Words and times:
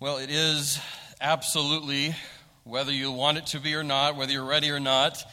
Well, 0.00 0.18
it 0.18 0.30
is 0.30 0.78
absolutely, 1.20 2.14
whether 2.62 2.92
you 2.92 3.10
want 3.10 3.36
it 3.36 3.46
to 3.46 3.58
be 3.58 3.74
or 3.74 3.82
not, 3.82 4.14
whether 4.14 4.30
you're 4.30 4.44
ready 4.44 4.70
or 4.70 4.78
not, 4.78 5.24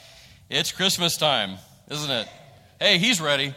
it's 0.50 0.72
Christmas 0.72 1.16
time, 1.16 1.58
isn't 1.88 2.10
it? 2.10 2.26
Hey, 2.80 2.98
he's 2.98 3.20
ready. 3.20 3.54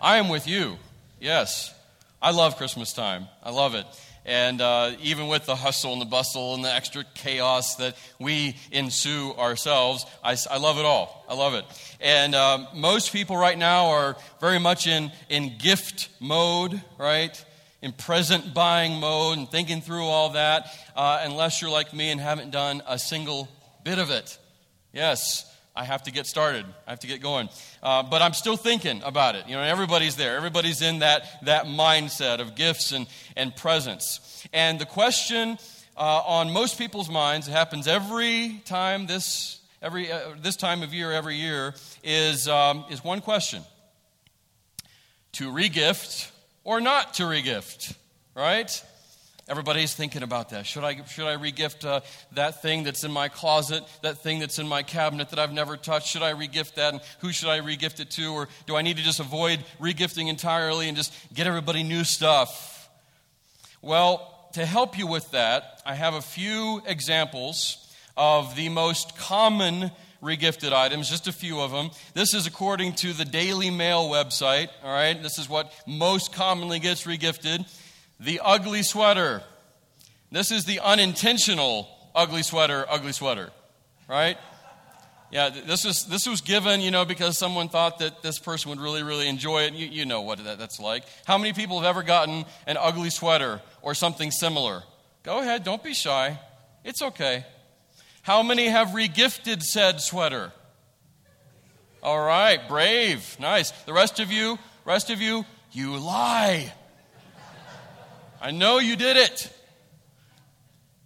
I 0.00 0.16
am 0.16 0.30
with 0.30 0.48
you. 0.48 0.78
Yes. 1.20 1.74
I 2.22 2.30
love 2.30 2.56
Christmas 2.56 2.94
time. 2.94 3.28
I 3.42 3.50
love 3.50 3.74
it. 3.74 3.84
And 4.24 4.62
uh, 4.62 4.92
even 5.02 5.28
with 5.28 5.44
the 5.44 5.56
hustle 5.56 5.92
and 5.92 6.00
the 6.00 6.06
bustle 6.06 6.54
and 6.54 6.64
the 6.64 6.72
extra 6.72 7.04
chaos 7.12 7.76
that 7.76 7.94
we 8.18 8.56
ensue 8.72 9.34
ourselves, 9.34 10.06
I, 10.24 10.38
I 10.50 10.56
love 10.56 10.78
it 10.78 10.86
all. 10.86 11.26
I 11.28 11.34
love 11.34 11.52
it. 11.52 11.66
And 12.00 12.34
uh, 12.34 12.64
most 12.74 13.12
people 13.12 13.36
right 13.36 13.58
now 13.58 13.88
are 13.88 14.16
very 14.40 14.58
much 14.58 14.86
in, 14.86 15.12
in 15.28 15.58
gift 15.58 16.08
mode, 16.18 16.80
right? 16.96 17.44
In 17.80 17.92
present 17.92 18.54
buying 18.54 18.98
mode 19.00 19.38
and 19.38 19.48
thinking 19.48 19.80
through 19.80 20.04
all 20.04 20.30
that, 20.30 20.66
uh, 20.96 21.20
unless 21.22 21.62
you're 21.62 21.70
like 21.70 21.94
me 21.94 22.10
and 22.10 22.20
haven't 22.20 22.50
done 22.50 22.82
a 22.86 22.98
single 22.98 23.48
bit 23.84 23.98
of 23.98 24.10
it. 24.10 24.38
Yes, 24.92 25.44
I 25.76 25.84
have 25.84 26.02
to 26.04 26.10
get 26.10 26.26
started. 26.26 26.66
I 26.86 26.90
have 26.90 27.00
to 27.00 27.06
get 27.06 27.22
going. 27.22 27.48
Uh, 27.82 28.02
but 28.02 28.20
I'm 28.20 28.32
still 28.32 28.56
thinking 28.56 29.00
about 29.04 29.36
it. 29.36 29.46
You 29.46 29.54
know, 29.54 29.62
everybody's 29.62 30.16
there. 30.16 30.36
Everybody's 30.36 30.82
in 30.82 31.00
that, 31.00 31.44
that 31.44 31.66
mindset 31.66 32.40
of 32.40 32.56
gifts 32.56 32.90
and, 32.90 33.06
and 33.36 33.54
presents. 33.54 34.44
And 34.52 34.80
the 34.80 34.86
question 34.86 35.56
uh, 35.96 36.22
on 36.26 36.52
most 36.52 36.78
people's 36.78 37.08
minds, 37.08 37.46
it 37.46 37.52
happens 37.52 37.86
every 37.86 38.60
time 38.64 39.06
this, 39.06 39.60
every, 39.80 40.10
uh, 40.10 40.34
this 40.42 40.56
time 40.56 40.82
of 40.82 40.92
year, 40.92 41.12
every 41.12 41.36
year, 41.36 41.74
is, 42.02 42.48
um, 42.48 42.84
is 42.90 43.04
one 43.04 43.20
question. 43.20 43.62
To 45.34 45.52
regift 45.52 46.32
or 46.68 46.82
not 46.82 47.14
to 47.14 47.22
regift, 47.22 47.94
right? 48.34 48.70
Everybody's 49.48 49.94
thinking 49.94 50.22
about 50.22 50.50
that. 50.50 50.66
Should 50.66 50.84
I, 50.84 51.02
should 51.06 51.26
I 51.26 51.36
regift 51.36 51.86
uh, 51.86 52.00
that 52.32 52.60
thing 52.60 52.82
that's 52.82 53.04
in 53.04 53.10
my 53.10 53.28
closet, 53.28 53.84
that 54.02 54.18
thing 54.18 54.38
that's 54.38 54.58
in 54.58 54.68
my 54.68 54.82
cabinet 54.82 55.30
that 55.30 55.38
I've 55.38 55.54
never 55.54 55.78
touched? 55.78 56.08
Should 56.08 56.22
I 56.22 56.34
regift 56.34 56.74
that? 56.74 56.92
And 56.92 57.02
who 57.20 57.32
should 57.32 57.48
I 57.48 57.60
regift 57.60 58.00
it 58.00 58.10
to? 58.10 58.34
Or 58.34 58.50
do 58.66 58.76
I 58.76 58.82
need 58.82 58.98
to 58.98 59.02
just 59.02 59.18
avoid 59.18 59.64
regifting 59.80 60.28
entirely 60.28 60.88
and 60.88 60.94
just 60.94 61.10
get 61.32 61.46
everybody 61.46 61.82
new 61.82 62.04
stuff? 62.04 62.90
Well, 63.80 64.50
to 64.52 64.66
help 64.66 64.98
you 64.98 65.06
with 65.06 65.30
that, 65.30 65.80
I 65.86 65.94
have 65.94 66.12
a 66.12 66.20
few 66.20 66.82
examples 66.84 67.78
of 68.14 68.56
the 68.56 68.68
most 68.68 69.16
common 69.16 69.90
regifted 70.22 70.72
items, 70.72 71.08
just 71.08 71.28
a 71.28 71.32
few 71.32 71.60
of 71.60 71.70
them. 71.70 71.90
This 72.14 72.34
is 72.34 72.46
according 72.46 72.94
to 72.94 73.12
the 73.12 73.24
Daily 73.24 73.70
Mail 73.70 74.08
website, 74.08 74.68
all 74.82 74.92
right? 74.92 75.20
This 75.22 75.38
is 75.38 75.48
what 75.48 75.72
most 75.86 76.32
commonly 76.32 76.78
gets 76.78 77.04
regifted. 77.04 77.64
The 78.20 78.40
ugly 78.42 78.82
sweater. 78.82 79.42
This 80.32 80.50
is 80.50 80.64
the 80.64 80.80
unintentional 80.80 81.88
ugly 82.14 82.42
sweater, 82.42 82.84
ugly 82.88 83.12
sweater, 83.12 83.50
right? 84.08 84.36
Yeah, 85.30 85.50
this 85.50 85.84
was, 85.84 86.06
this 86.06 86.26
was 86.26 86.40
given, 86.40 86.80
you 86.80 86.90
know, 86.90 87.04
because 87.04 87.38
someone 87.38 87.68
thought 87.68 87.98
that 87.98 88.22
this 88.22 88.38
person 88.38 88.70
would 88.70 88.80
really, 88.80 89.02
really 89.02 89.28
enjoy 89.28 89.62
it. 89.62 89.74
You, 89.74 89.86
you 89.86 90.06
know 90.06 90.22
what 90.22 90.42
that, 90.42 90.58
that's 90.58 90.80
like. 90.80 91.04
How 91.26 91.36
many 91.36 91.52
people 91.52 91.80
have 91.80 91.88
ever 91.88 92.02
gotten 92.02 92.46
an 92.66 92.76
ugly 92.78 93.10
sweater 93.10 93.60
or 93.82 93.94
something 93.94 94.30
similar? 94.30 94.82
Go 95.22 95.40
ahead, 95.40 95.64
don't 95.64 95.82
be 95.82 95.92
shy. 95.92 96.38
It's 96.82 97.02
okay. 97.02 97.44
How 98.28 98.42
many 98.42 98.66
have 98.66 98.88
regifted 98.88 99.62
said 99.62 100.02
sweater? 100.02 100.52
All 102.02 102.20
right, 102.20 102.60
brave. 102.68 103.38
Nice. 103.40 103.70
The 103.70 103.94
rest 103.94 104.20
of 104.20 104.30
you, 104.30 104.58
rest 104.84 105.08
of 105.08 105.22
you, 105.22 105.46
you 105.72 105.96
lie. 105.96 106.70
I 108.38 108.50
know 108.50 108.80
you 108.80 108.96
did 108.96 109.16
it. 109.16 109.50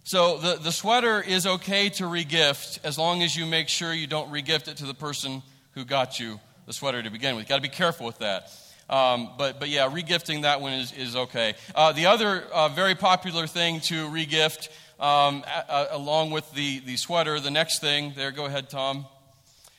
So 0.03 0.37
the, 0.37 0.55
the 0.55 0.73
sweater 0.73 1.21
is 1.21 1.47
okay 1.47 1.87
to 1.91 2.03
regift 2.03 2.79
as 2.83 2.97
long 2.97 3.23
as 3.23 3.37
you 3.37 3.45
make 3.45 3.69
sure 3.69 3.93
you 3.93 4.05
don't 4.05 4.29
regift 4.29 4.67
it 4.67 4.75
to 4.79 4.85
the 4.85 4.93
person 4.93 5.43
who 5.75 5.85
got 5.85 6.19
you 6.19 6.41
the 6.65 6.73
sweater 6.73 7.01
to 7.01 7.09
begin 7.09 7.37
with. 7.37 7.47
Got 7.47 7.55
to 7.55 7.61
be 7.61 7.69
careful 7.69 8.05
with 8.05 8.17
that. 8.17 8.51
Um, 8.89 9.29
but, 9.37 9.61
but 9.61 9.69
yeah, 9.69 9.89
regifting 9.89 10.41
that 10.41 10.59
one 10.59 10.73
is, 10.73 10.91
is 10.91 11.15
okay. 11.15 11.55
Uh, 11.73 11.93
the 11.93 12.07
other 12.07 12.41
uh, 12.51 12.67
very 12.67 12.95
popular 12.95 13.47
thing 13.47 13.79
to 13.79 14.09
regift 14.09 14.67
um, 14.99 15.43
a, 15.45 15.65
a, 15.69 15.87
along 15.97 16.31
with 16.31 16.51
the, 16.53 16.79
the 16.79 16.97
sweater, 16.97 17.39
the 17.39 17.51
next 17.51 17.79
thing, 17.79 18.13
there, 18.15 18.31
go 18.31 18.45
ahead, 18.45 18.69
Tom, 18.69 19.05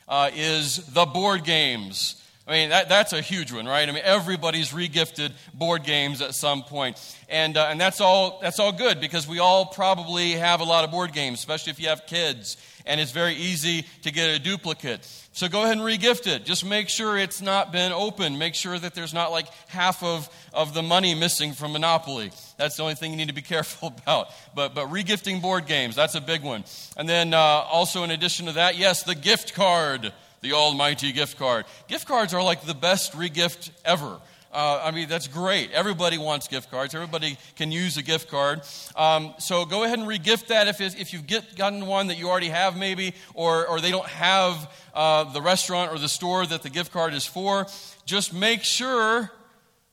uh, 0.07 0.29
is 0.33 0.85
the 0.93 1.05
board 1.05 1.43
games. 1.43 2.21
I 2.47 2.51
mean, 2.51 2.69
that, 2.69 2.89
that's 2.89 3.11
a 3.11 3.21
huge 3.21 3.51
one, 3.51 3.65
right? 3.65 3.89
I 3.89 3.91
mean, 3.91 4.03
everybody's 4.05 4.71
regifted 4.71 5.31
board 5.55 5.83
games 5.83 6.21
at 6.21 6.35
some 6.35 6.61
point. 6.61 7.01
And, 7.27 7.57
uh, 7.57 7.69
and 7.71 7.81
that's, 7.81 7.99
all, 7.99 8.39
that's 8.39 8.59
all 8.59 8.71
good 8.71 9.01
because 9.01 9.27
we 9.27 9.39
all 9.39 9.65
probably 9.65 10.33
have 10.33 10.61
a 10.61 10.63
lot 10.63 10.83
of 10.83 10.91
board 10.91 11.11
games, 11.11 11.39
especially 11.39 11.71
if 11.71 11.79
you 11.79 11.87
have 11.87 12.05
kids. 12.05 12.57
And 12.85 13.01
it's 13.01 13.09
very 13.09 13.33
easy 13.33 13.85
to 14.03 14.11
get 14.11 14.29
a 14.29 14.37
duplicate. 14.37 15.07
So 15.31 15.47
go 15.49 15.63
ahead 15.63 15.77
and 15.77 15.81
regift 15.81 16.27
it. 16.27 16.45
Just 16.45 16.63
make 16.63 16.87
sure 16.87 17.17
it's 17.17 17.41
not 17.41 17.71
been 17.71 17.91
opened. 17.91 18.37
Make 18.37 18.53
sure 18.53 18.77
that 18.77 18.93
there's 18.93 19.13
not 19.13 19.31
like 19.31 19.47
half 19.67 20.03
of, 20.03 20.29
of 20.53 20.75
the 20.75 20.83
money 20.83 21.15
missing 21.15 21.53
from 21.53 21.73
Monopoly. 21.73 22.31
That's 22.57 22.77
the 22.77 22.83
only 22.83 22.93
thing 22.93 23.09
you 23.09 23.17
need 23.17 23.29
to 23.29 23.33
be 23.33 23.41
careful 23.55 23.87
about. 23.87 24.27
But, 24.53 24.75
but 24.75 24.89
regifting 24.89 25.41
board 25.41 25.65
games, 25.65 25.95
that's 25.95 26.13
a 26.13 26.21
big 26.21 26.43
one. 26.43 26.63
And 26.95 27.09
then 27.09 27.33
uh, 27.33 27.37
also, 27.37 28.03
in 28.03 28.11
addition 28.11 28.45
to 28.45 28.51
that, 28.51 28.77
yes, 28.77 29.01
the 29.01 29.15
gift 29.15 29.55
card, 29.55 30.13
the 30.41 30.53
almighty 30.53 31.11
gift 31.11 31.37
card. 31.37 31.65
Gift 31.87 32.07
cards 32.07 32.33
are 32.33 32.43
like 32.43 32.61
the 32.61 32.73
best 32.73 33.13
regift 33.13 33.71
ever. 33.83 34.19
Uh, 34.55 34.81
I 34.85 34.91
mean, 34.91 35.09
that's 35.09 35.27
great. 35.27 35.71
Everybody 35.71 36.17
wants 36.17 36.47
gift 36.47 36.71
cards. 36.71 36.95
Everybody 36.95 37.37
can 37.57 37.73
use 37.73 37.97
a 37.97 38.01
gift 38.01 38.29
card. 38.29 38.61
Um, 38.95 39.33
so 39.37 39.65
go 39.65 39.83
ahead 39.83 39.99
and 39.99 40.07
regift 40.07 40.47
that 40.47 40.69
if, 40.69 40.79
if 40.79 41.11
you've 41.11 41.27
get, 41.27 41.57
gotten 41.57 41.85
one 41.85 42.07
that 42.07 42.17
you 42.17 42.29
already 42.29 42.47
have, 42.47 42.77
maybe, 42.77 43.15
or, 43.33 43.67
or 43.67 43.81
they 43.81 43.91
don't 43.91 44.07
have 44.07 44.71
uh, 44.93 45.25
the 45.25 45.41
restaurant 45.41 45.91
or 45.91 45.99
the 45.99 46.07
store 46.07 46.45
that 46.45 46.63
the 46.63 46.69
gift 46.69 46.93
card 46.93 47.13
is 47.13 47.25
for. 47.25 47.67
Just 48.05 48.33
make 48.33 48.63
sure 48.63 49.29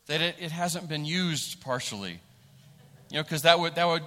that 0.05 0.21
it, 0.21 0.37
it 0.39 0.51
hasn't 0.51 0.87
been 0.87 1.03
used 1.03 1.59
partially. 1.59 2.21
You 3.09 3.17
know, 3.17 3.23
because 3.23 3.41
that 3.41 3.59
would, 3.59 3.75
that 3.75 3.85
would 3.85 4.03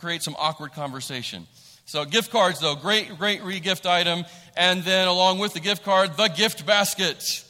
create 0.00 0.24
some 0.24 0.34
awkward 0.40 0.72
conversation. 0.72 1.46
So, 1.90 2.04
gift 2.04 2.30
cards, 2.30 2.60
though, 2.60 2.76
great, 2.76 3.16
great 3.18 3.42
regift 3.42 3.84
item. 3.84 4.24
And 4.60 4.84
then, 4.84 5.08
along 5.08 5.38
with 5.38 5.54
the 5.54 5.60
gift 5.60 5.84
card, 5.84 6.18
the 6.18 6.28
gift 6.28 6.66
basket. 6.66 7.46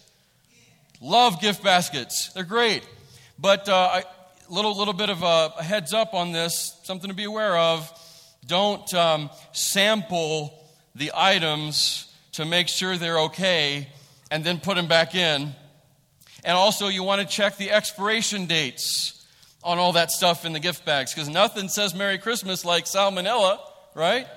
Love 1.01 1.41
gift 1.41 1.61
baskets, 1.61 2.33
they're 2.35 2.45
great. 2.45 2.87
But 3.37 3.69
uh, 3.69 4.03
a 4.03 4.53
little, 4.55 4.79
little 4.79 4.95
bit 4.95 5.11
of 5.11 5.25
a, 5.25 5.53
a, 5.59 5.63
heads 5.65 5.93
up 5.93 6.15
on 6.15 6.31
this, 6.31 6.79
something 6.85 7.11
to 7.11 7.17
be 7.17 7.25
aware 7.25 7.59
of. 7.59 7.91
Don't 8.47 8.95
um, 8.95 9.29
sample 9.51 10.55
the 10.95 11.11
items 11.13 12.15
to 12.35 12.45
make 12.45 12.69
sure 12.69 12.97
they're 12.97 13.23
okay 13.23 13.89
and 14.31 14.45
then 14.45 14.61
put 14.61 14.77
them 14.77 14.87
back 14.87 15.17
in. 15.17 15.53
And 16.45 16.57
also, 16.57 16.87
you 16.87 17.03
want 17.03 17.23
to 17.23 17.27
check 17.27 17.57
the 17.57 17.73
expiration 17.73 18.47
dates 18.47 19.27
on 19.65 19.79
all 19.79 19.95
that 19.95 20.13
stuff 20.13 20.45
in 20.45 20.53
the 20.53 20.61
gift 20.61 20.85
bags 20.85 21.13
because 21.13 21.29
nothing 21.29 21.69
says 21.69 21.93
Merry 21.93 22.19
Christmas 22.19 22.65
like 22.65 22.85
salmonella, 22.85 23.59
right? 23.97 24.29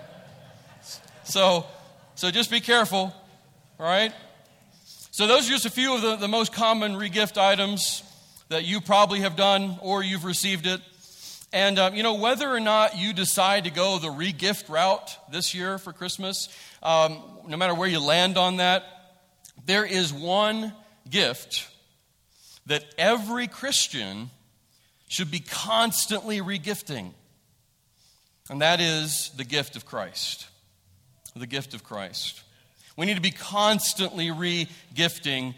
So, 1.24 1.68
so 2.16 2.32
just 2.32 2.52
be 2.52 2.60
careful, 2.60 3.14
all 3.80 3.86
right? 3.86 4.14
So, 5.12 5.28
those 5.28 5.48
are 5.48 5.52
just 5.52 5.66
a 5.66 5.70
few 5.70 5.96
of 5.96 6.02
the, 6.02 6.16
the 6.16 6.28
most 6.28 6.54
common 6.54 6.94
regift 6.94 7.38
items 7.38 8.04
that 8.50 8.66
you 8.66 8.82
probably 8.82 9.20
have 9.20 9.36
done 9.36 9.78
or 9.82 10.04
you've 10.04 10.26
received 10.26 10.66
it. 10.66 10.82
And, 11.52 11.78
um, 11.78 11.94
you 11.94 12.02
know, 12.02 12.16
whether 12.16 12.50
or 12.50 12.60
not 12.60 12.98
you 12.98 13.14
decide 13.14 13.66
to 13.66 13.70
go 13.70 14.00
the 14.00 14.08
regift 14.08 14.70
route 14.70 15.16
this 15.32 15.54
year 15.54 15.78
for 15.78 15.94
Christmas, 15.94 16.50
um, 16.82 17.22
no 17.48 17.58
matter 17.58 17.76
where 17.76 17.88
you 17.88 18.00
land 18.00 18.38
on 18.38 18.58
that, 18.58 18.84
there 19.66 19.86
is 19.86 20.12
one 20.12 20.74
gift 21.10 21.68
that 22.66 22.84
every 22.98 23.48
Christian 23.48 24.32
should 25.08 25.30
be 25.30 25.40
constantly 25.40 26.40
regifting. 26.42 27.12
And 28.50 28.62
that 28.62 28.82
is 28.82 29.32
the 29.38 29.44
gift 29.44 29.76
of 29.76 29.86
Christ. 29.86 30.48
The 31.36 31.48
gift 31.48 31.74
of 31.74 31.84
Christ. 31.84 32.44
We 32.96 33.06
need 33.06 33.16
to 33.16 33.22
be 33.22 33.32
constantly 33.32 34.32
re 34.32 34.68
gifting 34.94 35.56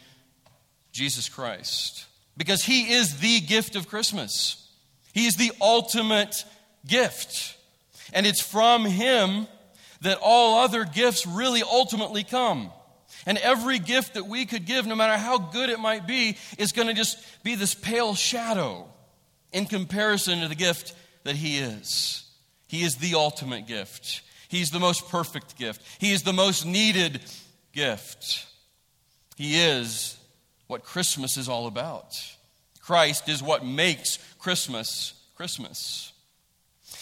Jesus 0.92 1.28
Christ 1.28 2.06
because 2.38 2.64
He 2.64 2.94
is 2.94 3.20
the 3.20 3.42
gift 3.42 3.76
of 3.76 3.88
Christmas. 3.88 4.70
He 5.14 5.26
is 5.26 5.36
the 5.36 5.52
ultimate 5.62 6.46
gift. 6.88 7.58
And 8.14 8.26
it's 8.26 8.42
from 8.42 8.86
Him 8.86 9.48
that 10.02 10.20
all 10.22 10.60
other 10.60 10.86
gifts 10.86 11.26
really 11.26 11.64
ultimately 11.64 12.24
come. 12.24 12.72
And 13.26 13.38
every 13.40 13.80
gift 13.80 14.14
that 14.14 14.28
we 14.28 14.46
could 14.46 14.66
give, 14.66 14.86
no 14.86 14.96
matter 14.96 15.18
how 15.18 15.38
good 15.38 15.70
it 15.70 15.80
might 15.80 16.06
be, 16.06 16.38
is 16.58 16.72
going 16.72 16.88
to 16.88 16.94
just 16.94 17.18
be 17.44 17.56
this 17.56 17.74
pale 17.74 18.14
shadow 18.14 18.88
in 19.52 19.66
comparison 19.66 20.42
to 20.42 20.48
the 20.48 20.56
gift 20.56 20.94
that 21.24 21.36
He 21.36 21.58
is. 21.58 22.24
He 22.68 22.84
is 22.84 22.96
the 22.96 23.16
ultimate 23.16 23.68
gift. 23.68 24.22
He's 24.48 24.72
the 24.72 24.80
most 24.80 25.10
perfect 25.10 25.58
gift. 25.58 25.82
He 26.00 26.14
is 26.14 26.24
the 26.24 26.34
most 26.34 26.66
needed 26.66 27.22
gift. 27.74 28.46
He 29.36 29.62
is 29.62 30.18
what 30.68 30.84
Christmas 30.84 31.38
is 31.38 31.50
all 31.50 31.68
about. 31.68 32.14
Christ 32.82 33.30
is 33.30 33.42
what 33.42 33.66
makes 33.66 34.18
Christmas 34.40 35.14
Christmas. 35.36 36.14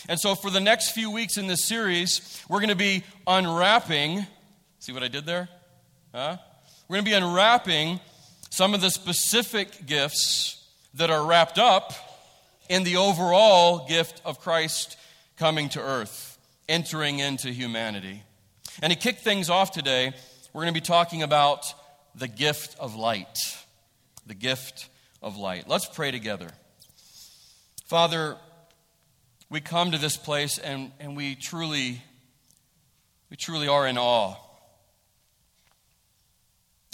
And 0.09 0.19
so, 0.19 0.35
for 0.35 0.49
the 0.49 0.59
next 0.59 0.91
few 0.91 1.11
weeks 1.11 1.37
in 1.37 1.47
this 1.47 1.65
series, 1.65 2.43
we're 2.49 2.59
going 2.59 2.69
to 2.69 2.75
be 2.75 3.03
unwrapping. 3.27 4.25
See 4.79 4.91
what 4.91 5.03
I 5.03 5.07
did 5.07 5.25
there? 5.25 5.47
Huh? 6.13 6.37
We're 6.87 6.95
going 6.95 7.05
to 7.05 7.11
be 7.11 7.15
unwrapping 7.15 7.99
some 8.49 8.73
of 8.73 8.81
the 8.81 8.89
specific 8.89 9.85
gifts 9.85 10.63
that 10.95 11.09
are 11.09 11.25
wrapped 11.25 11.57
up 11.57 11.93
in 12.69 12.83
the 12.83 12.97
overall 12.97 13.87
gift 13.87 14.21
of 14.25 14.39
Christ 14.39 14.97
coming 15.37 15.69
to 15.69 15.81
earth, 15.81 16.32
entering 16.67 17.19
into 17.19 17.51
humanity. 17.51 18.23
And 18.81 18.91
to 18.91 18.97
kick 18.97 19.19
things 19.19 19.49
off 19.49 19.71
today, 19.71 20.13
we're 20.53 20.63
going 20.63 20.73
to 20.73 20.79
be 20.79 20.85
talking 20.85 21.23
about 21.23 21.65
the 22.15 22.27
gift 22.27 22.75
of 22.79 22.95
light. 22.95 23.37
The 24.25 24.35
gift 24.35 24.89
of 25.21 25.37
light. 25.37 25.67
Let's 25.67 25.87
pray 25.87 26.11
together. 26.11 26.49
Father, 27.87 28.37
we 29.49 29.61
come 29.61 29.91
to 29.91 29.97
this 29.97 30.17
place 30.17 30.57
and, 30.57 30.91
and 30.99 31.15
we 31.15 31.35
truly 31.35 32.01
we 33.29 33.37
truly 33.37 33.67
are 33.67 33.87
in 33.87 33.97
awe 33.97 34.35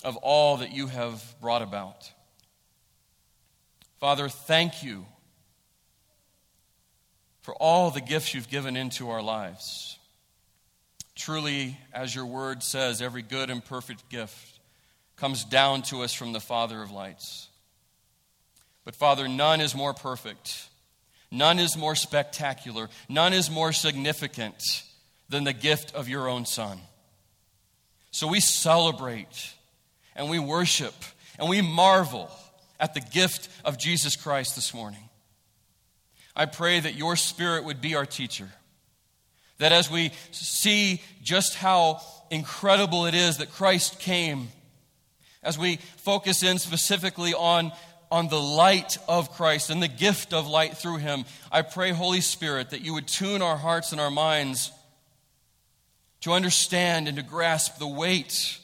of 0.06 0.16
all 0.18 0.57
that 0.57 0.71
you 0.71 0.88
have 0.88 1.21
brought 1.42 1.62
about. 1.62 2.10
Father, 4.00 4.30
thank 4.30 4.81
you 4.81 5.06
for 7.42 7.54
all 7.56 7.92
the 7.92 8.02
gifts 8.02 8.34
you've 8.34 8.50
given 8.50 8.76
into 8.76 9.10
our 9.10 9.22
lives. 9.22 9.98
Truly, 11.16 11.78
as 11.94 12.16
your 12.16 12.26
word 12.26 12.64
says, 12.64 13.02
every 13.02 13.22
good 13.22 13.50
and 13.50 13.64
perfect 13.64 14.10
gift 14.10 14.60
comes 15.18 15.44
down 15.44 15.82
to 15.84 16.02
us 16.02 16.14
from 16.14 16.32
the 16.32 16.40
Father 16.40 16.82
of 16.82 16.92
lights. 16.92 17.50
But, 18.86 18.96
Father, 18.96 19.28
none 19.28 19.62
is 19.62 19.76
more 19.76 19.94
perfect, 19.94 20.70
none 21.30 21.60
is 21.60 21.78
more 21.78 21.96
spectacular, 21.96 22.90
none 23.10 23.34
is 23.34 23.50
more 23.50 23.74
significant 23.74 24.64
than 25.28 25.44
the 25.44 25.54
gift 25.54 25.94
of 25.94 26.08
your 26.08 26.28
own 26.28 26.46
Son. 26.46 26.80
So 28.12 28.28
we 28.28 28.40
celebrate 28.40 29.54
and 30.16 30.30
we 30.30 30.40
worship 30.40 30.96
and 31.38 31.50
we 31.50 31.62
marvel 31.62 32.32
at 32.80 32.94
the 32.94 33.02
gift 33.02 33.50
of 33.64 33.78
Jesus 33.78 34.16
Christ 34.16 34.56
this 34.56 34.74
morning. 34.74 35.09
I 36.40 36.46
pray 36.46 36.80
that 36.80 36.96
your 36.96 37.18
Spirit 37.18 37.66
would 37.66 37.82
be 37.82 37.96
our 37.96 38.06
teacher. 38.06 38.48
That 39.58 39.74
as 39.74 39.92
we 39.92 40.14
see 40.32 41.02
just 41.22 41.56
how 41.56 42.02
incredible 42.32 43.08
it 43.08 43.14
is 43.14 43.40
that 43.40 43.52
Christ 43.52 44.00
came, 44.00 44.48
as 45.44 45.60
we 45.60 45.80
focus 45.98 46.42
in 46.42 46.58
specifically 46.58 47.34
on, 47.34 47.74
on 48.10 48.30
the 48.30 48.40
light 48.40 48.98
of 49.10 49.34
Christ 49.34 49.70
and 49.70 49.84
the 49.84 49.90
gift 49.90 50.34
of 50.34 50.48
light 50.48 50.78
through 50.78 51.00
him, 51.00 51.26
I 51.52 51.62
pray, 51.62 51.92
Holy 51.92 52.22
Spirit, 52.22 52.70
that 52.70 52.86
you 52.86 52.94
would 52.94 53.10
tune 53.10 53.42
our 53.42 53.58
hearts 53.58 53.92
and 53.92 54.00
our 54.00 54.10
minds 54.10 54.72
to 56.22 56.32
understand 56.32 57.10
and 57.10 57.18
to 57.18 57.24
grasp 57.24 57.80
the 57.80 57.88
weight 57.88 58.60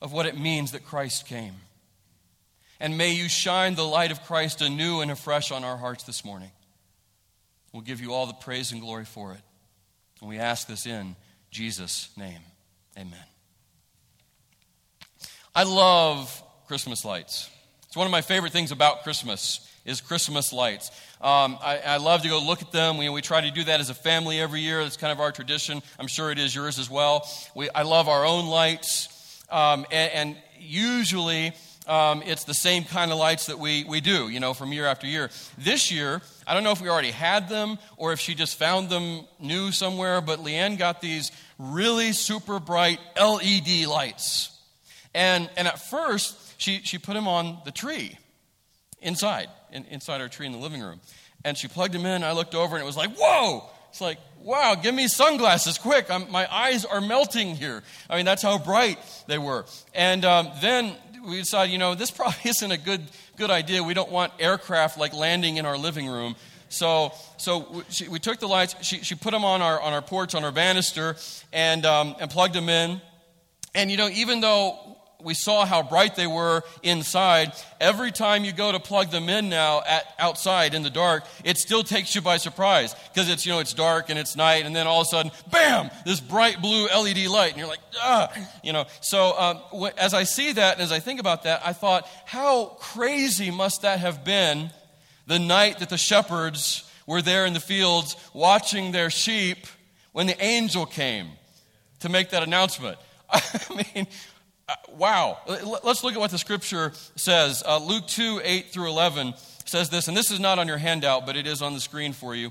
of 0.00 0.10
what 0.10 0.24
it 0.24 0.38
means 0.38 0.72
that 0.72 0.86
Christ 0.86 1.26
came. 1.26 1.56
And 2.80 2.96
may 2.96 3.12
you 3.12 3.28
shine 3.28 3.74
the 3.74 3.84
light 3.84 4.10
of 4.10 4.24
Christ 4.24 4.62
anew 4.62 5.02
and 5.02 5.10
afresh 5.10 5.52
on 5.52 5.64
our 5.64 5.76
hearts 5.76 6.04
this 6.04 6.24
morning. 6.24 6.50
We'll 7.74 7.82
give 7.82 8.00
you 8.00 8.14
all 8.14 8.26
the 8.26 8.34
praise 8.34 8.70
and 8.70 8.80
glory 8.80 9.04
for 9.04 9.32
it. 9.32 9.40
And 10.20 10.30
we 10.30 10.38
ask 10.38 10.68
this 10.68 10.86
in 10.86 11.16
Jesus' 11.50 12.08
name. 12.16 12.38
Amen. 12.96 13.18
I 15.56 15.64
love 15.64 16.40
Christmas 16.68 17.04
lights. 17.04 17.50
It's 17.88 17.96
one 17.96 18.06
of 18.06 18.12
my 18.12 18.20
favorite 18.20 18.52
things 18.52 18.70
about 18.70 19.02
Christmas 19.02 19.68
is 19.84 20.00
Christmas 20.00 20.52
lights. 20.52 20.92
Um, 21.20 21.58
I, 21.60 21.80
I, 21.84 21.96
love 21.96 22.22
to 22.22 22.28
go 22.28 22.38
look 22.38 22.62
at 22.62 22.70
them. 22.70 22.96
We, 22.96 23.08
we 23.08 23.20
try 23.20 23.40
to 23.40 23.50
do 23.50 23.64
that 23.64 23.80
as 23.80 23.90
a 23.90 23.94
family 23.94 24.40
every 24.40 24.60
year. 24.60 24.84
That's 24.84 24.96
kind 24.96 25.12
of 25.12 25.18
our 25.18 25.32
tradition. 25.32 25.82
I'm 25.98 26.06
sure 26.06 26.30
it 26.30 26.38
is 26.38 26.54
yours 26.54 26.78
as 26.78 26.88
well. 26.88 27.28
We, 27.56 27.70
I 27.70 27.82
love 27.82 28.08
our 28.08 28.24
own 28.24 28.46
lights. 28.46 29.42
Um, 29.50 29.84
and, 29.90 30.12
and 30.12 30.36
usually 30.60 31.52
um, 31.86 32.22
it's 32.24 32.44
the 32.44 32.54
same 32.54 32.84
kind 32.84 33.12
of 33.12 33.18
lights 33.18 33.46
that 33.46 33.58
we, 33.58 33.84
we 33.84 34.00
do, 34.00 34.28
you 34.28 34.40
know, 34.40 34.54
from 34.54 34.72
year 34.72 34.86
after 34.86 35.06
year. 35.06 35.30
This 35.58 35.90
year, 35.90 36.22
I 36.46 36.54
don't 36.54 36.64
know 36.64 36.72
if 36.72 36.80
we 36.80 36.88
already 36.88 37.10
had 37.10 37.48
them 37.48 37.78
or 37.96 38.12
if 38.12 38.20
she 38.20 38.34
just 38.34 38.58
found 38.58 38.88
them 38.88 39.26
new 39.38 39.72
somewhere, 39.72 40.20
but 40.20 40.40
Leanne 40.40 40.78
got 40.78 41.00
these 41.00 41.32
really 41.58 42.12
super 42.12 42.60
bright 42.60 42.98
LED 43.20 43.86
lights. 43.86 44.50
And, 45.14 45.48
and 45.56 45.68
at 45.68 45.78
first, 45.78 46.60
she, 46.60 46.80
she 46.82 46.98
put 46.98 47.14
them 47.14 47.28
on 47.28 47.58
the 47.64 47.70
tree 47.70 48.18
inside, 49.00 49.48
in, 49.72 49.84
inside 49.86 50.20
our 50.20 50.28
tree 50.28 50.46
in 50.46 50.52
the 50.52 50.58
living 50.58 50.80
room. 50.80 51.00
And 51.44 51.56
she 51.56 51.68
plugged 51.68 51.94
them 51.94 52.06
in. 52.06 52.24
I 52.24 52.32
looked 52.32 52.54
over 52.54 52.74
and 52.74 52.82
it 52.82 52.86
was 52.86 52.96
like, 52.96 53.14
whoa! 53.16 53.64
It's 53.90 54.00
like, 54.00 54.18
wow, 54.42 54.74
give 54.74 54.92
me 54.92 55.06
sunglasses 55.06 55.78
quick. 55.78 56.10
I'm, 56.10 56.28
my 56.30 56.52
eyes 56.52 56.84
are 56.84 57.00
melting 57.00 57.54
here. 57.54 57.80
I 58.10 58.16
mean, 58.16 58.24
that's 58.24 58.42
how 58.42 58.58
bright 58.58 58.98
they 59.28 59.38
were. 59.38 59.66
And 59.94 60.24
um, 60.24 60.50
then 60.60 60.96
we 61.26 61.38
decided, 61.38 61.72
you 61.72 61.78
know, 61.78 61.94
this 61.94 62.10
probably 62.10 62.38
isn't 62.50 62.70
a 62.70 62.78
good, 62.78 63.02
good 63.36 63.50
idea. 63.50 63.82
We 63.82 63.94
don't 63.94 64.10
want 64.10 64.32
aircraft 64.38 64.98
like 64.98 65.12
landing 65.14 65.56
in 65.56 65.66
our 65.66 65.76
living 65.76 66.06
room. 66.08 66.36
So, 66.68 67.12
so 67.36 67.84
she, 67.88 68.08
we 68.08 68.18
took 68.18 68.40
the 68.40 68.48
lights, 68.48 68.74
she, 68.82 68.98
she 68.98 69.14
put 69.14 69.30
them 69.30 69.44
on 69.44 69.62
our, 69.62 69.80
on 69.80 69.92
our 69.92 70.02
porch, 70.02 70.34
on 70.34 70.44
our 70.44 70.52
banister, 70.52 71.16
and, 71.52 71.86
um, 71.86 72.16
and 72.18 72.30
plugged 72.30 72.54
them 72.54 72.68
in. 72.68 73.00
And, 73.74 73.90
you 73.90 73.96
know, 73.96 74.08
even 74.08 74.40
though 74.40 74.96
we 75.24 75.34
saw 75.34 75.64
how 75.64 75.82
bright 75.82 76.14
they 76.14 76.26
were 76.26 76.62
inside. 76.82 77.52
Every 77.80 78.12
time 78.12 78.44
you 78.44 78.52
go 78.52 78.70
to 78.70 78.78
plug 78.78 79.10
them 79.10 79.28
in 79.28 79.48
now 79.48 79.82
at, 79.88 80.04
outside 80.18 80.74
in 80.74 80.82
the 80.82 80.90
dark, 80.90 81.24
it 81.44 81.58
still 81.58 81.82
takes 81.82 82.14
you 82.14 82.20
by 82.20 82.36
surprise 82.36 82.94
because 83.12 83.28
it's, 83.30 83.44
you 83.46 83.52
know, 83.52 83.58
it's 83.58 83.72
dark 83.72 84.10
and 84.10 84.18
it's 84.18 84.36
night 84.36 84.66
and 84.66 84.76
then 84.76 84.86
all 84.86 85.00
of 85.00 85.06
a 85.06 85.10
sudden, 85.10 85.32
bam, 85.50 85.90
this 86.04 86.20
bright 86.20 86.60
blue 86.60 86.86
LED 86.86 87.26
light 87.26 87.50
and 87.50 87.58
you're 87.58 87.68
like, 87.68 87.80
ah, 87.96 88.32
you 88.62 88.72
know. 88.72 88.84
So 89.00 89.38
um, 89.38 89.90
as 89.96 90.14
I 90.14 90.24
see 90.24 90.52
that 90.52 90.74
and 90.74 90.82
as 90.82 90.92
I 90.92 91.00
think 91.00 91.20
about 91.20 91.44
that, 91.44 91.62
I 91.64 91.72
thought, 91.72 92.08
how 92.26 92.76
crazy 92.80 93.50
must 93.50 93.82
that 93.82 93.98
have 94.00 94.24
been 94.24 94.70
the 95.26 95.38
night 95.38 95.78
that 95.78 95.88
the 95.88 95.98
shepherds 95.98 96.90
were 97.06 97.22
there 97.22 97.46
in 97.46 97.52
the 97.52 97.60
fields 97.60 98.16
watching 98.32 98.92
their 98.92 99.10
sheep 99.10 99.66
when 100.12 100.26
the 100.26 100.42
angel 100.42 100.86
came 100.86 101.28
to 102.00 102.08
make 102.08 102.30
that 102.30 102.42
announcement. 102.42 102.98
I 103.30 103.84
mean, 103.94 104.06
wow. 104.88 105.38
Let's 105.46 106.04
look 106.04 106.14
at 106.14 106.20
what 106.20 106.30
the 106.30 106.38
scripture 106.38 106.92
says. 107.16 107.62
Uh, 107.66 107.78
Luke 107.78 108.06
2 108.06 108.40
8 108.42 108.70
through 108.70 108.88
11 108.88 109.34
says 109.64 109.90
this, 109.90 110.08
and 110.08 110.16
this 110.16 110.30
is 110.30 110.40
not 110.40 110.58
on 110.58 110.68
your 110.68 110.78
handout, 110.78 111.26
but 111.26 111.36
it 111.36 111.46
is 111.46 111.62
on 111.62 111.74
the 111.74 111.80
screen 111.80 112.12
for 112.12 112.34
you. 112.34 112.50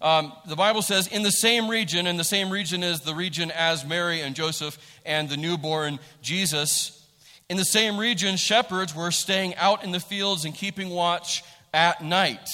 Um, 0.00 0.32
the 0.46 0.56
Bible 0.56 0.82
says, 0.82 1.08
in 1.08 1.22
the 1.22 1.32
same 1.32 1.68
region, 1.68 2.06
and 2.06 2.18
the 2.18 2.24
same 2.24 2.50
region 2.50 2.84
is 2.84 3.00
the 3.00 3.14
region 3.14 3.50
as 3.50 3.84
Mary 3.84 4.20
and 4.20 4.36
Joseph 4.36 4.78
and 5.04 5.28
the 5.28 5.36
newborn 5.36 5.98
Jesus. 6.22 7.06
In 7.48 7.56
the 7.56 7.64
same 7.64 7.98
region, 7.98 8.36
shepherds 8.36 8.94
were 8.94 9.10
staying 9.10 9.56
out 9.56 9.82
in 9.82 9.90
the 9.90 10.00
fields 10.00 10.44
and 10.44 10.54
keeping 10.54 10.90
watch 10.90 11.42
at 11.74 12.04
night. 12.04 12.48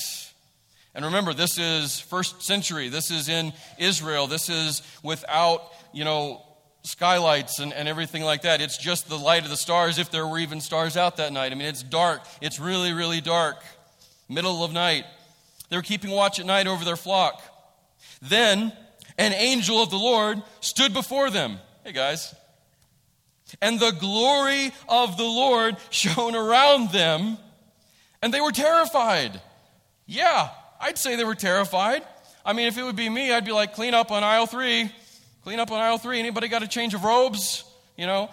And 0.95 1.05
remember, 1.05 1.35
this 1.35 1.59
is 1.59 2.01
first 2.01 2.43
century. 2.43 2.89
This 2.89 3.11
is 3.11 3.29
in 3.29 3.53
Israel. 3.79 4.27
This 4.27 4.49
is 4.49 4.83
without, 5.03 5.73
you 5.93 6.05
know, 6.05 6.43
skylights 6.85 7.59
and, 7.59 7.73
and 7.73 7.89
everything 7.89 8.23
like 8.23 8.43
that. 8.43 8.61
It's 8.61 8.79
just 8.79 9.09
the 9.09 9.19
light 9.19 9.43
of 9.43 9.51
the 9.51 9.57
stars, 9.57 9.99
if 9.99 10.11
there 10.11 10.27
were 10.27 10.39
even 10.39 10.61
stars 10.61 10.97
out 10.97 11.17
that 11.17 11.33
night. 11.33 11.51
I 11.51 11.55
mean, 11.57 11.67
it's 11.67 11.83
dark. 11.83 12.23
It's 12.41 12.61
really, 12.61 12.93
really 12.93 13.21
dark. 13.21 13.57
Middle 14.29 14.63
of 14.63 14.73
night. 14.73 15.05
They 15.71 15.77
were 15.77 15.83
keeping 15.83 16.11
watch 16.11 16.39
at 16.39 16.47
night 16.47 16.67
over 16.67 16.85
their 16.85 16.97
flock. 16.97 17.43
Then 18.23 18.73
an 19.19 19.33
angel 19.33 19.83
of 19.83 19.91
the 19.91 19.97
Lord 19.97 20.43
stood 20.61 20.93
before 20.93 21.31
them. 21.31 21.59
Hey, 21.85 21.93
guys. 21.93 22.35
And 23.61 23.81
the 23.81 23.93
glory 23.93 24.73
of 24.89 25.17
the 25.17 25.25
Lord 25.25 25.77
shone 25.91 26.35
around 26.35 26.91
them, 26.93 27.39
and 28.23 28.33
they 28.33 28.41
were 28.41 28.53
terrified. 28.53 29.41
Yeah, 30.07 30.51
I'd 30.81 30.99
say 30.99 31.17
they 31.17 31.25
were 31.25 31.35
terrified. 31.35 32.03
I 32.45 32.53
mean, 32.53 32.67
if 32.67 32.77
it 32.77 32.83
would 32.83 32.97
be 32.97 33.09
me, 33.09 33.33
I'd 33.33 33.45
be 33.45 33.53
like, 33.53 33.75
clean 33.75 33.95
up 33.95 34.11
on 34.11 34.23
aisle 34.23 34.47
three. 34.47 34.91
Clean 35.45 35.61
up 35.61 35.71
on 35.71 35.81
aisle 35.81 35.99
three. 35.99 36.19
Anybody 36.19 36.49
got 36.49 36.63
a 36.63 36.69
change 36.69 36.95
of 36.95 37.05
robes? 37.05 37.65
You 37.97 38.07
know? 38.07 38.31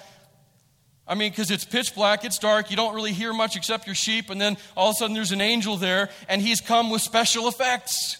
I 1.05 1.15
mean, 1.15 1.29
because 1.29 1.51
it's 1.51 1.65
pitch 1.65 1.93
black, 1.93 2.23
it's 2.23 2.37
dark, 2.37 2.71
you 2.71 2.77
don't 2.77 2.95
really 2.95 3.11
hear 3.11 3.33
much 3.33 3.57
except 3.57 3.85
your 3.85 3.95
sheep, 3.95 4.29
and 4.29 4.39
then 4.39 4.55
all 4.77 4.91
of 4.91 4.95
a 4.95 4.97
sudden 4.97 5.13
there's 5.13 5.33
an 5.33 5.41
angel 5.41 5.75
there, 5.75 6.09
and 6.29 6.41
he's 6.41 6.61
come 6.61 6.89
with 6.89 7.01
special 7.01 7.49
effects. 7.49 8.17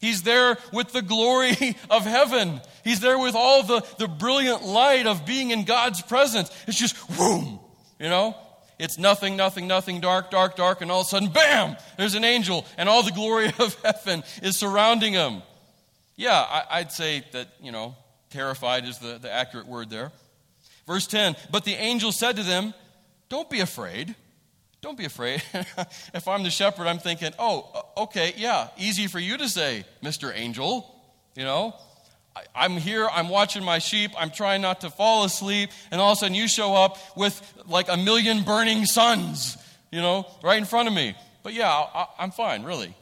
He's 0.00 0.22
there 0.22 0.56
with 0.72 0.92
the 0.92 1.02
glory 1.02 1.76
of 1.90 2.04
heaven. 2.04 2.60
He's 2.84 3.00
there 3.00 3.18
with 3.18 3.34
all 3.34 3.64
the, 3.64 3.84
the 3.98 4.06
brilliant 4.06 4.62
light 4.62 5.08
of 5.08 5.26
being 5.26 5.50
in 5.50 5.64
God's 5.64 6.00
presence. 6.02 6.48
It's 6.68 6.78
just, 6.78 6.94
boom, 7.16 7.58
you 7.98 8.08
know? 8.08 8.36
It's 8.78 8.98
nothing, 8.98 9.36
nothing, 9.36 9.66
nothing, 9.66 10.00
dark, 10.00 10.30
dark, 10.30 10.54
dark, 10.54 10.80
and 10.80 10.92
all 10.92 11.00
of 11.00 11.06
a 11.06 11.10
sudden, 11.10 11.28
bam, 11.28 11.76
there's 11.98 12.14
an 12.14 12.24
angel, 12.24 12.66
and 12.76 12.88
all 12.88 13.02
the 13.02 13.10
glory 13.10 13.46
of 13.58 13.74
heaven 13.82 14.22
is 14.44 14.56
surrounding 14.56 15.14
him. 15.14 15.42
Yeah, 16.14 16.38
I, 16.38 16.64
I'd 16.70 16.92
say 16.92 17.24
that, 17.32 17.48
you 17.60 17.72
know, 17.72 17.96
Terrified 18.32 18.86
is 18.86 18.98
the, 18.98 19.18
the 19.18 19.30
accurate 19.30 19.66
word 19.66 19.90
there. 19.90 20.10
Verse 20.86 21.06
10 21.06 21.36
But 21.50 21.64
the 21.64 21.74
angel 21.74 22.12
said 22.12 22.36
to 22.36 22.42
them, 22.42 22.72
Don't 23.28 23.50
be 23.50 23.60
afraid. 23.60 24.14
Don't 24.80 24.98
be 24.98 25.04
afraid. 25.04 25.42
if 26.14 26.26
I'm 26.26 26.42
the 26.42 26.50
shepherd, 26.50 26.88
I'm 26.88 26.98
thinking, 26.98 27.32
oh, 27.38 27.84
okay, 27.96 28.34
yeah, 28.36 28.68
easy 28.76 29.06
for 29.06 29.20
you 29.20 29.38
to 29.38 29.48
say, 29.48 29.84
Mr. 30.02 30.32
Angel. 30.34 30.88
You 31.36 31.44
know, 31.44 31.74
I'm 32.54 32.72
here, 32.72 33.06
I'm 33.06 33.28
watching 33.28 33.62
my 33.62 33.78
sheep, 33.78 34.10
I'm 34.18 34.30
trying 34.30 34.60
not 34.60 34.80
to 34.80 34.90
fall 34.90 35.24
asleep, 35.24 35.70
and 35.90 36.00
all 36.00 36.12
of 36.12 36.18
a 36.18 36.20
sudden 36.20 36.34
you 36.34 36.48
show 36.48 36.74
up 36.74 36.98
with 37.16 37.40
like 37.66 37.88
a 37.88 37.96
million 37.96 38.42
burning 38.42 38.84
suns, 38.84 39.56
you 39.92 40.00
know, 40.00 40.26
right 40.42 40.58
in 40.58 40.64
front 40.64 40.88
of 40.88 40.94
me. 40.94 41.14
But 41.42 41.54
yeah, 41.54 41.70
I, 41.70 42.06
am 42.18 42.32
fine, 42.32 42.64
really. 42.64 42.94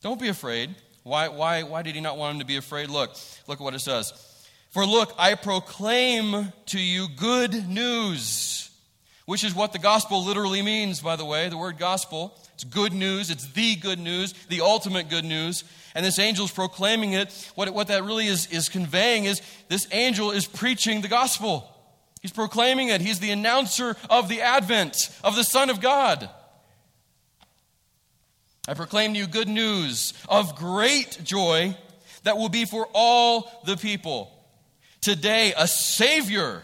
Don't 0.00 0.20
be 0.20 0.28
afraid. 0.28 0.74
Why, 1.06 1.28
why, 1.28 1.62
why 1.62 1.82
did 1.82 1.94
he 1.94 2.00
not 2.00 2.18
want 2.18 2.34
him 2.34 2.40
to 2.40 2.44
be 2.44 2.56
afraid? 2.56 2.90
Look, 2.90 3.14
look 3.46 3.60
at 3.60 3.62
what 3.62 3.74
it 3.74 3.78
says. 3.78 4.12
For 4.70 4.84
look, 4.84 5.14
I 5.16 5.36
proclaim 5.36 6.52
to 6.66 6.80
you 6.80 7.06
good 7.16 7.68
news, 7.68 8.72
which 9.24 9.44
is 9.44 9.54
what 9.54 9.72
the 9.72 9.78
gospel 9.78 10.24
literally 10.24 10.62
means, 10.62 10.98
by 10.98 11.14
the 11.14 11.24
way. 11.24 11.48
The 11.48 11.56
word 11.56 11.78
gospel. 11.78 12.36
It's 12.54 12.64
good 12.64 12.92
news. 12.92 13.30
It's 13.30 13.46
the 13.52 13.76
good 13.76 14.00
news, 14.00 14.34
the 14.48 14.62
ultimate 14.62 15.08
good 15.08 15.24
news. 15.24 15.62
And 15.94 16.04
this 16.04 16.18
angel 16.18 16.46
is 16.46 16.50
proclaiming 16.50 17.12
it. 17.12 17.52
What, 17.54 17.72
what 17.72 17.86
that 17.86 18.02
really 18.02 18.26
is, 18.26 18.48
is 18.48 18.68
conveying 18.68 19.26
is 19.26 19.40
this 19.68 19.86
angel 19.92 20.32
is 20.32 20.48
preaching 20.48 21.02
the 21.02 21.08
gospel. 21.08 21.72
He's 22.20 22.32
proclaiming 22.32 22.88
it. 22.88 23.00
He's 23.00 23.20
the 23.20 23.30
announcer 23.30 23.94
of 24.10 24.28
the 24.28 24.40
advent 24.40 25.16
of 25.22 25.36
the 25.36 25.44
Son 25.44 25.70
of 25.70 25.80
God. 25.80 26.28
I 28.68 28.74
proclaim 28.74 29.14
to 29.14 29.18
you 29.18 29.26
good 29.26 29.48
news 29.48 30.12
of 30.28 30.56
great 30.56 31.20
joy 31.22 31.76
that 32.24 32.36
will 32.36 32.48
be 32.48 32.64
for 32.64 32.88
all 32.92 33.62
the 33.64 33.76
people. 33.76 34.32
Today, 35.00 35.54
a 35.56 35.68
Savior 35.68 36.62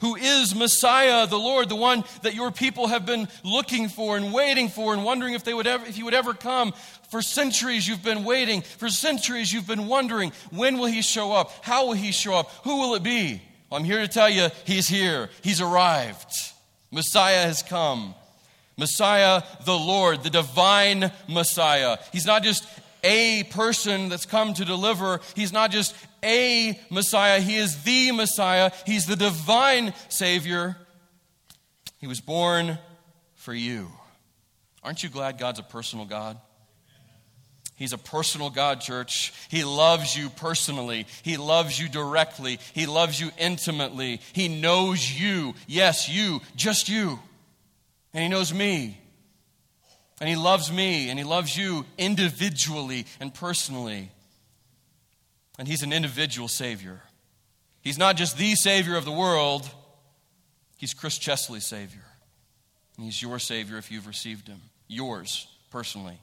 who 0.00 0.16
is 0.16 0.54
Messiah, 0.54 1.26
the 1.26 1.38
Lord, 1.38 1.68
the 1.68 1.76
one 1.76 2.04
that 2.22 2.34
your 2.34 2.50
people 2.50 2.88
have 2.88 3.06
been 3.06 3.28
looking 3.44 3.88
for 3.88 4.16
and 4.16 4.32
waiting 4.32 4.68
for 4.68 4.94
and 4.94 5.04
wondering 5.04 5.34
if, 5.34 5.44
they 5.44 5.54
would 5.54 5.66
ever, 5.66 5.86
if 5.86 5.96
he 5.96 6.02
would 6.02 6.14
ever 6.14 6.34
come. 6.34 6.72
For 7.10 7.22
centuries 7.22 7.86
you've 7.86 8.02
been 8.02 8.24
waiting. 8.24 8.62
For 8.62 8.88
centuries 8.88 9.52
you've 9.52 9.66
been 9.66 9.86
wondering 9.86 10.32
when 10.50 10.78
will 10.78 10.86
he 10.86 11.02
show 11.02 11.32
up? 11.32 11.52
How 11.62 11.86
will 11.86 11.94
he 11.94 12.12
show 12.12 12.34
up? 12.34 12.50
Who 12.64 12.80
will 12.80 12.94
it 12.94 13.02
be? 13.02 13.42
Well, 13.68 13.78
I'm 13.78 13.84
here 13.84 14.00
to 14.00 14.08
tell 14.08 14.28
you 14.28 14.48
he's 14.64 14.88
here. 14.88 15.28
He's 15.42 15.60
arrived. 15.60 16.32
Messiah 16.90 17.42
has 17.44 17.62
come. 17.62 18.14
Messiah, 18.80 19.42
the 19.64 19.78
Lord, 19.78 20.24
the 20.24 20.30
divine 20.30 21.12
Messiah. 21.28 21.98
He's 22.12 22.26
not 22.26 22.42
just 22.42 22.66
a 23.04 23.44
person 23.44 24.08
that's 24.08 24.26
come 24.26 24.54
to 24.54 24.64
deliver. 24.64 25.20
He's 25.36 25.52
not 25.52 25.70
just 25.70 25.94
a 26.24 26.78
Messiah, 26.90 27.40
He 27.40 27.56
is 27.56 27.82
the 27.84 28.10
Messiah. 28.12 28.72
He's 28.86 29.06
the 29.06 29.16
divine 29.16 29.94
Savior. 30.08 30.76
He 31.98 32.06
was 32.06 32.20
born 32.20 32.78
for 33.34 33.54
you. 33.54 33.88
Aren't 34.82 35.02
you 35.02 35.10
glad 35.10 35.38
God's 35.38 35.58
a 35.58 35.62
personal 35.62 36.06
God? 36.06 36.38
He's 37.76 37.92
a 37.94 37.98
personal 37.98 38.50
God, 38.50 38.82
church. 38.82 39.32
He 39.48 39.64
loves 39.64 40.14
you 40.14 40.28
personally. 40.28 41.06
He 41.22 41.38
loves 41.38 41.78
you 41.78 41.88
directly. 41.88 42.58
He 42.74 42.84
loves 42.86 43.18
you 43.18 43.30
intimately. 43.38 44.20
He 44.34 44.48
knows 44.48 45.10
you. 45.10 45.54
Yes, 45.66 46.06
you, 46.06 46.40
just 46.56 46.90
you. 46.90 47.18
And 48.12 48.22
He 48.22 48.28
knows 48.28 48.52
me. 48.52 48.98
And 50.20 50.28
He 50.28 50.36
loves 50.36 50.70
me. 50.70 51.10
And 51.10 51.18
He 51.18 51.24
loves 51.24 51.56
you 51.56 51.84
individually 51.98 53.06
and 53.20 53.32
personally. 53.32 54.10
And 55.58 55.68
He's 55.68 55.82
an 55.82 55.92
individual 55.92 56.48
Savior. 56.48 57.02
He's 57.82 57.98
not 57.98 58.16
just 58.16 58.36
the 58.36 58.54
Savior 58.54 58.96
of 58.96 59.04
the 59.04 59.12
world, 59.12 59.68
He's 60.76 60.94
Chris 60.94 61.18
Chesley's 61.18 61.66
Savior. 61.66 62.04
And 62.96 63.04
He's 63.04 63.20
your 63.20 63.38
Savior 63.38 63.78
if 63.78 63.90
you've 63.90 64.06
received 64.06 64.48
Him. 64.48 64.60
Yours, 64.88 65.46
personally. 65.70 66.18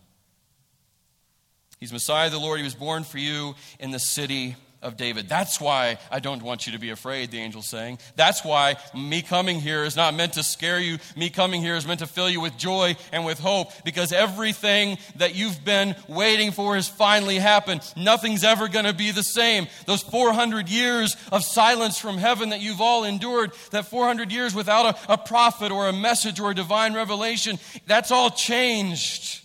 He's 1.79 1.93
Messiah 1.93 2.29
the 2.29 2.39
Lord. 2.39 2.57
He 2.57 2.63
was 2.63 2.75
born 2.75 3.03
for 3.03 3.19
you 3.19 3.55
in 3.79 3.91
the 3.91 3.99
city 3.99 4.55
of 4.87 4.95
David. 4.95 5.27
That's 5.27 5.59
why 5.59 5.99
I 6.09 6.19
don't 6.19 6.41
want 6.41 6.65
you 6.65 6.73
to 6.73 6.79
be 6.79 6.89
afraid, 6.91 7.29
the 7.29 7.41
angel's 7.41 7.67
saying. 7.67 7.99
That's 8.15 8.43
why 8.43 8.77
me 8.95 9.21
coming 9.21 9.59
here 9.59 9.83
is 9.83 9.97
not 9.97 10.13
meant 10.13 10.33
to 10.33 10.43
scare 10.43 10.79
you. 10.79 10.97
Me 11.15 11.29
coming 11.29 11.61
here 11.61 11.75
is 11.75 11.85
meant 11.85 11.99
to 11.99 12.07
fill 12.07 12.29
you 12.29 12.39
with 12.39 12.57
joy 12.57 12.95
and 13.11 13.25
with 13.25 13.37
hope 13.37 13.71
because 13.83 14.13
everything 14.13 14.97
that 15.17 15.35
you've 15.35 15.63
been 15.63 15.95
waiting 16.07 16.51
for 16.51 16.75
has 16.75 16.87
finally 16.87 17.37
happened. 17.37 17.81
Nothing's 17.97 18.45
ever 18.45 18.69
going 18.69 18.85
to 18.85 18.93
be 18.93 19.11
the 19.11 19.23
same. 19.23 19.67
Those 19.85 20.01
400 20.01 20.69
years 20.69 21.17
of 21.33 21.43
silence 21.43 21.99
from 21.99 22.17
heaven 22.17 22.49
that 22.49 22.61
you've 22.61 22.81
all 22.81 23.03
endured, 23.03 23.51
that 23.71 23.87
400 23.87 24.31
years 24.31 24.55
without 24.55 24.95
a, 25.09 25.13
a 25.13 25.17
prophet 25.17 25.71
or 25.71 25.89
a 25.89 25.93
message 25.93 26.39
or 26.39 26.51
a 26.51 26.55
divine 26.55 26.93
revelation, 26.93 27.59
that's 27.85 28.09
all 28.09 28.29
changed. 28.29 29.41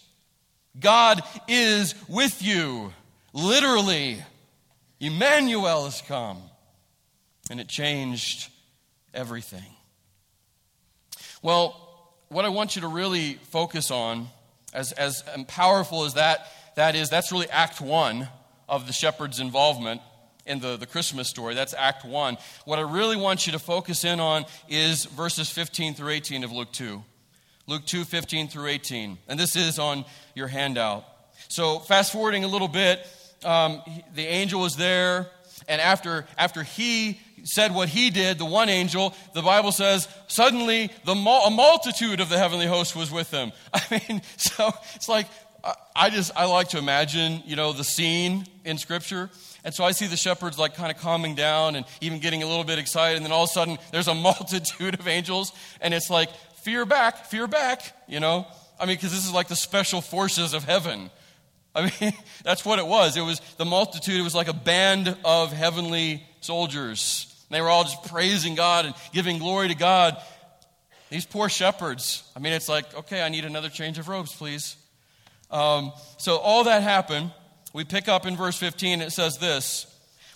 God 0.79 1.21
is 1.49 1.97
with 2.09 2.43
you, 2.43 2.93
literally. 3.33 4.23
Emmanuel 5.03 5.85
has 5.85 6.01
come. 6.01 6.41
And 7.51 7.61
it 7.61 7.69
changed 7.69 8.49
everything. 9.13 9.75
Well, 11.43 12.15
what 12.29 12.45
I 12.45 12.49
want 12.49 12.77
you 12.77 12.83
to 12.83 12.89
really 12.89 13.35
focus 13.51 13.91
on, 13.91 14.29
as, 14.73 14.93
as 14.93 15.25
powerful 15.49 16.05
as 16.05 16.15
that, 16.15 16.47
that 16.77 16.95
is, 16.95 17.11
that's 17.11 17.33
really 17.33 17.51
Act 17.51 17.81
1 17.81 18.29
of 18.69 18.87
the 18.87 18.93
shepherd's 18.93 19.41
involvement 19.41 20.01
in 20.47 20.61
the, 20.61 20.77
the 20.77 20.87
Christmas 20.87 21.29
story. 21.29 21.55
That's 21.55 21.75
Act 21.75 22.05
1. 22.05 22.39
What 22.65 22.79
I 22.79 22.83
really 22.83 23.17
want 23.17 23.45
you 23.45 23.53
to 23.53 23.59
focus 23.59 24.05
in 24.05 24.21
on 24.21 24.47
is 24.69 25.05
verses 25.05 25.51
15 25.51 25.95
through 25.95 26.11
18 26.11 26.45
of 26.45 26.53
Luke 26.53 26.73
2. 26.73 27.03
Luke 27.67 27.85
2, 27.87 28.05
15 28.05 28.49
through 28.49 28.69
18. 28.69 29.19
And 29.29 29.39
this 29.39 29.57
is 29.57 29.81
on 29.81 30.05
your 30.35 30.47
handout. 30.47 31.05
So, 31.49 31.81
fast 31.81 32.13
forwarding 32.13 32.45
a 32.45 32.49
little 32.49 32.69
bit, 32.69 33.07
um, 33.45 33.83
the 34.15 34.27
angel 34.27 34.61
was 34.61 34.77
there, 34.77 35.31
and 35.69 35.81
after, 35.81 36.27
after 36.37 36.63
he 36.63 37.21
said 37.45 37.75
what 37.75 37.89
he 37.89 38.11
did, 38.11 38.39
the 38.39 38.45
one 38.45 38.69
angel, 38.69 39.15
the 39.35 39.43
Bible 39.43 39.73
says, 39.73 40.09
suddenly 40.29 40.91
the 41.05 41.15
mul- 41.15 41.47
a 41.47 41.51
multitude 41.51 42.21
of 42.21 42.29
the 42.29 42.39
heavenly 42.39 42.67
host 42.67 42.95
was 42.95 43.11
with 43.11 43.31
them. 43.31 43.53
I 43.75 43.83
mean, 43.91 44.23
so 44.37 44.71
it's 44.95 45.09
like, 45.09 45.27
I 45.95 46.11
just, 46.11 46.33
I 46.35 46.47
like 46.47 46.71
to 46.71 46.79
imagine, 46.79 47.43
you 47.47 47.55
know, 47.55 47.73
the 47.73 47.85
scene 47.85 48.47
in 48.65 48.79
Scripture. 48.79 49.31
And 49.65 49.73
so 49.73 49.85
I 49.85 49.93
see 49.93 50.07
the 50.07 50.17
shepherds 50.17 50.59
like 50.59 50.75
kind 50.75 50.91
of 50.91 50.99
calming 50.99 51.37
down 51.37 51.77
and 51.77 51.87
even 52.01 52.19
getting 52.19 52.43
a 52.43 52.47
little 52.47 52.65
bit 52.65 52.79
excited. 52.79 53.17
And 53.17 53.25
then 53.25 53.33
all 53.33 53.45
of 53.45 53.51
a 53.51 53.53
sudden, 53.53 53.79
there's 53.93 54.09
a 54.09 54.15
multitude 54.15 54.99
of 54.99 55.07
angels. 55.07 55.53
And 55.81 55.95
it's 55.95 56.11
like, 56.11 56.31
fear 56.63 56.85
back, 56.85 57.27
fear 57.27 57.47
back, 57.47 57.97
you 58.09 58.19
know? 58.21 58.47
I 58.81 58.87
mean, 58.87 58.97
because 58.97 59.13
this 59.13 59.25
is 59.25 59.33
like 59.33 59.49
the 59.49 59.57
special 59.57 60.01
forces 60.01 60.55
of 60.55 60.65
heaven. 60.65 61.11
I 61.75 61.93
mean, 62.01 62.13
that's 62.45 62.65
what 62.65 62.79
it 62.79 62.87
was. 62.87 63.17
It 63.17 63.23
was 63.23 63.41
the 63.57 63.65
multitude, 63.65 64.19
it 64.19 64.25
was 64.25 64.35
like 64.35 64.49
a 64.49 64.55
band 64.55 65.17
of 65.25 65.53
heavenly 65.53 66.25
soldiers. 66.41 67.29
They 67.51 67.61
were 67.61 67.69
all 67.69 67.85
just 67.85 68.05
praising 68.05 68.55
God 68.55 68.87
and 68.87 68.95
giving 69.13 69.39
glory 69.39 69.69
to 69.69 69.75
God. 69.75 70.17
These 71.11 71.27
poor 71.27 71.51
shepherds. 71.51 72.23
I 72.35 72.39
mean, 72.39 72.55
it's 72.55 72.69
like, 72.69 72.95
okay, 72.95 73.23
I 73.23 73.29
need 73.29 73.45
another 73.45 73.69
change 73.69 73.99
of 73.99 74.09
robes, 74.09 74.35
please. 74.35 74.77
Um, 75.51 75.93
so 76.17 76.39
all 76.39 76.65
that 76.65 76.83
happened. 76.83 77.31
We 77.75 77.85
pick 77.85 78.09
up 78.09 78.27
in 78.27 78.37
verse 78.37 78.57
15. 78.57 79.03
It 79.03 79.13
says 79.13 79.37
this 79.37 79.87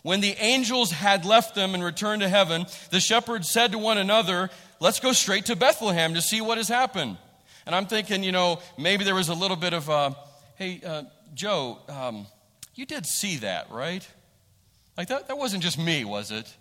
When 0.02 0.20
the 0.20 0.34
angels 0.38 0.90
had 0.90 1.24
left 1.24 1.54
them 1.54 1.72
and 1.74 1.82
returned 1.82 2.20
to 2.20 2.28
heaven, 2.28 2.66
the 2.90 3.00
shepherds 3.00 3.50
said 3.50 3.72
to 3.72 3.78
one 3.78 3.96
another, 3.96 4.50
Let's 4.78 5.00
go 5.00 5.12
straight 5.12 5.46
to 5.46 5.56
Bethlehem 5.56 6.12
to 6.12 6.20
see 6.20 6.42
what 6.42 6.58
has 6.58 6.68
happened. 6.68 7.16
And 7.64 7.74
I'm 7.74 7.86
thinking, 7.86 8.22
you 8.22 8.32
know, 8.32 8.60
maybe 8.78 9.04
there 9.04 9.14
was 9.14 9.30
a 9.30 9.34
little 9.34 9.56
bit 9.56 9.72
of, 9.72 9.88
uh, 9.88 10.10
hey, 10.56 10.82
uh, 10.84 11.04
Joe, 11.36 11.78
um, 11.88 12.26
you 12.74 12.86
did 12.86 13.06
see 13.06 13.36
that, 13.36 13.70
right? 13.70 14.06
Like 14.96 15.08
that, 15.08 15.28
that 15.28 15.36
wasn't 15.36 15.62
just 15.62 15.78
me, 15.78 16.04
was 16.04 16.30
it? 16.30 16.52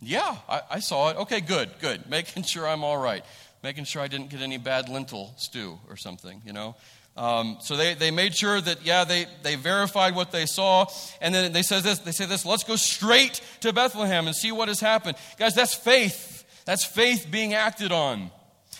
Yeah, 0.00 0.36
I, 0.48 0.60
I 0.72 0.78
saw 0.80 1.10
it. 1.10 1.16
Okay, 1.18 1.40
good, 1.40 1.70
good. 1.80 2.06
Making 2.10 2.42
sure 2.42 2.66
I'm 2.66 2.82
all 2.82 2.98
right. 2.98 3.24
Making 3.62 3.84
sure 3.84 4.02
I 4.02 4.08
didn't 4.08 4.30
get 4.30 4.40
any 4.40 4.58
bad 4.58 4.88
lentil 4.88 5.32
stew 5.36 5.78
or 5.88 5.96
something, 5.96 6.42
you 6.44 6.52
know? 6.52 6.74
Um, 7.16 7.58
so 7.62 7.76
they, 7.76 7.94
they 7.94 8.10
made 8.10 8.36
sure 8.36 8.60
that, 8.60 8.84
yeah, 8.84 9.04
they, 9.04 9.26
they 9.42 9.54
verified 9.54 10.14
what 10.14 10.32
they 10.32 10.46
saw. 10.46 10.86
And 11.20 11.34
then 11.34 11.52
they 11.52 11.62
say 11.62 11.80
this, 11.80 12.00
they 12.00 12.10
say 12.10 12.26
this, 12.26 12.44
let's 12.44 12.64
go 12.64 12.76
straight 12.76 13.40
to 13.60 13.72
Bethlehem 13.72 14.26
and 14.26 14.36
see 14.36 14.52
what 14.52 14.68
has 14.68 14.80
happened. 14.80 15.16
Guys, 15.38 15.54
that's 15.54 15.74
faith. 15.74 16.44
That's 16.66 16.84
faith 16.84 17.28
being 17.30 17.54
acted 17.54 17.92
on. 17.92 18.30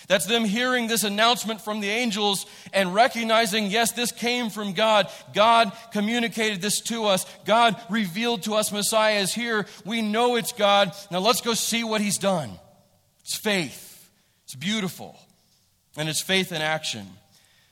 That's 0.07 0.27
them 0.27 0.45
hearing 0.45 0.87
this 0.87 1.03
announcement 1.03 1.61
from 1.61 1.81
the 1.81 1.89
angels 1.89 2.47
and 2.73 2.95
recognizing, 2.95 3.67
yes, 3.67 3.93
this 3.93 4.13
came 4.13 4.51
from 4.51 4.73
God. 4.73 5.11
God 5.35 5.73
communicated 5.93 6.61
this 6.61 6.81
to 6.83 7.07
us. 7.07 7.27
God 7.45 7.81
revealed 7.91 8.43
to 8.45 8.55
us 8.55 8.71
Messiah 8.71 9.19
is 9.19 9.35
here. 9.35 9.67
We 9.85 10.03
know 10.03 10.37
it's 10.37 10.53
God. 10.53 10.93
Now 11.11 11.19
let's 11.19 11.41
go 11.41 11.55
see 11.55 11.83
what 11.83 12.01
he's 12.01 12.19
done. 12.19 12.53
It's 13.23 13.37
faith. 13.37 14.09
It's 14.45 14.55
beautiful. 14.55 15.19
And 15.97 16.09
it's 16.09 16.21
faith 16.21 16.53
in 16.53 16.63
action. 16.63 17.07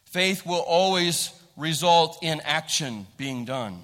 Faith 0.07 0.45
will 0.45 0.65
always 0.67 1.31
result 1.57 2.19
in 2.23 2.41
action 2.41 3.07
being 3.17 3.45
done. 3.45 3.81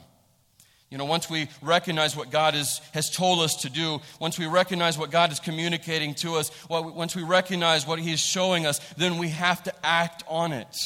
You 0.91 0.99
know, 0.99 1.05
once 1.05 1.31
we 1.31 1.49
recognize 1.63 2.17
what 2.17 2.31
God 2.31 2.57
is, 2.57 2.81
has 2.93 3.11
told 3.11 3.41
us 3.41 3.63
to 3.63 3.71
do, 3.71 4.01
once 4.19 4.39
we 4.39 4.47
recognize 4.47 4.99
what 4.99 5.13
God 5.13 5.31
is 5.31 5.39
communicating 5.39 6.15
to 6.17 6.35
us, 6.35 6.51
once 6.69 7.15
we 7.15 7.23
recognize 7.23 7.87
what 7.87 8.01
He 8.01 8.13
is 8.13 8.19
showing 8.19 8.67
us, 8.67 8.81
then 8.97 9.19
we 9.19 9.29
have 9.29 9.63
to 9.63 9.87
act 9.87 10.25
on 10.27 10.53
it. 10.53 10.77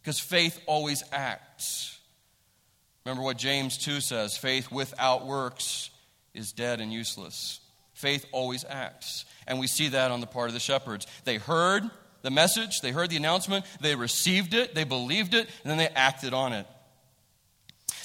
Because 0.00 0.20
faith 0.20 0.60
always 0.66 1.02
acts. 1.12 1.98
Remember 3.04 3.24
what 3.24 3.36
James 3.36 3.78
2 3.78 4.00
says 4.00 4.36
faith 4.36 4.70
without 4.70 5.26
works 5.26 5.90
is 6.34 6.52
dead 6.52 6.80
and 6.80 6.92
useless. 6.92 7.60
Faith 7.94 8.26
always 8.32 8.64
acts. 8.68 9.24
And 9.46 9.58
we 9.58 9.66
see 9.66 9.88
that 9.88 10.10
on 10.12 10.20
the 10.20 10.26
part 10.26 10.48
of 10.48 10.54
the 10.54 10.60
shepherds. 10.60 11.06
They 11.24 11.36
heard 11.36 11.84
the 12.22 12.30
message, 12.30 12.80
they 12.80 12.92
heard 12.92 13.10
the 13.10 13.16
announcement, 13.16 13.64
they 13.80 13.96
received 13.96 14.54
it, 14.54 14.74
they 14.74 14.84
believed 14.84 15.34
it, 15.34 15.48
and 15.62 15.70
then 15.70 15.78
they 15.78 15.88
acted 15.88 16.32
on 16.32 16.52
it. 16.52 16.66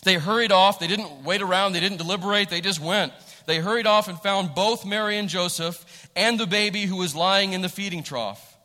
They 0.08 0.16
hurried 0.16 0.54
off. 0.54 0.80
They 0.80 0.88
didn't 0.88 1.26
wait 1.26 1.42
around. 1.42 1.74
They 1.74 1.82
didn't 1.82 1.98
deliberate. 1.98 2.50
They 2.50 2.62
just 2.62 2.80
went. 2.80 3.12
They 3.46 3.58
hurried 3.58 3.86
off 3.86 4.08
and 4.08 4.18
found 4.18 4.56
both 4.56 4.86
Mary 4.86 5.18
and 5.18 5.28
Joseph 5.28 6.10
and 6.16 6.40
the 6.40 6.48
baby 6.48 6.86
who 6.86 6.96
was 6.96 7.14
lying 7.14 7.52
in 7.52 7.62
the 7.62 7.68
feeding 7.68 8.04
trough. 8.04 8.58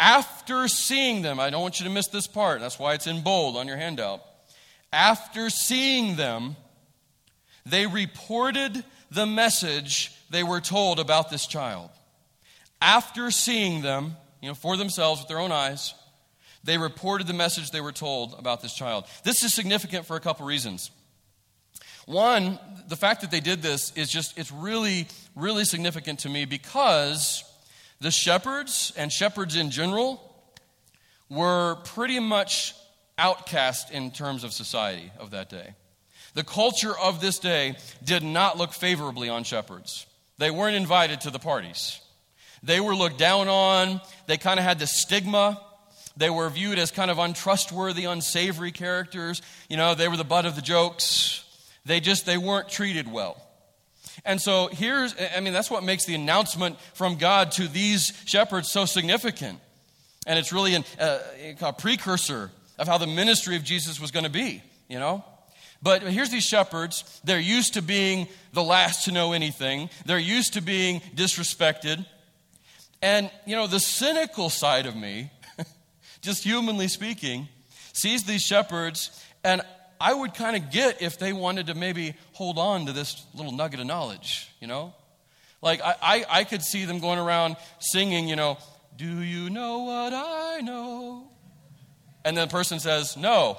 After 0.00 0.66
seeing 0.66 1.22
them, 1.22 1.38
I 1.38 1.50
don't 1.50 1.62
want 1.62 1.78
you 1.78 1.84
to 1.84 1.92
miss 1.92 2.08
this 2.08 2.26
part. 2.26 2.60
That's 2.60 2.76
why 2.76 2.94
it's 2.94 3.06
in 3.06 3.22
bold 3.22 3.56
on 3.56 3.68
your 3.68 3.76
handout. 3.76 4.22
After 4.92 5.48
seeing 5.48 6.16
them, 6.16 6.56
they 7.64 7.86
reported 7.86 8.84
the 9.12 9.26
message 9.26 10.12
they 10.30 10.42
were 10.42 10.60
told 10.60 10.98
about 10.98 11.30
this 11.30 11.46
child. 11.46 11.90
After 12.82 13.30
seeing 13.30 13.82
them, 13.82 14.16
you 14.42 14.48
know, 14.48 14.54
for 14.54 14.76
themselves 14.76 15.20
with 15.20 15.28
their 15.28 15.38
own 15.38 15.52
eyes, 15.52 15.94
they 16.64 16.78
reported 16.78 17.26
the 17.26 17.34
message 17.34 17.70
they 17.70 17.80
were 17.80 17.92
told 17.92 18.34
about 18.38 18.62
this 18.62 18.74
child. 18.74 19.04
This 19.22 19.42
is 19.44 19.54
significant 19.54 20.06
for 20.06 20.16
a 20.16 20.20
couple 20.20 20.46
reasons. 20.46 20.90
One, 22.06 22.58
the 22.88 22.96
fact 22.96 23.20
that 23.20 23.30
they 23.30 23.40
did 23.40 23.62
this 23.62 23.92
is 23.96 24.10
just, 24.10 24.38
it's 24.38 24.50
really, 24.50 25.06
really 25.36 25.64
significant 25.64 26.20
to 26.20 26.28
me 26.28 26.44
because 26.44 27.44
the 28.00 28.10
shepherds 28.10 28.92
and 28.96 29.12
shepherds 29.12 29.56
in 29.56 29.70
general 29.70 30.20
were 31.30 31.76
pretty 31.84 32.20
much 32.20 32.74
outcast 33.16 33.90
in 33.90 34.10
terms 34.10 34.44
of 34.44 34.52
society 34.52 35.10
of 35.18 35.30
that 35.30 35.48
day. 35.48 35.74
The 36.34 36.44
culture 36.44 36.98
of 36.98 37.20
this 37.20 37.38
day 37.38 37.76
did 38.02 38.22
not 38.22 38.58
look 38.58 38.72
favorably 38.72 39.28
on 39.28 39.44
shepherds. 39.44 40.06
They 40.36 40.50
weren't 40.50 40.76
invited 40.76 41.20
to 41.22 41.30
the 41.30 41.38
parties. 41.38 42.00
They 42.62 42.80
were 42.80 42.94
looked 42.94 43.18
down 43.18 43.48
on. 43.48 44.00
They 44.26 44.36
kind 44.36 44.58
of 44.58 44.64
had 44.64 44.78
the 44.78 44.86
stigma 44.86 45.60
they 46.16 46.30
were 46.30 46.48
viewed 46.48 46.78
as 46.78 46.90
kind 46.90 47.10
of 47.10 47.18
untrustworthy, 47.18 48.04
unsavory 48.04 48.72
characters. 48.72 49.42
You 49.68 49.76
know, 49.76 49.94
they 49.94 50.08
were 50.08 50.16
the 50.16 50.24
butt 50.24 50.46
of 50.46 50.56
the 50.56 50.62
jokes. 50.62 51.44
They 51.84 52.00
just, 52.00 52.24
they 52.24 52.38
weren't 52.38 52.68
treated 52.68 53.10
well. 53.10 53.40
And 54.24 54.40
so 54.40 54.68
here's, 54.68 55.14
I 55.36 55.40
mean, 55.40 55.52
that's 55.52 55.70
what 55.70 55.82
makes 55.82 56.06
the 56.06 56.14
announcement 56.14 56.78
from 56.94 57.16
God 57.16 57.52
to 57.52 57.66
these 57.66 58.12
shepherds 58.26 58.70
so 58.70 58.84
significant. 58.84 59.58
And 60.26 60.38
it's 60.38 60.52
really 60.52 60.74
an, 60.74 60.84
uh, 60.98 61.18
a 61.60 61.72
precursor 61.72 62.50
of 62.78 62.86
how 62.86 62.98
the 62.98 63.06
ministry 63.06 63.56
of 63.56 63.64
Jesus 63.64 64.00
was 64.00 64.10
going 64.10 64.24
to 64.24 64.30
be, 64.30 64.62
you 64.88 64.98
know? 64.98 65.24
But 65.82 66.02
here's 66.02 66.30
these 66.30 66.44
shepherds. 66.44 67.20
They're 67.24 67.38
used 67.38 67.74
to 67.74 67.82
being 67.82 68.28
the 68.52 68.62
last 68.62 69.04
to 69.04 69.12
know 69.12 69.32
anything, 69.32 69.90
they're 70.06 70.18
used 70.18 70.54
to 70.54 70.62
being 70.62 71.00
disrespected. 71.14 72.06
And, 73.02 73.30
you 73.44 73.54
know, 73.54 73.66
the 73.66 73.80
cynical 73.80 74.48
side 74.48 74.86
of 74.86 74.96
me 74.96 75.30
just 76.24 76.42
humanly 76.42 76.88
speaking, 76.88 77.48
sees 77.92 78.24
these 78.24 78.42
shepherds, 78.42 79.22
and 79.44 79.62
I 80.00 80.12
would 80.12 80.34
kind 80.34 80.56
of 80.56 80.70
get 80.70 81.00
if 81.00 81.18
they 81.18 81.32
wanted 81.32 81.68
to 81.68 81.74
maybe 81.74 82.14
hold 82.32 82.58
on 82.58 82.86
to 82.86 82.92
this 82.92 83.24
little 83.34 83.52
nugget 83.52 83.80
of 83.80 83.86
knowledge, 83.86 84.50
you 84.60 84.66
know? 84.66 84.94
Like, 85.62 85.80
I, 85.82 85.94
I, 86.02 86.24
I 86.28 86.44
could 86.44 86.62
see 86.62 86.84
them 86.84 86.98
going 86.98 87.18
around 87.18 87.56
singing, 87.78 88.28
you 88.28 88.36
know, 88.36 88.58
Do 88.96 89.20
you 89.20 89.50
know 89.50 89.78
what 89.80 90.12
I 90.12 90.60
know? 90.60 91.28
And 92.24 92.36
then 92.36 92.48
the 92.48 92.52
person 92.52 92.80
says, 92.80 93.16
No, 93.16 93.58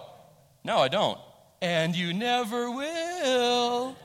no, 0.64 0.78
I 0.78 0.88
don't. 0.88 1.20
And 1.62 1.96
you 1.96 2.14
never 2.14 2.70
will. 2.72 3.96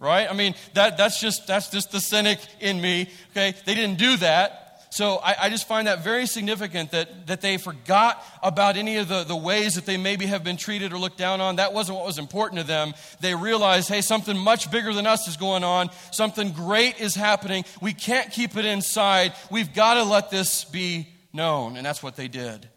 Right? 0.00 0.28
I 0.28 0.34
mean, 0.34 0.54
that, 0.74 0.96
that's, 0.96 1.20
just, 1.20 1.46
that's 1.46 1.70
just 1.70 1.92
the 1.92 2.00
cynic 2.00 2.38
in 2.60 2.80
me. 2.80 3.08
Okay? 3.30 3.54
They 3.64 3.74
didn't 3.74 3.98
do 3.98 4.16
that. 4.18 4.63
So 4.94 5.16
I, 5.16 5.34
I, 5.40 5.50
just 5.50 5.66
find 5.66 5.88
that 5.88 6.04
very 6.04 6.24
significant 6.24 6.92
that, 6.92 7.26
that 7.26 7.40
they 7.40 7.56
forgot 7.56 8.24
about 8.44 8.76
any 8.76 8.98
of 8.98 9.08
the, 9.08 9.24
the 9.24 9.34
ways 9.34 9.74
that 9.74 9.86
they 9.86 9.96
maybe 9.96 10.26
have 10.26 10.44
been 10.44 10.56
treated 10.56 10.92
or 10.92 10.98
looked 10.98 11.18
down 11.18 11.40
on. 11.40 11.56
That 11.56 11.72
wasn't 11.72 11.98
what 11.98 12.06
was 12.06 12.16
important 12.16 12.60
to 12.60 12.66
them. 12.68 12.94
They 13.18 13.34
realized, 13.34 13.88
hey, 13.88 14.02
something 14.02 14.38
much 14.38 14.70
bigger 14.70 14.94
than 14.94 15.04
us 15.04 15.26
is 15.26 15.36
going 15.36 15.64
on. 15.64 15.90
Something 16.12 16.52
great 16.52 17.00
is 17.00 17.16
happening. 17.16 17.64
We 17.82 17.92
can't 17.92 18.30
keep 18.30 18.56
it 18.56 18.64
inside. 18.64 19.32
We've 19.50 19.74
got 19.74 19.94
to 19.94 20.04
let 20.04 20.30
this 20.30 20.64
be 20.64 21.08
known. 21.32 21.76
And 21.76 21.84
that's 21.84 22.00
what 22.00 22.14
they 22.14 22.28
did. 22.28 22.68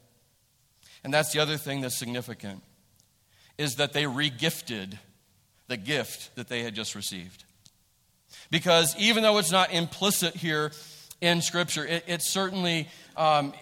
And 1.03 1.13
that's 1.13 1.31
the 1.33 1.39
other 1.39 1.57
thing 1.57 1.81
that's 1.81 1.99
significant 1.99 2.63
is 3.59 3.75
that 3.75 3.93
they 3.93 4.05
regifted 4.05 4.97
the 5.67 5.77
gift 5.77 6.35
that 6.35 6.47
they 6.47 6.63
had 6.63 6.73
just 6.73 6.95
received. 6.95 7.43
Because 8.49 8.95
even 8.97 9.21
though 9.21 9.37
it's 9.37 9.51
not 9.51 9.71
implicit 9.71 10.35
here, 10.35 10.71
in 11.21 11.41
Scripture, 11.41 11.85
it, 11.85 12.03
it 12.07 12.21
certainly 12.21 12.87
um, 13.15 13.53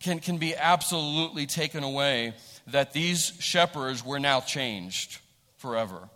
can, 0.00 0.20
can 0.20 0.38
be 0.38 0.54
absolutely 0.54 1.46
taken 1.46 1.82
away 1.82 2.34
that 2.68 2.92
these 2.92 3.32
shepherds 3.40 4.04
were 4.04 4.20
now 4.20 4.40
changed 4.40 5.20
forever 5.56 6.08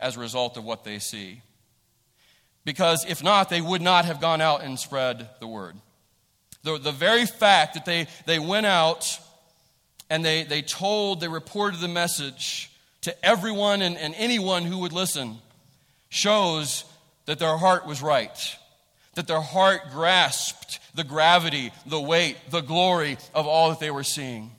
as 0.00 0.16
a 0.16 0.20
result 0.20 0.56
of 0.56 0.64
what 0.64 0.84
they 0.84 0.98
see. 0.98 1.42
Because 2.64 3.06
if 3.08 3.22
not, 3.22 3.48
they 3.48 3.60
would 3.60 3.82
not 3.82 4.04
have 4.04 4.20
gone 4.20 4.40
out 4.40 4.62
and 4.62 4.78
spread 4.78 5.28
the 5.40 5.46
word. 5.46 5.76
The, 6.64 6.78
the 6.78 6.92
very 6.92 7.24
fact 7.24 7.74
that 7.74 7.84
they, 7.84 8.08
they 8.26 8.38
went 8.38 8.66
out 8.66 9.18
and 10.10 10.24
they, 10.24 10.42
they 10.42 10.62
told, 10.62 11.20
they 11.20 11.28
reported 11.28 11.80
the 11.80 11.88
message 11.88 12.70
to 13.02 13.24
everyone 13.24 13.80
and, 13.80 13.96
and 13.96 14.14
anyone 14.16 14.64
who 14.64 14.78
would 14.78 14.92
listen 14.92 15.38
shows 16.08 16.84
that 17.26 17.38
their 17.38 17.56
heart 17.56 17.86
was 17.86 18.02
right 18.02 18.56
that 19.18 19.26
their 19.26 19.40
heart 19.40 19.90
grasped 19.90 20.78
the 20.94 21.02
gravity, 21.02 21.72
the 21.86 22.00
weight, 22.00 22.36
the 22.50 22.60
glory 22.60 23.18
of 23.34 23.48
all 23.48 23.70
that 23.70 23.80
they 23.80 23.90
were 23.90 24.04
seeing. 24.04 24.52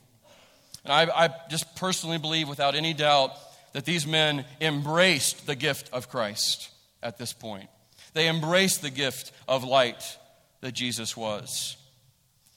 And 0.84 0.92
I, 0.92 1.24
I, 1.24 1.30
just 1.48 1.76
personally 1.76 2.18
believe, 2.18 2.46
without 2.46 2.74
any 2.74 2.92
doubt, 2.92 3.30
that 3.72 3.86
these 3.86 4.06
men 4.06 4.44
embraced 4.60 5.46
the 5.46 5.54
gift 5.54 5.88
of 5.94 6.10
Christ 6.10 6.68
at 7.02 7.16
this 7.16 7.32
point. 7.32 7.70
They 8.12 8.28
embraced 8.28 8.82
the 8.82 8.90
gift 8.90 9.32
of 9.48 9.64
light 9.64 10.18
that 10.60 10.72
Jesus 10.72 11.16
was. 11.16 11.78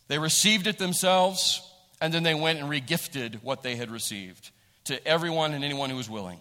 They 0.10 0.20
received 0.20 0.68
it 0.68 0.80
themselves, 0.80 1.62
and 2.02 2.14
then 2.14 2.24
they 2.24 2.36
went 2.36 2.60
and 2.60 2.70
regifted 2.70 3.42
what 3.44 3.64
they 3.64 3.78
had 3.78 3.90
received 3.90 4.52
to 4.86 5.08
everyone 5.08 5.54
and 5.54 5.64
anyone 5.64 5.90
who 5.90 5.96
was 5.96 6.10
willing. 6.10 6.40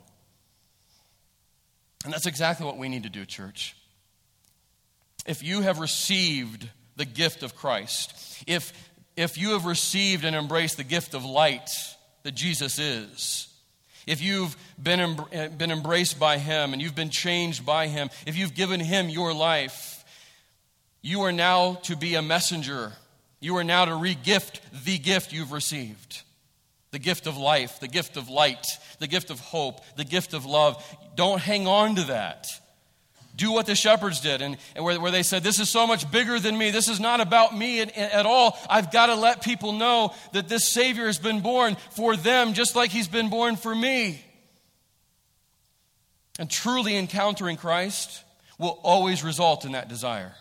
And 2.04 2.12
that's 2.12 2.26
exactly 2.26 2.66
what 2.66 2.78
we 2.78 2.88
need 2.88 3.04
to 3.04 3.10
do, 3.10 3.24
church 3.24 3.76
if 5.26 5.42
you 5.42 5.60
have 5.60 5.78
received 5.78 6.68
the 6.96 7.04
gift 7.04 7.42
of 7.42 7.54
Christ, 7.54 8.42
if, 8.46 8.72
if 9.16 9.38
you 9.38 9.50
have 9.52 9.66
received 9.66 10.24
and 10.24 10.34
embraced 10.34 10.76
the 10.76 10.84
gift 10.84 11.14
of 11.14 11.24
light 11.24 11.70
that 12.22 12.34
Jesus 12.34 12.78
is, 12.78 13.48
if 14.06 14.20
you've 14.20 14.56
been, 14.82 15.20
eh, 15.32 15.48
been 15.48 15.70
embraced 15.70 16.18
by 16.18 16.38
Him 16.38 16.72
and 16.72 16.82
you've 16.82 16.94
been 16.94 17.10
changed 17.10 17.64
by 17.64 17.86
Him, 17.86 18.10
if 18.26 18.36
you've 18.36 18.54
given 18.54 18.80
Him 18.80 19.08
your 19.08 19.32
life, 19.32 20.04
you 21.02 21.22
are 21.22 21.32
now 21.32 21.74
to 21.84 21.96
be 21.96 22.14
a 22.14 22.22
messenger. 22.22 22.92
You 23.40 23.56
are 23.56 23.64
now 23.64 23.84
to 23.84 23.92
regift 23.92 24.60
the 24.84 24.98
gift 24.98 25.32
you've 25.32 25.52
received 25.52 26.22
the 26.92 26.98
gift 26.98 27.26
of 27.26 27.38
life, 27.38 27.80
the 27.80 27.88
gift 27.88 28.18
of 28.18 28.28
light, 28.28 28.66
the 28.98 29.06
gift 29.06 29.30
of 29.30 29.40
hope, 29.40 29.80
the 29.96 30.04
gift 30.04 30.34
of 30.34 30.44
love. 30.44 30.84
Don't 31.16 31.40
hang 31.40 31.66
on 31.66 31.94
to 31.94 32.02
that 32.02 32.46
do 33.34 33.52
what 33.52 33.66
the 33.66 33.74
shepherds 33.74 34.20
did, 34.20 34.42
and, 34.42 34.56
and 34.76 34.84
where, 34.84 35.00
where, 35.00 35.10
they 35.10 35.22
said, 35.22 35.42
This 35.42 35.58
is 35.58 35.70
so 35.70 35.86
much 35.86 36.10
bigger 36.10 36.38
than 36.38 36.56
me. 36.56 36.70
This 36.70 36.88
is 36.88 37.00
not 37.00 37.20
about 37.20 37.56
me 37.56 37.80
at, 37.80 37.96
at 37.96 38.26
all. 38.26 38.58
I've 38.68 38.90
got 38.92 39.06
to 39.06 39.14
let 39.14 39.42
people 39.42 39.72
know 39.72 40.14
that 40.32 40.48
this 40.48 40.68
Savior 40.68 41.06
has 41.06 41.18
been 41.18 41.40
born 41.40 41.76
for 41.90 42.16
them 42.16 42.52
just 42.52 42.76
like 42.76 42.90
He's 42.90 43.08
been 43.08 43.30
born 43.30 43.56
for 43.56 43.74
me. 43.74 44.22
And 46.38 46.50
truly 46.50 46.96
encountering 46.96 47.56
Christ 47.56 48.22
will 48.58 48.78
always 48.82 49.24
result 49.24 49.64
in 49.64 49.72
that 49.72 49.88
desire 49.88 50.34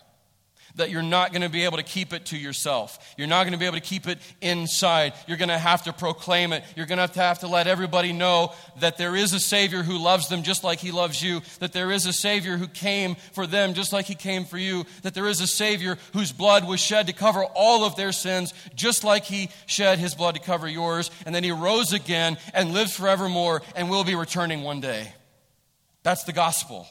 that 0.76 0.90
you're 0.90 1.02
not 1.02 1.32
going 1.32 1.42
to 1.42 1.48
be 1.48 1.64
able 1.64 1.76
to 1.76 1.82
keep 1.82 2.12
it 2.12 2.26
to 2.26 2.36
yourself. 2.36 3.14
You're 3.16 3.26
not 3.26 3.44
going 3.44 3.52
to 3.52 3.58
be 3.58 3.66
able 3.66 3.76
to 3.76 3.82
keep 3.82 4.08
it 4.08 4.18
inside. 4.40 5.12
You're 5.26 5.36
going 5.36 5.48
to 5.48 5.58
have 5.58 5.82
to 5.84 5.92
proclaim 5.92 6.52
it. 6.52 6.64
You're 6.76 6.86
going 6.86 6.96
to 6.96 7.02
have 7.02 7.12
to, 7.12 7.20
have 7.20 7.38
to 7.40 7.48
let 7.48 7.66
everybody 7.66 8.12
know 8.12 8.52
that 8.80 8.96
there 8.96 9.14
is 9.14 9.32
a 9.32 9.40
Savior 9.40 9.82
who 9.82 9.98
loves 9.98 10.28
them 10.28 10.42
just 10.42 10.64
like 10.64 10.78
He 10.78 10.90
loves 10.90 11.22
you, 11.22 11.42
that 11.60 11.72
there 11.72 11.90
is 11.90 12.06
a 12.06 12.12
Savior 12.12 12.56
who 12.56 12.68
came 12.68 13.16
for 13.32 13.46
them 13.46 13.74
just 13.74 13.92
like 13.92 14.06
He 14.06 14.14
came 14.14 14.44
for 14.44 14.58
you, 14.58 14.84
that 15.02 15.14
there 15.14 15.28
is 15.28 15.40
a 15.40 15.46
Savior 15.46 15.98
whose 16.12 16.32
blood 16.32 16.66
was 16.66 16.80
shed 16.80 17.06
to 17.06 17.12
cover 17.12 17.44
all 17.44 17.84
of 17.84 17.96
their 17.96 18.12
sins 18.12 18.54
just 18.74 19.04
like 19.04 19.24
He 19.24 19.50
shed 19.66 19.98
His 19.98 20.14
blood 20.14 20.34
to 20.34 20.40
cover 20.40 20.68
yours, 20.68 21.10
and 21.26 21.34
then 21.34 21.44
He 21.44 21.52
rose 21.52 21.92
again 21.92 22.38
and 22.54 22.72
lives 22.72 22.96
forevermore 22.96 23.62
and 23.76 23.90
will 23.90 24.04
be 24.04 24.14
returning 24.14 24.62
one 24.62 24.80
day. 24.80 25.12
That's 26.02 26.24
the 26.24 26.32
gospel. 26.32 26.86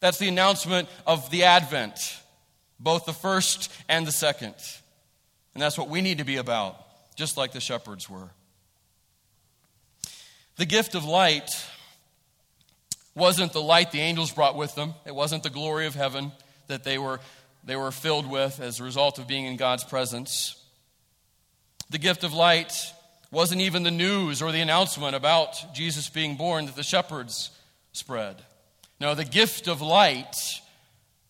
That's 0.00 0.18
the 0.18 0.28
announcement 0.28 0.88
of 1.06 1.30
the 1.30 1.44
Advent, 1.44 2.20
both 2.78 3.06
the 3.06 3.12
first 3.12 3.72
and 3.88 4.06
the 4.06 4.12
second. 4.12 4.54
And 5.54 5.62
that's 5.62 5.78
what 5.78 5.88
we 5.88 6.02
need 6.02 6.18
to 6.18 6.24
be 6.24 6.36
about, 6.36 6.76
just 7.16 7.36
like 7.36 7.52
the 7.52 7.60
shepherds 7.60 8.10
were. 8.10 8.30
The 10.56 10.66
gift 10.66 10.94
of 10.94 11.04
light 11.04 11.50
wasn't 13.14 13.52
the 13.52 13.62
light 13.62 13.92
the 13.92 14.00
angels 14.00 14.30
brought 14.30 14.56
with 14.56 14.74
them, 14.74 14.94
it 15.06 15.14
wasn't 15.14 15.42
the 15.42 15.50
glory 15.50 15.86
of 15.86 15.94
heaven 15.94 16.32
that 16.66 16.84
they 16.84 16.98
were, 16.98 17.20
they 17.64 17.76
were 17.76 17.90
filled 17.90 18.30
with 18.30 18.60
as 18.60 18.80
a 18.80 18.84
result 18.84 19.18
of 19.18 19.26
being 19.26 19.46
in 19.46 19.56
God's 19.56 19.84
presence. 19.84 20.62
The 21.88 21.98
gift 21.98 22.24
of 22.24 22.32
light 22.32 22.72
wasn't 23.30 23.60
even 23.60 23.82
the 23.82 23.90
news 23.90 24.42
or 24.42 24.52
the 24.52 24.60
announcement 24.60 25.14
about 25.14 25.74
Jesus 25.74 26.08
being 26.08 26.36
born 26.36 26.66
that 26.66 26.76
the 26.76 26.82
shepherds 26.82 27.50
spread. 27.92 28.36
No, 29.00 29.14
the 29.14 29.24
gift 29.24 29.68
of 29.68 29.80
light 29.80 30.34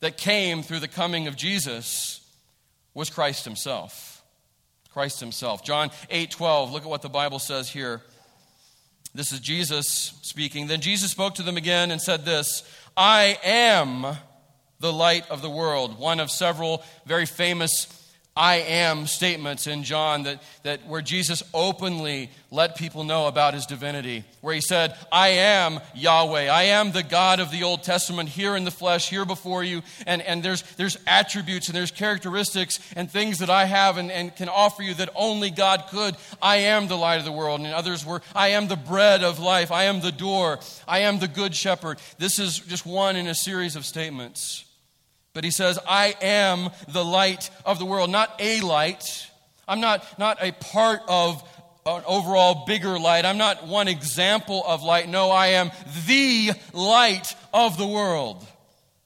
that 0.00 0.16
came 0.16 0.62
through 0.62 0.80
the 0.80 0.88
coming 0.88 1.26
of 1.26 1.36
Jesus 1.36 2.20
was 2.94 3.10
Christ 3.10 3.44
himself. 3.44 4.22
Christ 4.92 5.20
himself. 5.20 5.64
John 5.64 5.90
8 6.10 6.30
12, 6.30 6.72
look 6.72 6.82
at 6.82 6.88
what 6.88 7.02
the 7.02 7.08
Bible 7.08 7.38
says 7.38 7.68
here. 7.68 8.02
This 9.14 9.32
is 9.32 9.40
Jesus 9.40 10.12
speaking. 10.22 10.66
Then 10.66 10.80
Jesus 10.80 11.10
spoke 11.10 11.34
to 11.36 11.42
them 11.42 11.56
again 11.56 11.90
and 11.90 12.00
said 12.00 12.24
this 12.24 12.62
I 12.96 13.38
am 13.44 14.16
the 14.80 14.92
light 14.92 15.28
of 15.30 15.42
the 15.42 15.50
world. 15.50 15.98
One 15.98 16.20
of 16.20 16.30
several 16.30 16.82
very 17.06 17.26
famous 17.26 17.86
I 18.36 18.56
am 18.56 19.06
statements 19.06 19.66
in 19.66 19.82
John 19.82 20.24
that, 20.24 20.42
that 20.62 20.86
where 20.86 21.00
Jesus 21.00 21.42
openly 21.54 22.30
let 22.50 22.76
people 22.76 23.02
know 23.02 23.28
about 23.28 23.54
his 23.54 23.64
divinity, 23.64 24.24
where 24.42 24.54
he 24.54 24.60
said, 24.60 24.94
I 25.10 25.28
am 25.28 25.80
Yahweh. 25.94 26.48
I 26.48 26.64
am 26.64 26.92
the 26.92 27.02
God 27.02 27.40
of 27.40 27.50
the 27.50 27.62
Old 27.62 27.82
Testament 27.82 28.28
here 28.28 28.54
in 28.54 28.64
the 28.64 28.70
flesh, 28.70 29.08
here 29.08 29.24
before 29.24 29.64
you. 29.64 29.80
And, 30.06 30.20
and 30.20 30.42
there's, 30.42 30.62
there's 30.76 30.98
attributes 31.06 31.68
and 31.68 31.76
there's 31.76 31.90
characteristics 31.90 32.78
and 32.94 33.10
things 33.10 33.38
that 33.38 33.48
I 33.48 33.64
have 33.64 33.96
and, 33.96 34.12
and 34.12 34.36
can 34.36 34.50
offer 34.50 34.82
you 34.82 34.92
that 34.94 35.08
only 35.14 35.50
God 35.50 35.84
could. 35.88 36.14
I 36.42 36.56
am 36.58 36.88
the 36.88 36.96
light 36.96 37.18
of 37.18 37.24
the 37.24 37.32
world. 37.32 37.60
And 37.60 37.72
others 37.72 38.04
were, 38.04 38.20
I 38.34 38.48
am 38.48 38.68
the 38.68 38.76
bread 38.76 39.24
of 39.24 39.38
life. 39.38 39.72
I 39.72 39.84
am 39.84 40.02
the 40.02 40.12
door. 40.12 40.58
I 40.86 41.00
am 41.00 41.20
the 41.20 41.28
good 41.28 41.54
shepherd. 41.54 41.98
This 42.18 42.38
is 42.38 42.58
just 42.58 42.84
one 42.84 43.16
in 43.16 43.28
a 43.28 43.34
series 43.34 43.76
of 43.76 43.86
statements. 43.86 44.65
But 45.36 45.44
he 45.44 45.50
says, 45.50 45.78
I 45.86 46.14
am 46.22 46.70
the 46.88 47.04
light 47.04 47.50
of 47.66 47.78
the 47.78 47.84
world, 47.84 48.08
not 48.08 48.34
a 48.38 48.62
light. 48.62 49.30
I'm 49.68 49.82
not, 49.82 50.18
not 50.18 50.38
a 50.40 50.52
part 50.52 51.02
of 51.08 51.46
an 51.84 52.02
overall 52.06 52.64
bigger 52.64 52.98
light. 52.98 53.26
I'm 53.26 53.36
not 53.36 53.66
one 53.66 53.86
example 53.86 54.64
of 54.66 54.82
light. 54.82 55.10
No, 55.10 55.30
I 55.30 55.48
am 55.48 55.72
the 56.06 56.52
light 56.72 57.36
of 57.52 57.76
the 57.76 57.86
world. 57.86 58.46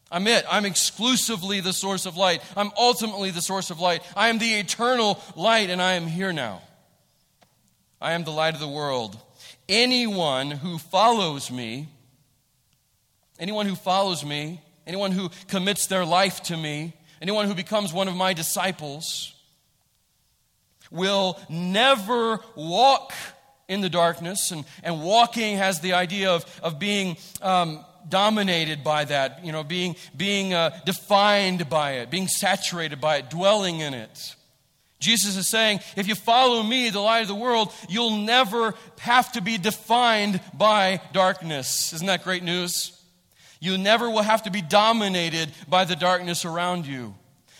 I'm 0.08 0.28
it. 0.28 0.44
I'm 0.48 0.66
exclusively 0.66 1.58
the 1.58 1.72
source 1.72 2.06
of 2.06 2.16
light. 2.16 2.44
I'm 2.56 2.70
ultimately 2.78 3.32
the 3.32 3.42
source 3.42 3.70
of 3.70 3.80
light. 3.80 4.00
I 4.14 4.28
am 4.28 4.38
the 4.38 4.54
eternal 4.54 5.20
light, 5.34 5.68
and 5.68 5.82
I 5.82 5.94
am 5.94 6.06
here 6.06 6.32
now. 6.32 6.62
I 8.00 8.12
am 8.12 8.22
the 8.22 8.30
light 8.30 8.54
of 8.54 8.60
the 8.60 8.68
world. 8.68 9.18
Anyone 9.68 10.52
who 10.52 10.78
follows 10.78 11.50
me, 11.50 11.88
anyone 13.40 13.66
who 13.66 13.74
follows 13.74 14.24
me, 14.24 14.60
anyone 14.90 15.12
who 15.12 15.30
commits 15.46 15.86
their 15.86 16.04
life 16.04 16.42
to 16.42 16.56
me, 16.56 16.92
anyone 17.22 17.46
who 17.46 17.54
becomes 17.54 17.92
one 17.92 18.08
of 18.08 18.16
my 18.16 18.32
disciples, 18.32 19.32
will 20.90 21.38
never 21.48 22.40
walk 22.56 23.12
in 23.68 23.82
the 23.82 23.88
darkness. 23.88 24.50
And, 24.50 24.64
and 24.82 25.00
walking 25.00 25.58
has 25.58 25.78
the 25.78 25.92
idea 25.92 26.32
of, 26.32 26.44
of 26.60 26.80
being 26.80 27.16
um, 27.40 27.84
dominated 28.08 28.82
by 28.82 29.04
that, 29.04 29.44
you 29.44 29.52
know, 29.52 29.62
being, 29.62 29.94
being 30.16 30.54
uh, 30.54 30.76
defined 30.84 31.70
by 31.70 31.92
it, 31.92 32.10
being 32.10 32.26
saturated 32.26 33.00
by 33.00 33.18
it, 33.18 33.30
dwelling 33.30 33.78
in 33.78 33.94
it. 33.94 34.34
Jesus 34.98 35.36
is 35.36 35.46
saying, 35.46 35.78
if 35.94 36.08
you 36.08 36.16
follow 36.16 36.64
me, 36.64 36.90
the 36.90 36.98
light 36.98 37.22
of 37.22 37.28
the 37.28 37.34
world, 37.36 37.72
you'll 37.88 38.16
never 38.16 38.74
have 38.98 39.30
to 39.32 39.40
be 39.40 39.56
defined 39.56 40.40
by 40.52 41.00
darkness. 41.12 41.92
Isn't 41.92 42.08
that 42.08 42.24
great 42.24 42.42
news? 42.42 42.99
You 43.60 43.76
never 43.78 44.10
will 44.10 44.22
have 44.22 44.42
to 44.44 44.50
be 44.50 44.62
dominated 44.62 45.50
by 45.68 45.84
the 45.84 45.94
darkness 45.94 46.44
around 46.44 46.86
you. 46.86 47.14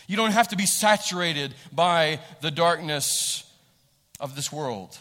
You 0.07 0.17
don't 0.17 0.31
have 0.31 0.49
to 0.49 0.57
be 0.57 0.65
saturated 0.65 1.53
by 1.71 2.19
the 2.41 2.51
darkness 2.51 3.49
of 4.19 4.35
this 4.35 4.51
world. 4.51 4.97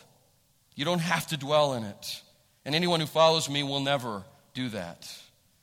You 0.77 0.85
don't 0.85 1.01
have 1.01 1.27
to 1.29 1.37
dwell 1.37 1.75
in 1.75 1.85
it. 1.85 2.23
And 2.65 2.75
anyone 2.75 3.01
who 3.01 3.07
follows 3.07 3.49
me 3.49 3.63
will 3.63 3.81
never 3.81 4.23
do 4.55 4.69
that. 4.69 5.13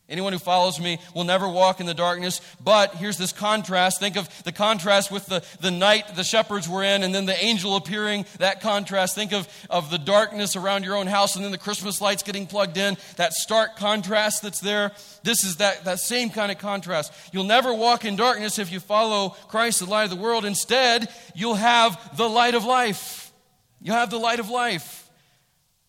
Anyone 0.10 0.32
who 0.32 0.40
follows 0.40 0.80
me 0.80 1.00
will 1.14 1.26
never 1.26 1.50
walk 1.50 1.82
in 1.82 1.86
the 1.86 1.94
darkness. 1.94 2.40
But 2.64 2.96
here's 2.96 3.18
this 3.18 3.34
contrast. 3.34 4.00
Think 4.00 4.16
of 4.16 4.30
the 4.44 4.54
contrast 4.54 5.12
with 5.12 5.26
the, 5.26 5.44
the 5.60 5.70
night 5.70 6.16
the 6.16 6.24
shepherds 6.24 6.70
were 6.70 6.82
in 6.82 7.04
and 7.04 7.14
then 7.14 7.26
the 7.26 7.44
angel 7.44 7.76
appearing. 7.76 8.26
That 8.40 8.62
contrast. 8.62 9.16
Think 9.16 9.34
of, 9.34 9.50
of 9.70 9.90
the 9.92 9.98
darkness 9.98 10.56
around 10.56 10.86
your 10.86 10.96
own 10.96 11.08
house 11.08 11.36
and 11.36 11.44
then 11.44 11.52
the 11.52 11.58
Christmas 11.58 12.00
lights 12.00 12.24
getting 12.24 12.48
plugged 12.48 12.78
in. 12.78 12.96
That 13.18 13.34
stark 13.34 13.76
contrast 13.76 14.44
that's 14.44 14.62
there. 14.62 14.94
This 15.24 15.44
is 15.44 15.58
that, 15.58 15.84
that 15.84 16.00
same 16.00 16.30
kind 16.30 16.54
of 16.54 16.58
contrast. 16.58 17.12
You'll 17.34 17.44
never 17.44 17.74
walk 17.74 18.06
in 18.06 18.16
darkness 18.16 18.60
if 18.60 18.72
you 18.72 18.80
follow 18.80 19.32
Christ, 19.50 19.80
the 19.80 19.88
light 19.88 20.06
of 20.06 20.10
the 20.10 20.16
world. 20.16 20.46
Instead, 20.46 21.10
you'll 21.36 21.56
have 21.56 22.16
the 22.16 22.30
light 22.30 22.56
of 22.56 22.64
life. 22.64 23.34
You'll 23.82 23.96
have 23.96 24.10
the 24.10 24.20
light 24.20 24.40
of 24.40 24.50
life. 24.50 25.10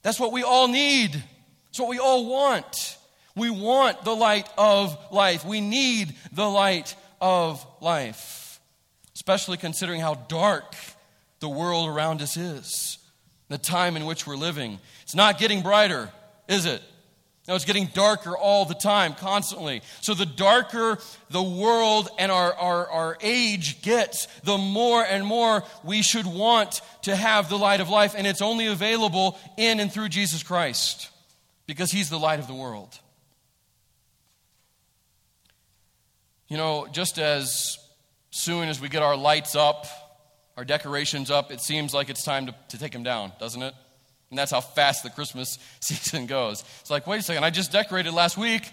That's 0.03 0.19
what 0.19 0.33
we 0.33 0.43
all 0.43 0.67
need. 0.67 1.23
It's 1.69 1.79
what 1.79 1.89
we 1.89 2.01
all 2.01 2.27
want. 2.29 2.98
We 3.39 3.51
want 3.51 4.05
the 4.05 4.15
light 4.15 4.49
of 4.59 4.97
life. 5.13 5.45
We 5.45 5.61
need 5.61 6.15
the 6.33 6.49
light 6.49 6.95
of 7.21 7.65
life, 7.81 8.61
especially 9.15 9.57
considering 9.57 10.01
how 10.01 10.15
dark 10.15 10.75
the 11.41 11.49
world 11.49 11.89
around 11.89 12.21
us 12.21 12.37
is, 12.37 12.99
the 13.49 13.59
time 13.59 13.97
in 13.97 14.07
which 14.07 14.27
we're 14.27 14.37
living. 14.37 14.79
It's 15.03 15.15
not 15.15 15.39
getting 15.39 15.63
brighter, 15.63 16.11
is 16.49 16.67
it? 16.67 16.83
No, 17.49 17.55
it's 17.55 17.65
getting 17.65 17.87
darker 17.95 18.37
all 18.37 18.67
the 18.67 18.75
time, 18.75 19.15
constantly. 19.15 19.81
So, 20.03 20.13
the 20.13 20.27
darker 20.27 20.99
the 21.31 21.43
world 21.43 22.11
and 22.19 22.31
our, 22.31 22.53
our, 22.53 22.91
our 22.91 23.19
age 23.23 23.81
gets, 23.81 24.27
the 24.45 24.59
more 24.59 25.03
and 25.03 25.25
more 25.25 25.65
we 25.83 26.03
should 26.03 26.27
want 26.27 26.83
to 27.03 27.17
have 27.17 27.49
the 27.49 27.57
light 27.57 27.81
of 27.81 27.89
life. 27.89 28.15
And 28.15 28.27
it's 28.27 28.43
only 28.43 28.67
available 28.67 29.39
in 29.57 29.81
and 29.81 29.91
through 29.91 30.11
Jesus 30.11 30.43
Christ 30.43 31.09
because 31.67 31.91
He's 31.91 32.11
the 32.11 32.19
light 32.19 32.39
of 32.39 32.49
the 32.49 32.55
world. 32.55 32.99
You 36.49 36.57
know, 36.57 36.87
just 36.91 37.19
as 37.19 37.79
soon 38.31 38.69
as 38.69 38.81
we 38.81 38.89
get 38.89 39.03
our 39.03 39.17
lights 39.17 39.55
up, 39.55 39.87
our 40.57 40.65
decorations 40.65 41.31
up, 41.31 41.53
it 41.53 41.61
seems 41.61 41.93
like 41.93 42.09
it's 42.09 42.25
time 42.25 42.47
to, 42.47 42.55
to 42.71 42.79
take 42.79 42.93
them 42.93 43.03
down, 43.03 43.33
doesn't 43.39 43.63
it? 43.63 43.75
And 44.31 44.39
that's 44.39 44.51
how 44.51 44.61
fast 44.61 45.03
the 45.03 45.11
Christmas 45.11 45.59
season 45.81 46.27
goes. 46.27 46.65
It's 46.81 46.91
like, 46.91 47.07
wait 47.07 47.21
a 47.21 47.23
second, 47.23 47.45
I 47.45 47.51
just 47.51 47.71
decorated 47.71 48.13
last 48.13 48.37
week. 48.37 48.71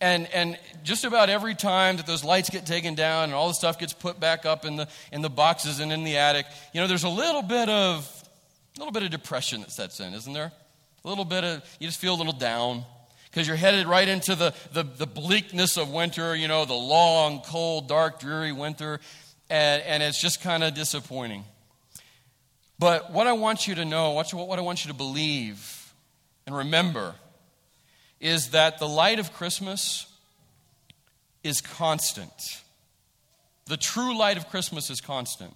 And, 0.00 0.28
and 0.32 0.56
just 0.84 1.04
about 1.04 1.28
every 1.28 1.56
time 1.56 1.96
that 1.96 2.06
those 2.06 2.22
lights 2.22 2.50
get 2.50 2.64
taken 2.64 2.94
down 2.94 3.24
and 3.24 3.34
all 3.34 3.48
the 3.48 3.54
stuff 3.54 3.80
gets 3.80 3.92
put 3.92 4.20
back 4.20 4.46
up 4.46 4.64
in 4.64 4.76
the, 4.76 4.88
in 5.10 5.22
the 5.22 5.30
boxes 5.30 5.80
and 5.80 5.92
in 5.92 6.04
the 6.04 6.18
attic, 6.18 6.46
you 6.72 6.80
know, 6.80 6.86
there's 6.86 7.02
a 7.02 7.08
little 7.08 7.42
bit 7.42 7.68
of, 7.68 8.08
a 8.76 8.78
little 8.78 8.92
bit 8.92 9.02
of 9.02 9.10
depression 9.10 9.60
that 9.62 9.72
sets 9.72 9.98
in, 9.98 10.14
isn't 10.14 10.32
there? 10.32 10.52
A 11.04 11.08
little 11.08 11.24
bit 11.24 11.42
of, 11.42 11.64
you 11.80 11.88
just 11.88 12.00
feel 12.00 12.14
a 12.14 12.16
little 12.16 12.32
down 12.32 12.84
because 13.30 13.46
you're 13.46 13.56
headed 13.56 13.86
right 13.86 14.08
into 14.08 14.34
the, 14.34 14.54
the, 14.72 14.82
the, 14.82 15.06
bleakness 15.06 15.76
of 15.76 15.90
winter, 15.90 16.34
you 16.34 16.48
know, 16.48 16.64
the 16.64 16.74
long, 16.74 17.40
cold, 17.40 17.88
dark, 17.88 18.20
dreary 18.20 18.52
winter, 18.52 19.00
and, 19.50 19.82
and 19.82 20.02
it's 20.02 20.20
just 20.20 20.42
kind 20.42 20.64
of 20.64 20.74
disappointing. 20.74 21.44
But 22.78 23.12
what 23.12 23.26
I 23.26 23.32
want 23.32 23.66
you 23.66 23.74
to 23.76 23.84
know, 23.84 24.12
what, 24.12 24.32
what 24.32 24.58
I 24.58 24.62
want 24.62 24.84
you 24.84 24.90
to 24.90 24.96
believe 24.96 25.92
and 26.46 26.56
remember, 26.56 27.14
is 28.20 28.50
that 28.50 28.78
the 28.78 28.88
light 28.88 29.18
of 29.18 29.32
Christmas 29.32 30.06
is 31.44 31.60
constant. 31.60 32.32
The 33.66 33.76
true 33.76 34.16
light 34.16 34.36
of 34.36 34.48
Christmas 34.48 34.90
is 34.90 35.00
constant 35.00 35.54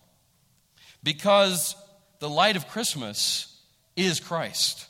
because 1.02 1.74
the 2.20 2.28
light 2.28 2.56
of 2.56 2.68
Christmas 2.68 3.58
is 3.96 4.20
Christ. 4.20 4.86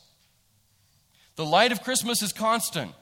The 1.36 1.44
light 1.44 1.72
of 1.72 1.82
Christmas 1.82 2.22
is 2.22 2.32
constant 2.32 2.92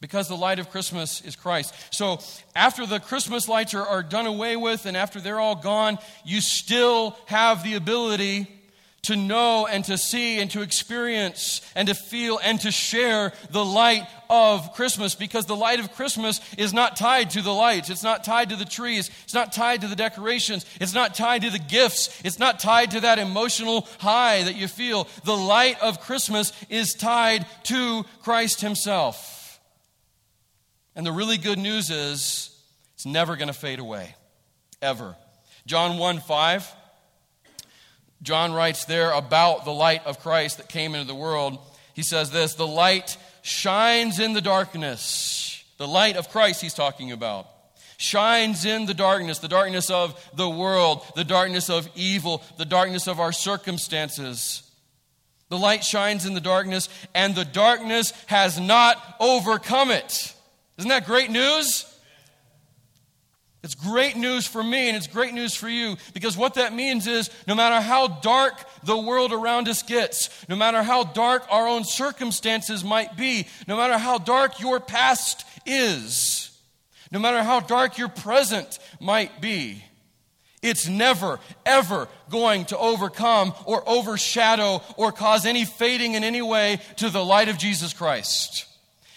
because 0.00 0.28
the 0.28 0.36
light 0.36 0.58
of 0.58 0.70
Christmas 0.70 1.20
is 1.22 1.36
Christ. 1.36 1.74
So 1.90 2.18
after 2.54 2.86
the 2.86 3.00
Christmas 3.00 3.48
lights 3.48 3.74
are, 3.74 3.86
are 3.86 4.02
done 4.02 4.26
away 4.26 4.56
with 4.56 4.86
and 4.86 4.96
after 4.96 5.20
they're 5.20 5.40
all 5.40 5.56
gone, 5.56 5.98
you 6.24 6.40
still 6.40 7.16
have 7.26 7.64
the 7.64 7.74
ability 7.74 8.46
to 9.06 9.16
know 9.16 9.66
and 9.66 9.84
to 9.84 9.96
see 9.96 10.38
and 10.40 10.50
to 10.50 10.62
experience 10.62 11.60
and 11.74 11.88
to 11.88 11.94
feel 11.94 12.40
and 12.42 12.60
to 12.60 12.70
share 12.70 13.32
the 13.50 13.64
light 13.64 14.06
of 14.28 14.72
Christmas 14.74 15.14
because 15.14 15.46
the 15.46 15.54
light 15.56 15.78
of 15.78 15.92
Christmas 15.92 16.40
is 16.58 16.72
not 16.72 16.96
tied 16.96 17.30
to 17.30 17.42
the 17.42 17.52
lights. 17.52 17.88
It's 17.88 18.02
not 18.02 18.24
tied 18.24 18.50
to 18.50 18.56
the 18.56 18.64
trees. 18.64 19.10
It's 19.24 19.34
not 19.34 19.52
tied 19.52 19.82
to 19.82 19.88
the 19.88 19.96
decorations. 19.96 20.66
It's 20.80 20.94
not 20.94 21.14
tied 21.14 21.42
to 21.42 21.50
the 21.50 21.58
gifts. 21.58 22.20
It's 22.24 22.38
not 22.38 22.58
tied 22.58 22.92
to 22.92 23.00
that 23.00 23.18
emotional 23.18 23.86
high 23.98 24.42
that 24.42 24.56
you 24.56 24.66
feel. 24.66 25.06
The 25.24 25.36
light 25.36 25.80
of 25.80 26.00
Christmas 26.00 26.52
is 26.68 26.94
tied 26.94 27.46
to 27.64 28.04
Christ 28.22 28.60
Himself. 28.60 29.60
And 30.96 31.06
the 31.06 31.12
really 31.12 31.38
good 31.38 31.58
news 31.58 31.90
is 31.90 32.58
it's 32.94 33.06
never 33.06 33.36
going 33.36 33.48
to 33.48 33.54
fade 33.54 33.78
away, 33.78 34.16
ever. 34.82 35.14
John 35.66 35.98
1 35.98 36.20
5, 36.20 36.75
John 38.26 38.52
writes 38.52 38.86
there 38.86 39.12
about 39.12 39.64
the 39.64 39.70
light 39.70 40.04
of 40.04 40.18
Christ 40.18 40.56
that 40.56 40.68
came 40.68 40.96
into 40.96 41.06
the 41.06 41.14
world. 41.14 41.58
He 41.94 42.02
says 42.02 42.32
this 42.32 42.54
The 42.54 42.66
light 42.66 43.16
shines 43.42 44.18
in 44.18 44.32
the 44.32 44.40
darkness. 44.40 45.62
The 45.78 45.86
light 45.86 46.16
of 46.16 46.28
Christ, 46.28 46.60
he's 46.60 46.74
talking 46.74 47.12
about 47.12 47.46
shines 47.98 48.66
in 48.66 48.84
the 48.84 48.92
darkness, 48.92 49.38
the 49.38 49.48
darkness 49.48 49.90
of 49.90 50.22
the 50.34 50.50
world, 50.50 51.02
the 51.14 51.24
darkness 51.24 51.70
of 51.70 51.88
evil, 51.94 52.42
the 52.58 52.66
darkness 52.66 53.06
of 53.06 53.20
our 53.20 53.32
circumstances. 53.32 54.70
The 55.48 55.56
light 55.56 55.82
shines 55.82 56.26
in 56.26 56.34
the 56.34 56.40
darkness, 56.40 56.88
and 57.14 57.34
the 57.34 57.44
darkness 57.44 58.12
has 58.26 58.60
not 58.60 59.02
overcome 59.18 59.90
it. 59.90 60.34
Isn't 60.76 60.90
that 60.90 61.06
great 61.06 61.30
news? 61.30 61.90
It's 63.66 63.74
great 63.74 64.16
news 64.16 64.46
for 64.46 64.62
me 64.62 64.86
and 64.86 64.96
it's 64.96 65.08
great 65.08 65.34
news 65.34 65.56
for 65.56 65.68
you 65.68 65.96
because 66.14 66.36
what 66.36 66.54
that 66.54 66.72
means 66.72 67.08
is 67.08 67.30
no 67.48 67.54
matter 67.56 67.80
how 67.80 68.06
dark 68.06 68.64
the 68.84 68.96
world 68.96 69.32
around 69.32 69.66
us 69.66 69.82
gets, 69.82 70.30
no 70.48 70.54
matter 70.54 70.84
how 70.84 71.02
dark 71.02 71.44
our 71.50 71.66
own 71.66 71.82
circumstances 71.82 72.84
might 72.84 73.16
be, 73.16 73.48
no 73.66 73.76
matter 73.76 73.98
how 73.98 74.18
dark 74.18 74.60
your 74.60 74.78
past 74.78 75.44
is, 75.66 76.56
no 77.10 77.18
matter 77.18 77.42
how 77.42 77.58
dark 77.58 77.98
your 77.98 78.06
present 78.08 78.78
might 79.00 79.40
be. 79.40 79.82
It's 80.62 80.86
never, 80.86 81.40
ever 81.64 82.06
going 82.30 82.66
to 82.66 82.78
overcome 82.78 83.52
or 83.64 83.82
overshadow 83.88 84.80
or 84.96 85.10
cause 85.10 85.44
any 85.44 85.64
fading 85.64 86.14
in 86.14 86.22
any 86.22 86.40
way 86.40 86.78
to 86.98 87.10
the 87.10 87.24
light 87.24 87.48
of 87.48 87.58
Jesus 87.58 87.92
Christ. 87.92 88.65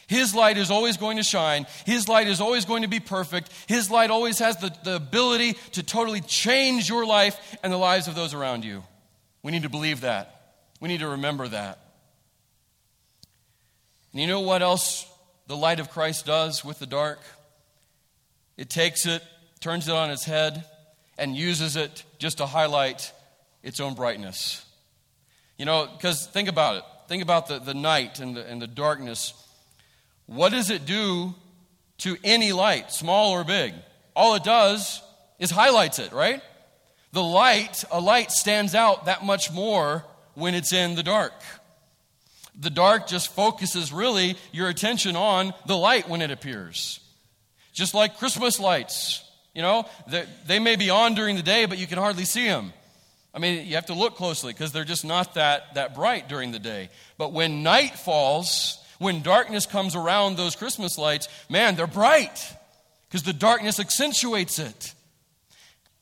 His 0.09 0.33
light 0.33 0.57
is 0.57 0.71
always 0.71 0.97
going 0.97 1.17
to 1.17 1.23
shine. 1.23 1.67
His 1.85 2.09
light 2.09 2.27
is 2.27 2.41
always 2.41 2.65
going 2.65 2.81
to 2.81 2.87
be 2.87 2.99
perfect. 2.99 3.51
His 3.67 3.91
light 3.91 4.09
always 4.09 4.39
has 4.39 4.57
the, 4.57 4.75
the 4.83 4.95
ability 4.95 5.53
to 5.73 5.83
totally 5.83 6.19
change 6.19 6.89
your 6.89 7.05
life 7.05 7.39
and 7.61 7.71
the 7.71 7.77
lives 7.77 8.07
of 8.07 8.15
those 8.15 8.33
around 8.33 8.65
you. 8.65 8.83
We 9.43 9.51
need 9.51 9.61
to 9.63 9.69
believe 9.69 10.01
that. 10.01 10.55
We 10.79 10.89
need 10.89 11.01
to 11.01 11.09
remember 11.09 11.47
that. 11.49 11.77
And 14.11 14.19
you 14.19 14.25
know 14.25 14.39
what 14.39 14.63
else 14.63 15.07
the 15.45 15.55
light 15.55 15.79
of 15.79 15.91
Christ 15.91 16.25
does 16.25 16.65
with 16.65 16.79
the 16.79 16.87
dark? 16.87 17.19
It 18.57 18.67
takes 18.67 19.05
it, 19.05 19.21
turns 19.59 19.87
it 19.87 19.93
on 19.93 20.09
its 20.09 20.25
head, 20.25 20.65
and 21.19 21.35
uses 21.35 21.75
it 21.75 22.03
just 22.17 22.39
to 22.39 22.47
highlight 22.47 23.13
its 23.61 23.79
own 23.79 23.93
brightness. 23.93 24.65
You 25.59 25.65
know, 25.65 25.85
because 25.85 26.25
think 26.25 26.49
about 26.49 26.77
it. 26.77 26.83
Think 27.07 27.21
about 27.21 27.47
the, 27.47 27.59
the 27.59 27.75
night 27.75 28.19
and 28.19 28.35
the, 28.35 28.43
and 28.49 28.59
the 28.59 28.65
darkness. 28.65 29.35
What 30.29 30.51
does 30.51 30.69
it 30.69 30.85
do 30.85 31.33
to 31.99 32.15
any 32.23 32.53
light, 32.53 32.91
small 32.91 33.31
or 33.31 33.43
big? 33.43 33.73
All 34.15 34.35
it 34.35 34.43
does 34.43 35.01
is 35.39 35.49
highlights 35.49 35.97
it, 35.97 36.13
right? 36.13 36.43
The 37.13 37.23
light, 37.23 37.83
a 37.91 37.99
light 37.99 38.29
stands 38.31 38.75
out 38.75 39.05
that 39.05 39.25
much 39.25 39.51
more 39.51 40.05
when 40.35 40.53
it's 40.53 40.71
in 40.71 40.93
the 40.93 41.01
dark. 41.01 41.33
The 42.59 42.69
dark 42.69 43.07
just 43.07 43.33
focuses 43.33 43.91
really 43.91 44.37
your 44.51 44.69
attention 44.69 45.15
on 45.15 45.51
the 45.65 45.75
light 45.75 46.07
when 46.07 46.21
it 46.21 46.29
appears. 46.29 46.99
Just 47.73 47.95
like 47.95 48.19
Christmas 48.19 48.59
lights. 48.59 49.23
You 49.55 49.63
know, 49.63 49.85
they, 50.07 50.25
they 50.45 50.59
may 50.59 50.75
be 50.75 50.91
on 50.91 51.15
during 51.15 51.37
the 51.37 51.43
day, 51.43 51.65
but 51.65 51.79
you 51.79 51.87
can 51.87 51.97
hardly 51.97 52.25
see 52.25 52.45
them. 52.45 52.71
I 53.33 53.39
mean, 53.39 53.65
you 53.65 53.75
have 53.75 53.87
to 53.87 53.95
look 53.95 54.15
closely 54.15 54.53
because 54.53 54.73
they're 54.73 54.85
just 54.85 55.05
not 55.05 55.33
that, 55.33 55.73
that 55.73 55.95
bright 55.95 56.29
during 56.29 56.51
the 56.51 56.59
day. 56.59 56.89
But 57.17 57.33
when 57.33 57.63
night 57.63 57.97
falls, 57.97 58.78
when 58.99 59.21
darkness 59.21 59.65
comes 59.65 59.95
around 59.95 60.37
those 60.37 60.55
Christmas 60.55 60.97
lights, 60.97 61.27
man, 61.49 61.75
they're 61.75 61.87
bright 61.87 62.55
because 63.07 63.23
the 63.23 63.33
darkness 63.33 63.79
accentuates 63.79 64.59
it. 64.59 64.93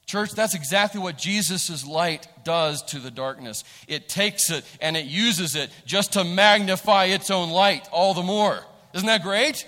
Church, 0.08 0.32
that's 0.32 0.56
exactly 0.56 1.02
what 1.02 1.18
Jesus' 1.18 1.86
light 1.86 2.28
does 2.44 2.82
to 2.84 3.00
the 3.00 3.12
darkness. 3.12 3.64
It 3.88 4.08
takes 4.08 4.50
it 4.50 4.64
and 4.80 4.96
it 4.96 5.06
uses 5.06 5.56
it 5.56 5.70
just 5.86 6.14
to 6.14 6.24
magnify 6.24 7.06
its 7.06 7.30
own 7.30 7.50
light 7.50 7.88
all 7.92 8.14
the 8.14 8.24
more. 8.24 8.60
Isn't 8.94 9.08
that 9.08 9.22
great? 9.22 9.68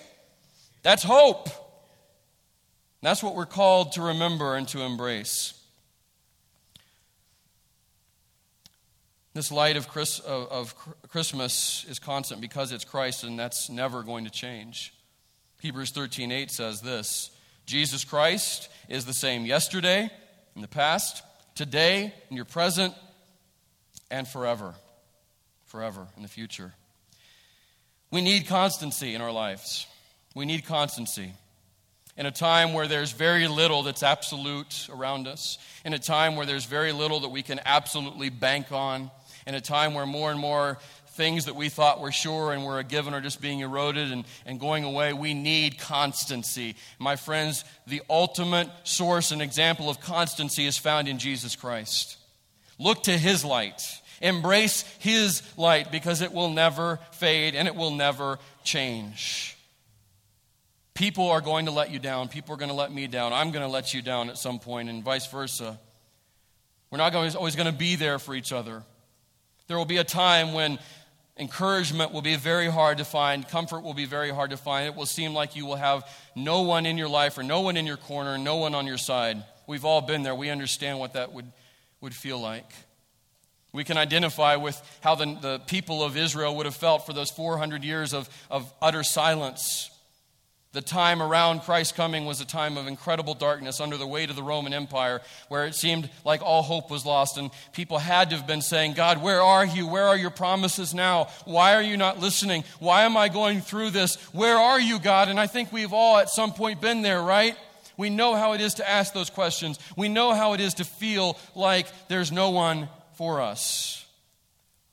That's 0.81 1.03
hope. 1.03 1.49
That's 3.01 3.21
what 3.21 3.35
we're 3.35 3.45
called 3.45 3.93
to 3.93 4.01
remember 4.01 4.55
and 4.55 4.67
to 4.69 4.81
embrace. 4.81 5.58
This 9.39 9.53
light 9.53 9.77
of, 9.77 9.87
Chris, 9.87 10.19
of, 10.19 10.51
of 10.51 10.75
Christmas 11.07 11.85
is 11.87 11.97
constant 11.97 12.41
because 12.41 12.73
it's 12.73 12.83
Christ, 12.83 13.23
and 13.23 13.39
that's 13.39 13.69
never 13.69 14.03
going 14.03 14.25
to 14.25 14.29
change. 14.29 14.93
Hebrews 15.61 15.93
13:8 15.93 16.51
says 16.51 16.81
this: 16.81 17.31
Jesus 17.65 18.03
Christ 18.03 18.67
is 18.89 19.05
the 19.05 19.13
same 19.13 19.45
yesterday, 19.45 20.11
in 20.57 20.61
the 20.61 20.67
past, 20.67 21.23
today, 21.55 22.13
in 22.29 22.35
your 22.35 22.43
present, 22.43 22.93
and 24.11 24.27
forever. 24.27 24.75
Forever 25.67 26.05
in 26.17 26.21
the 26.21 26.27
future. 26.27 26.73
We 28.11 28.19
need 28.19 28.45
constancy 28.45 29.15
in 29.15 29.21
our 29.21 29.31
lives. 29.31 29.87
We 30.35 30.45
need 30.47 30.65
constancy 30.65 31.31
in 32.17 32.25
a 32.25 32.31
time 32.31 32.73
where 32.73 32.89
there's 32.89 33.13
very 33.13 33.47
little 33.47 33.83
that's 33.83 34.03
absolute 34.03 34.89
around 34.91 35.29
us, 35.29 35.57
in 35.85 35.93
a 35.93 35.99
time 35.99 36.35
where 36.35 36.45
there's 36.45 36.65
very 36.65 36.91
little 36.91 37.21
that 37.21 37.29
we 37.29 37.41
can 37.41 37.61
absolutely 37.63 38.29
bank 38.29 38.73
on, 38.73 39.09
in 39.49 39.55
a 39.55 39.61
time 39.61 39.95
where 39.95 40.05
more 40.05 40.29
and 40.29 40.39
more 40.39 40.77
things 41.07 41.45
that 41.45 41.55
we 41.55 41.69
thought 41.69 41.99
were 41.99 42.11
sure 42.11 42.53
and 42.53 42.63
were 42.63 42.77
a 42.77 42.83
given 42.83 43.15
are 43.15 43.19
just 43.19 43.41
being 43.41 43.61
eroded 43.61 44.11
and, 44.11 44.25
and 44.45 44.59
going 44.59 44.83
away, 44.83 45.11
we 45.11 45.33
need 45.33 45.79
constancy. 45.79 46.75
My 46.99 47.15
friends, 47.15 47.65
the 47.87 48.03
ultimate 48.11 48.69
source 48.83 49.31
and 49.31 49.41
example 49.41 49.89
of 49.89 49.99
constancy 49.99 50.67
is 50.67 50.77
found 50.77 51.07
in 51.07 51.17
Jesus 51.17 51.55
Christ. 51.55 52.17
Look 52.77 53.03
to 53.03 53.17
his 53.17 53.43
light. 53.43 53.81
Embrace 54.21 54.83
his 54.99 55.41
light 55.57 55.91
because 55.91 56.21
it 56.21 56.31
will 56.31 56.51
never 56.51 56.99
fade 57.13 57.55
and 57.55 57.67
it 57.67 57.75
will 57.75 57.91
never 57.91 58.37
change. 58.63 59.57
People 60.93 61.31
are 61.31 61.41
going 61.41 61.65
to 61.65 61.71
let 61.71 61.89
you 61.89 61.97
down. 61.97 62.27
People 62.27 62.53
are 62.53 62.57
going 62.57 62.69
to 62.69 62.75
let 62.75 62.91
me 62.91 63.07
down. 63.07 63.33
I'm 63.33 63.49
going 63.49 63.65
to 63.65 63.71
let 63.71 63.95
you 63.95 64.03
down 64.03 64.29
at 64.29 64.37
some 64.37 64.59
point, 64.59 64.89
and 64.89 65.03
vice 65.03 65.25
versa. 65.25 65.79
We're 66.91 66.97
not 66.97 67.15
always 67.15 67.55
going 67.55 67.71
to 67.71 67.77
be 67.77 67.95
there 67.95 68.19
for 68.19 68.35
each 68.35 68.53
other. 68.53 68.83
There 69.69 69.77
will 69.77 69.85
be 69.85 69.97
a 69.97 70.03
time 70.03 70.53
when 70.53 70.79
encouragement 71.37 72.11
will 72.11 72.23
be 72.23 72.35
very 72.35 72.65
hard 72.65 72.97
to 72.97 73.05
find, 73.05 73.47
comfort 73.47 73.81
will 73.81 73.93
be 73.93 74.05
very 74.05 74.31
hard 74.31 74.49
to 74.49 74.57
find. 74.57 74.87
It 74.87 74.95
will 74.95 75.05
seem 75.05 75.35
like 75.35 75.55
you 75.55 75.67
will 75.67 75.75
have 75.75 76.09
no 76.35 76.61
one 76.61 76.87
in 76.87 76.97
your 76.97 77.07
life 77.07 77.37
or 77.37 77.43
no 77.43 77.61
one 77.61 77.77
in 77.77 77.85
your 77.85 77.95
corner, 77.95 78.39
no 78.39 78.55
one 78.55 78.73
on 78.73 78.87
your 78.87 78.97
side. 78.97 79.43
We've 79.67 79.85
all 79.85 80.01
been 80.01 80.23
there. 80.23 80.33
We 80.33 80.49
understand 80.49 80.97
what 80.97 81.13
that 81.13 81.33
would, 81.33 81.45
would 82.01 82.15
feel 82.15 82.39
like. 82.39 82.65
We 83.71 83.83
can 83.83 83.95
identify 83.95 84.55
with 84.55 84.81
how 85.01 85.13
the, 85.13 85.37
the 85.39 85.61
people 85.67 86.03
of 86.03 86.17
Israel 86.17 86.55
would 86.55 86.65
have 86.65 86.75
felt 86.75 87.05
for 87.05 87.13
those 87.13 87.29
400 87.29 87.83
years 87.83 88.11
of, 88.11 88.27
of 88.49 88.73
utter 88.81 89.03
silence 89.03 89.91
the 90.71 90.81
time 90.81 91.21
around 91.21 91.61
Christ's 91.61 91.93
coming 91.93 92.25
was 92.25 92.41
a 92.41 92.45
time 92.45 92.77
of 92.77 92.85
incredible 92.85 93.33
darkness 93.33 93.79
under 93.79 93.97
the 93.97 94.05
weight 94.05 94.29
of 94.29 94.35
the 94.35 94.43
Roman 94.43 94.71
Empire, 94.71 95.19
where 95.47 95.65
it 95.65 95.73
seemed 95.73 96.09
like 96.23 96.43
all 96.43 96.61
hope 96.61 96.91
was 96.91 97.07
lost, 97.07 97.39
and 97.39 97.49
people 97.73 97.97
had 97.97 98.29
to 98.29 98.35
have 98.35 98.45
been 98.45 98.61
saying, 98.61 98.93
God, 98.93 99.21
where 99.23 99.41
are 99.41 99.65
you? 99.65 99.87
Where 99.87 100.05
are 100.05 100.17
your 100.17 100.29
promises 100.29 100.93
now? 100.93 101.29
Why 101.45 101.73
are 101.73 101.81
you 101.81 101.97
not 101.97 102.19
listening? 102.19 102.63
Why 102.77 103.03
am 103.03 103.17
I 103.17 103.29
going 103.29 103.61
through 103.61 103.89
this? 103.89 104.15
Where 104.31 104.57
are 104.57 104.79
you, 104.79 104.99
God? 104.99 105.27
And 105.27 105.39
I 105.39 105.47
think 105.47 105.71
we've 105.71 105.93
all 105.93 106.17
at 106.17 106.29
some 106.29 106.53
point 106.53 106.81
been 106.81 107.01
there, 107.01 107.21
right? 107.21 107.55
We 107.97 108.11
know 108.11 108.35
how 108.35 108.53
it 108.53 108.61
is 108.61 108.75
to 108.75 108.87
ask 108.87 109.11
those 109.13 109.31
questions. 109.31 109.79
We 109.97 110.07
know 110.07 110.33
how 110.33 110.53
it 110.53 110.59
is 110.59 110.75
to 110.75 110.85
feel 110.85 111.37
like 111.55 111.87
there's 112.09 112.31
no 112.31 112.51
one 112.51 112.89
for 113.15 113.41
us. 113.41 114.05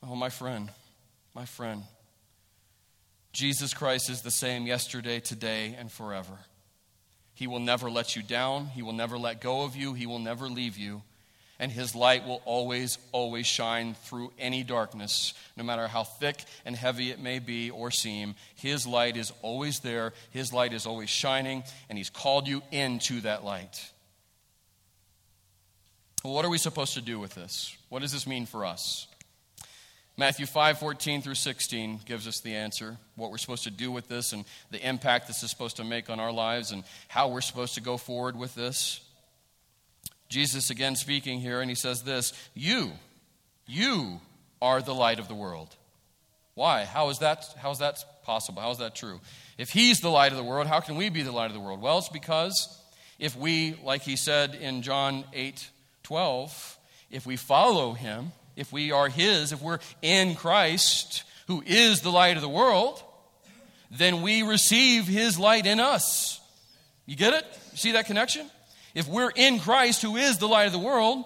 Oh, 0.01 0.15
my 0.15 0.29
friend, 0.29 0.69
my 1.35 1.45
friend. 1.45 1.83
Jesus 3.33 3.73
Christ 3.73 4.09
is 4.09 4.21
the 4.21 4.31
same 4.31 4.65
yesterday, 4.65 5.19
today, 5.19 5.75
and 5.77 5.91
forever. 5.91 6.39
He 7.33 7.45
will 7.45 7.59
never 7.59 7.91
let 7.91 8.15
you 8.15 8.23
down. 8.23 8.67
He 8.67 8.81
will 8.81 8.93
never 8.93 9.17
let 9.17 9.41
go 9.41 9.63
of 9.63 9.75
you. 9.75 9.93
He 9.93 10.07
will 10.07 10.19
never 10.19 10.49
leave 10.49 10.77
you. 10.77 11.03
And 11.59 11.71
his 11.71 11.95
light 11.95 12.25
will 12.25 12.41
always, 12.45 12.97
always 13.11 13.47
shine 13.47 13.95
through 14.05 14.31
any 14.39 14.63
darkness, 14.63 15.33
no 15.55 15.63
matter 15.63 15.87
how 15.87 16.03
thick 16.03 16.43
and 16.65 16.75
heavy 16.75 17.11
it 17.11 17.19
may 17.19 17.39
be 17.39 17.69
or 17.69 17.91
seem. 17.91 18.35
His 18.55 18.85
light 18.85 19.17
is 19.17 19.31
always 19.41 19.79
there. 19.79 20.13
His 20.31 20.53
light 20.53 20.73
is 20.73 20.85
always 20.85 21.09
shining, 21.09 21.63
and 21.89 21.97
he's 21.97 22.09
called 22.09 22.47
you 22.47 22.61
into 22.71 23.21
that 23.21 23.43
light. 23.43 23.91
Well, 26.23 26.33
what 26.33 26.45
are 26.45 26.49
we 26.49 26.57
supposed 26.57 26.93
to 26.95 27.01
do 27.01 27.19
with 27.19 27.35
this? 27.35 27.75
What 27.89 28.01
does 28.01 28.11
this 28.11 28.27
mean 28.27 28.45
for 28.45 28.65
us? 28.65 29.07
Matthew 30.19 30.47
5 30.47 30.79
14 30.79 31.21
through 31.21 31.35
16 31.35 32.01
gives 32.05 32.27
us 32.27 32.39
the 32.39 32.55
answer, 32.55 32.97
what 33.15 33.29
we're 33.29 33.37
supposed 33.37 33.65
to 33.65 33.71
do 33.71 33.91
with 33.91 34.07
this, 34.07 34.33
and 34.33 34.45
the 34.71 34.87
impact 34.87 35.27
this 35.27 35.43
is 35.43 35.51
supposed 35.51 35.77
to 35.77 35.83
make 35.83 36.09
on 36.09 36.19
our 36.19 36.31
lives, 36.31 36.71
and 36.71 36.83
how 37.07 37.29
we're 37.29 37.41
supposed 37.41 37.75
to 37.75 37.81
go 37.81 37.97
forward 37.97 38.35
with 38.35 38.55
this. 38.55 38.99
Jesus 40.27 40.71
again 40.71 40.95
speaking 40.95 41.39
here, 41.39 41.61
and 41.61 41.69
he 41.69 41.75
says 41.75 42.01
this 42.01 42.33
You, 42.55 42.91
you 43.67 44.19
are 44.59 44.81
the 44.81 44.95
light 44.95 45.19
of 45.19 45.27
the 45.27 45.35
world. 45.35 45.75
Why? 46.55 46.85
How 46.85 47.09
is 47.09 47.19
that, 47.19 47.45
how 47.59 47.69
is 47.69 47.77
that 47.77 48.03
possible? 48.23 48.63
How 48.63 48.71
is 48.71 48.79
that 48.79 48.95
true? 48.95 49.21
If 49.59 49.69
He's 49.69 49.99
the 49.99 50.09
light 50.09 50.31
of 50.31 50.39
the 50.39 50.43
world, 50.43 50.65
how 50.65 50.79
can 50.79 50.95
we 50.95 51.09
be 51.09 51.21
the 51.21 51.31
light 51.31 51.51
of 51.51 51.53
the 51.53 51.59
world? 51.59 51.79
Well, 51.79 51.99
it's 51.99 52.09
because 52.09 52.81
if 53.19 53.37
we, 53.37 53.75
like 53.83 54.01
He 54.01 54.15
said 54.15 54.55
in 54.55 54.81
John 54.81 55.25
8 55.33 55.69
12, 56.01 56.79
if 57.11 57.27
we 57.27 57.35
follow 57.35 57.93
Him, 57.93 58.31
if 58.57 58.73
we 58.73 58.91
are 58.91 59.07
His, 59.07 59.53
if 59.53 59.61
we're 59.61 59.79
in 60.01 60.35
Christ, 60.35 61.23
who 61.47 61.63
is 61.65 62.01
the 62.01 62.11
light 62.11 62.35
of 62.35 62.41
the 62.41 62.49
world, 62.49 63.01
then 63.89 64.21
we 64.21 64.43
receive 64.43 65.05
His 65.05 65.39
light 65.39 65.65
in 65.65 65.79
us. 65.79 66.41
You 67.05 67.15
get 67.15 67.33
it? 67.33 67.45
See 67.75 67.93
that 67.93 68.07
connection? 68.07 68.49
If 68.93 69.07
we're 69.07 69.31
in 69.33 69.59
Christ, 69.59 70.01
who 70.01 70.17
is 70.17 70.39
the 70.39 70.47
light 70.47 70.65
of 70.65 70.73
the 70.73 70.79
world, 70.79 71.23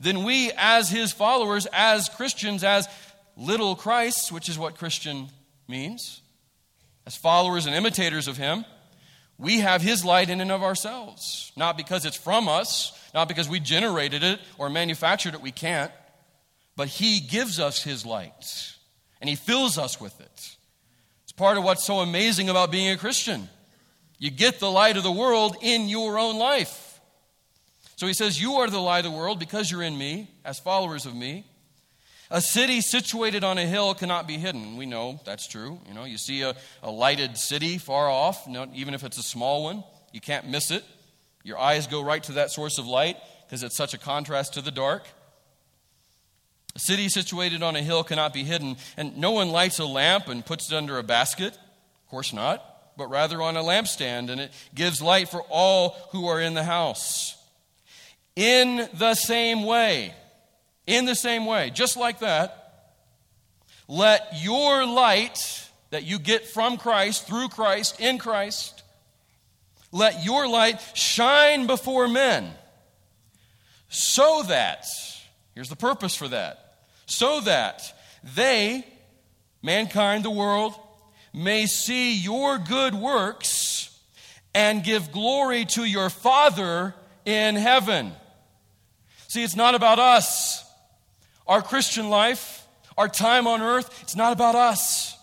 then 0.00 0.24
we, 0.24 0.50
as 0.56 0.90
his 0.90 1.12
followers, 1.12 1.66
as 1.72 2.08
Christians, 2.08 2.64
as 2.64 2.88
little 3.36 3.76
Christs, 3.76 4.32
which 4.32 4.48
is 4.48 4.58
what 4.58 4.76
Christian 4.76 5.28
means, 5.68 6.20
as 7.06 7.16
followers 7.16 7.66
and 7.66 7.74
imitators 7.76 8.26
of 8.26 8.36
him, 8.36 8.64
we 9.38 9.60
have 9.60 9.80
his 9.80 10.04
light 10.04 10.28
in 10.28 10.40
and 10.40 10.50
of 10.50 10.62
ourselves. 10.62 11.52
Not 11.56 11.76
because 11.76 12.04
it's 12.04 12.16
from 12.16 12.48
us, 12.48 12.92
not 13.14 13.28
because 13.28 13.48
we 13.48 13.60
generated 13.60 14.24
it 14.24 14.40
or 14.58 14.68
manufactured 14.68 15.34
it, 15.34 15.40
we 15.40 15.52
can't, 15.52 15.92
but 16.76 16.88
he 16.88 17.20
gives 17.20 17.60
us 17.60 17.82
his 17.82 18.06
light 18.06 18.74
and 19.20 19.28
he 19.28 19.36
fills 19.36 19.78
us 19.78 20.00
with 20.00 20.20
it. 20.20 20.56
It's 21.22 21.32
part 21.32 21.56
of 21.56 21.64
what's 21.64 21.84
so 21.84 22.00
amazing 22.00 22.48
about 22.48 22.70
being 22.70 22.90
a 22.90 22.96
Christian. 22.96 23.48
You 24.18 24.30
get 24.30 24.60
the 24.60 24.70
light 24.70 24.96
of 24.96 25.02
the 25.02 25.12
world 25.12 25.56
in 25.62 25.88
your 25.88 26.18
own 26.18 26.38
life. 26.38 27.00
So 27.96 28.06
he 28.06 28.14
says, 28.14 28.40
You 28.40 28.54
are 28.54 28.68
the 28.68 28.80
light 28.80 29.04
of 29.04 29.12
the 29.12 29.16
world 29.18 29.38
because 29.38 29.70
you're 29.70 29.82
in 29.82 29.96
me, 29.96 30.28
as 30.44 30.58
followers 30.58 31.06
of 31.06 31.14
me. 31.14 31.44
A 32.30 32.40
city 32.40 32.80
situated 32.80 33.44
on 33.44 33.58
a 33.58 33.66
hill 33.66 33.94
cannot 33.94 34.26
be 34.26 34.38
hidden. 34.38 34.76
We 34.76 34.86
know 34.86 35.20
that's 35.24 35.46
true. 35.46 35.78
You 35.86 35.94
know, 35.94 36.04
you 36.04 36.18
see 36.18 36.42
a, 36.42 36.54
a 36.82 36.90
lighted 36.90 37.36
city 37.36 37.78
far 37.78 38.08
off, 38.08 38.48
even 38.74 38.94
if 38.94 39.04
it's 39.04 39.18
a 39.18 39.22
small 39.22 39.64
one, 39.64 39.84
you 40.12 40.20
can't 40.20 40.48
miss 40.48 40.70
it. 40.70 40.82
Your 41.44 41.58
eyes 41.58 41.86
go 41.86 42.02
right 42.02 42.22
to 42.24 42.32
that 42.32 42.50
source 42.50 42.78
of 42.78 42.86
light 42.86 43.16
because 43.46 43.62
it's 43.62 43.76
such 43.76 43.92
a 43.92 43.98
contrast 43.98 44.54
to 44.54 44.62
the 44.62 44.70
dark. 44.70 45.06
A 46.74 46.78
city 46.78 47.08
situated 47.08 47.62
on 47.62 47.76
a 47.76 47.82
hill 47.82 48.02
cannot 48.02 48.32
be 48.32 48.44
hidden, 48.44 48.76
and 48.96 49.18
no 49.18 49.32
one 49.32 49.50
lights 49.50 49.78
a 49.78 49.84
lamp 49.84 50.28
and 50.28 50.44
puts 50.44 50.70
it 50.70 50.76
under 50.76 50.98
a 50.98 51.02
basket. 51.02 51.52
Of 51.52 52.10
course 52.10 52.32
not, 52.32 52.96
but 52.96 53.08
rather 53.08 53.42
on 53.42 53.56
a 53.56 53.62
lampstand, 53.62 54.30
and 54.30 54.40
it 54.40 54.52
gives 54.74 55.02
light 55.02 55.28
for 55.28 55.42
all 55.50 55.96
who 56.12 56.26
are 56.26 56.40
in 56.40 56.54
the 56.54 56.64
house. 56.64 57.36
In 58.36 58.88
the 58.94 59.14
same 59.14 59.64
way, 59.64 60.14
in 60.86 61.04
the 61.04 61.14
same 61.14 61.44
way, 61.44 61.70
just 61.70 61.96
like 61.96 62.20
that, 62.20 62.58
let 63.88 64.42
your 64.42 64.86
light 64.86 65.68
that 65.90 66.04
you 66.04 66.18
get 66.18 66.46
from 66.46 66.78
Christ, 66.78 67.26
through 67.26 67.48
Christ, 67.48 68.00
in 68.00 68.16
Christ, 68.16 68.82
let 69.90 70.24
your 70.24 70.48
light 70.48 70.80
shine 70.94 71.66
before 71.66 72.08
men 72.08 72.50
so 73.90 74.42
that, 74.48 74.86
here's 75.54 75.68
the 75.68 75.76
purpose 75.76 76.14
for 76.14 76.28
that, 76.28 76.76
so 77.06 77.40
that 77.40 77.82
they, 78.22 78.86
mankind, 79.62 80.24
the 80.24 80.30
world, 80.30 80.74
may 81.34 81.66
see 81.66 82.14
your 82.14 82.58
good 82.58 82.94
works 82.94 83.98
and 84.54 84.84
give 84.84 85.12
glory 85.12 85.64
to 85.64 85.84
your 85.84 86.10
Father 86.10 86.94
in 87.24 87.56
heaven. 87.56 88.12
See, 89.28 89.42
it's 89.42 89.56
not 89.56 89.74
about 89.74 89.98
us. 89.98 90.64
Our 91.46 91.62
Christian 91.62 92.10
life, 92.10 92.66
our 92.98 93.08
time 93.08 93.46
on 93.46 93.62
earth, 93.62 94.02
it's 94.02 94.14
not 94.14 94.32
about 94.32 94.54
us. 94.54 95.16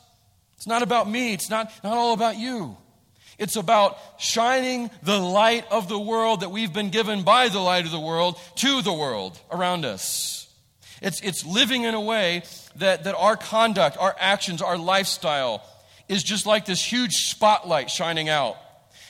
It's 0.58 0.68
not 0.68 0.82
about 0.82 1.10
me. 1.10 1.34
It's 1.34 1.50
not, 1.50 1.72
not 1.84 1.98
all 1.98 2.14
about 2.14 2.38
you. 2.38 2.76
It's 3.40 3.56
about 3.56 3.98
shining 4.20 4.92
the 5.02 5.18
light 5.18 5.66
of 5.72 5.88
the 5.90 5.98
world 5.98 6.42
that 6.42 6.52
we've 6.52 6.74
been 6.74 6.90
given 6.90 7.24
by 7.24 7.50
the 7.50 7.60
light 7.60 7.86
of 7.86 7.92
the 7.92 8.00
world 8.00 8.38
to 8.56 8.82
the 8.82 8.94
world 8.94 9.40
around 9.50 9.86
us. 9.86 10.48
It's, 11.02 11.22
it's 11.22 11.46
living 11.46 11.84
in 11.84 11.94
a 11.94 12.02
way 12.02 12.44
that, 12.76 13.06
that 13.06 13.16
our 13.16 13.38
conduct, 13.38 13.98
our 13.98 14.16
actions, 14.20 14.62
our 14.62 14.78
lifestyle 14.78 15.66
is 16.10 16.22
just 16.22 16.46
like 16.46 16.66
this 16.66 16.84
huge 16.84 17.14
spotlight 17.14 17.90
shining 17.90 18.28
out 18.28 18.58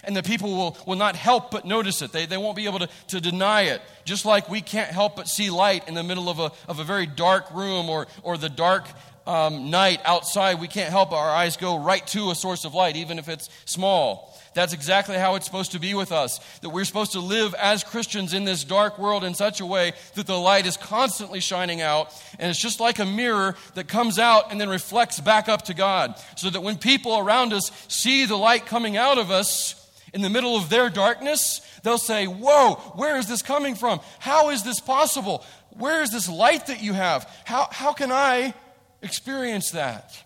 and 0.03 0.15
the 0.15 0.23
people 0.23 0.55
will, 0.55 0.77
will 0.85 0.95
not 0.95 1.15
help 1.15 1.51
but 1.51 1.65
notice 1.65 2.01
it. 2.01 2.11
They, 2.11 2.25
they 2.25 2.37
won't 2.37 2.55
be 2.55 2.65
able 2.65 2.79
to, 2.79 2.89
to 3.07 3.21
deny 3.21 3.63
it. 3.63 3.81
Just 4.05 4.25
like 4.25 4.49
we 4.49 4.61
can't 4.61 4.89
help 4.89 5.15
but 5.15 5.27
see 5.27 5.49
light 5.49 5.87
in 5.87 5.93
the 5.93 6.03
middle 6.03 6.29
of 6.29 6.39
a, 6.39 6.51
of 6.67 6.79
a 6.79 6.83
very 6.83 7.05
dark 7.05 7.51
room 7.51 7.89
or, 7.89 8.07
or 8.23 8.37
the 8.37 8.49
dark 8.49 8.87
um, 9.25 9.69
night 9.69 10.01
outside, 10.05 10.59
we 10.59 10.67
can't 10.67 10.89
help 10.89 11.11
our 11.11 11.29
eyes 11.29 11.57
go 11.57 11.77
right 11.77 12.05
to 12.07 12.31
a 12.31 12.35
source 12.35 12.65
of 12.65 12.73
light, 12.73 12.95
even 12.95 13.19
if 13.19 13.29
it's 13.29 13.49
small. 13.65 14.35
That's 14.53 14.73
exactly 14.73 15.15
how 15.17 15.35
it's 15.35 15.45
supposed 15.45 15.73
to 15.73 15.79
be 15.79 15.93
with 15.93 16.11
us. 16.11 16.39
That 16.61 16.69
we're 16.69 16.85
supposed 16.85 17.11
to 17.11 17.19
live 17.19 17.53
as 17.53 17.83
Christians 17.83 18.33
in 18.33 18.45
this 18.45 18.63
dark 18.63 18.97
world 18.97 19.23
in 19.23 19.35
such 19.35 19.61
a 19.61 19.65
way 19.65 19.93
that 20.15 20.25
the 20.25 20.39
light 20.39 20.65
is 20.65 20.75
constantly 20.75 21.39
shining 21.39 21.81
out. 21.81 22.11
And 22.39 22.49
it's 22.49 22.59
just 22.59 22.79
like 22.79 22.99
a 22.99 23.05
mirror 23.05 23.55
that 23.75 23.87
comes 23.87 24.17
out 24.17 24.51
and 24.51 24.59
then 24.59 24.69
reflects 24.69 25.19
back 25.19 25.47
up 25.47 25.63
to 25.63 25.73
God. 25.73 26.15
So 26.35 26.49
that 26.49 26.61
when 26.61 26.77
people 26.77 27.17
around 27.17 27.53
us 27.53 27.71
see 27.87 28.25
the 28.25 28.37
light 28.37 28.65
coming 28.65 28.97
out 28.97 29.17
of 29.17 29.29
us, 29.29 29.75
in 30.13 30.21
the 30.21 30.29
middle 30.29 30.55
of 30.55 30.69
their 30.69 30.89
darkness, 30.89 31.61
they'll 31.83 31.97
say, 31.97 32.25
Whoa, 32.25 32.75
where 32.95 33.17
is 33.17 33.27
this 33.27 33.41
coming 33.41 33.75
from? 33.75 33.99
How 34.19 34.49
is 34.49 34.63
this 34.63 34.79
possible? 34.79 35.45
Where 35.71 36.01
is 36.01 36.11
this 36.11 36.27
light 36.27 36.67
that 36.67 36.81
you 36.81 36.93
have? 36.93 37.29
How, 37.45 37.67
how 37.71 37.93
can 37.93 38.11
I 38.11 38.53
experience 39.01 39.71
that? 39.71 40.23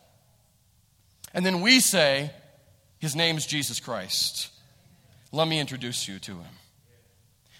And 1.34 1.46
then 1.46 1.62
we 1.62 1.80
say, 1.80 2.32
His 3.00 3.16
name 3.16 3.38
is 3.38 3.46
Jesus 3.46 3.80
Christ. 3.80 4.50
Let 5.32 5.48
me 5.48 5.60
introduce 5.60 6.08
you 6.08 6.20
to 6.20 6.34
Him. 6.34 6.54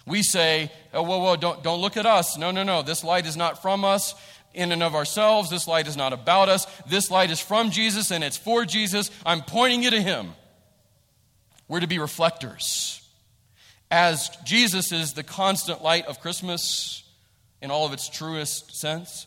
We 0.06 0.22
say, 0.22 0.70
oh, 0.92 1.02
whoa, 1.02 1.18
whoa, 1.18 1.36
don't, 1.36 1.62
don't 1.62 1.80
look 1.80 1.96
at 1.96 2.06
us. 2.06 2.36
No, 2.36 2.50
no, 2.50 2.62
no. 2.62 2.82
This 2.82 3.02
light 3.02 3.26
is 3.26 3.36
not 3.36 3.62
from 3.62 3.84
us 3.84 4.14
in 4.52 4.70
and 4.70 4.82
of 4.82 4.94
ourselves. 4.94 5.50
This 5.50 5.66
light 5.66 5.88
is 5.88 5.96
not 5.96 6.12
about 6.12 6.48
us. 6.48 6.66
This 6.88 7.10
light 7.10 7.30
is 7.30 7.40
from 7.40 7.70
Jesus 7.70 8.10
and 8.10 8.22
it's 8.22 8.36
for 8.36 8.64
Jesus. 8.64 9.10
I'm 9.24 9.42
pointing 9.42 9.82
you 9.82 9.90
to 9.90 10.02
Him. 10.02 10.34
We're 11.68 11.80
to 11.80 11.86
be 11.86 11.98
reflectors. 11.98 13.00
As 13.90 14.30
Jesus 14.44 14.92
is 14.92 15.14
the 15.14 15.22
constant 15.22 15.82
light 15.82 16.06
of 16.06 16.20
Christmas 16.20 17.02
in 17.62 17.70
all 17.70 17.86
of 17.86 17.92
its 17.92 18.08
truest 18.08 18.76
sense, 18.76 19.26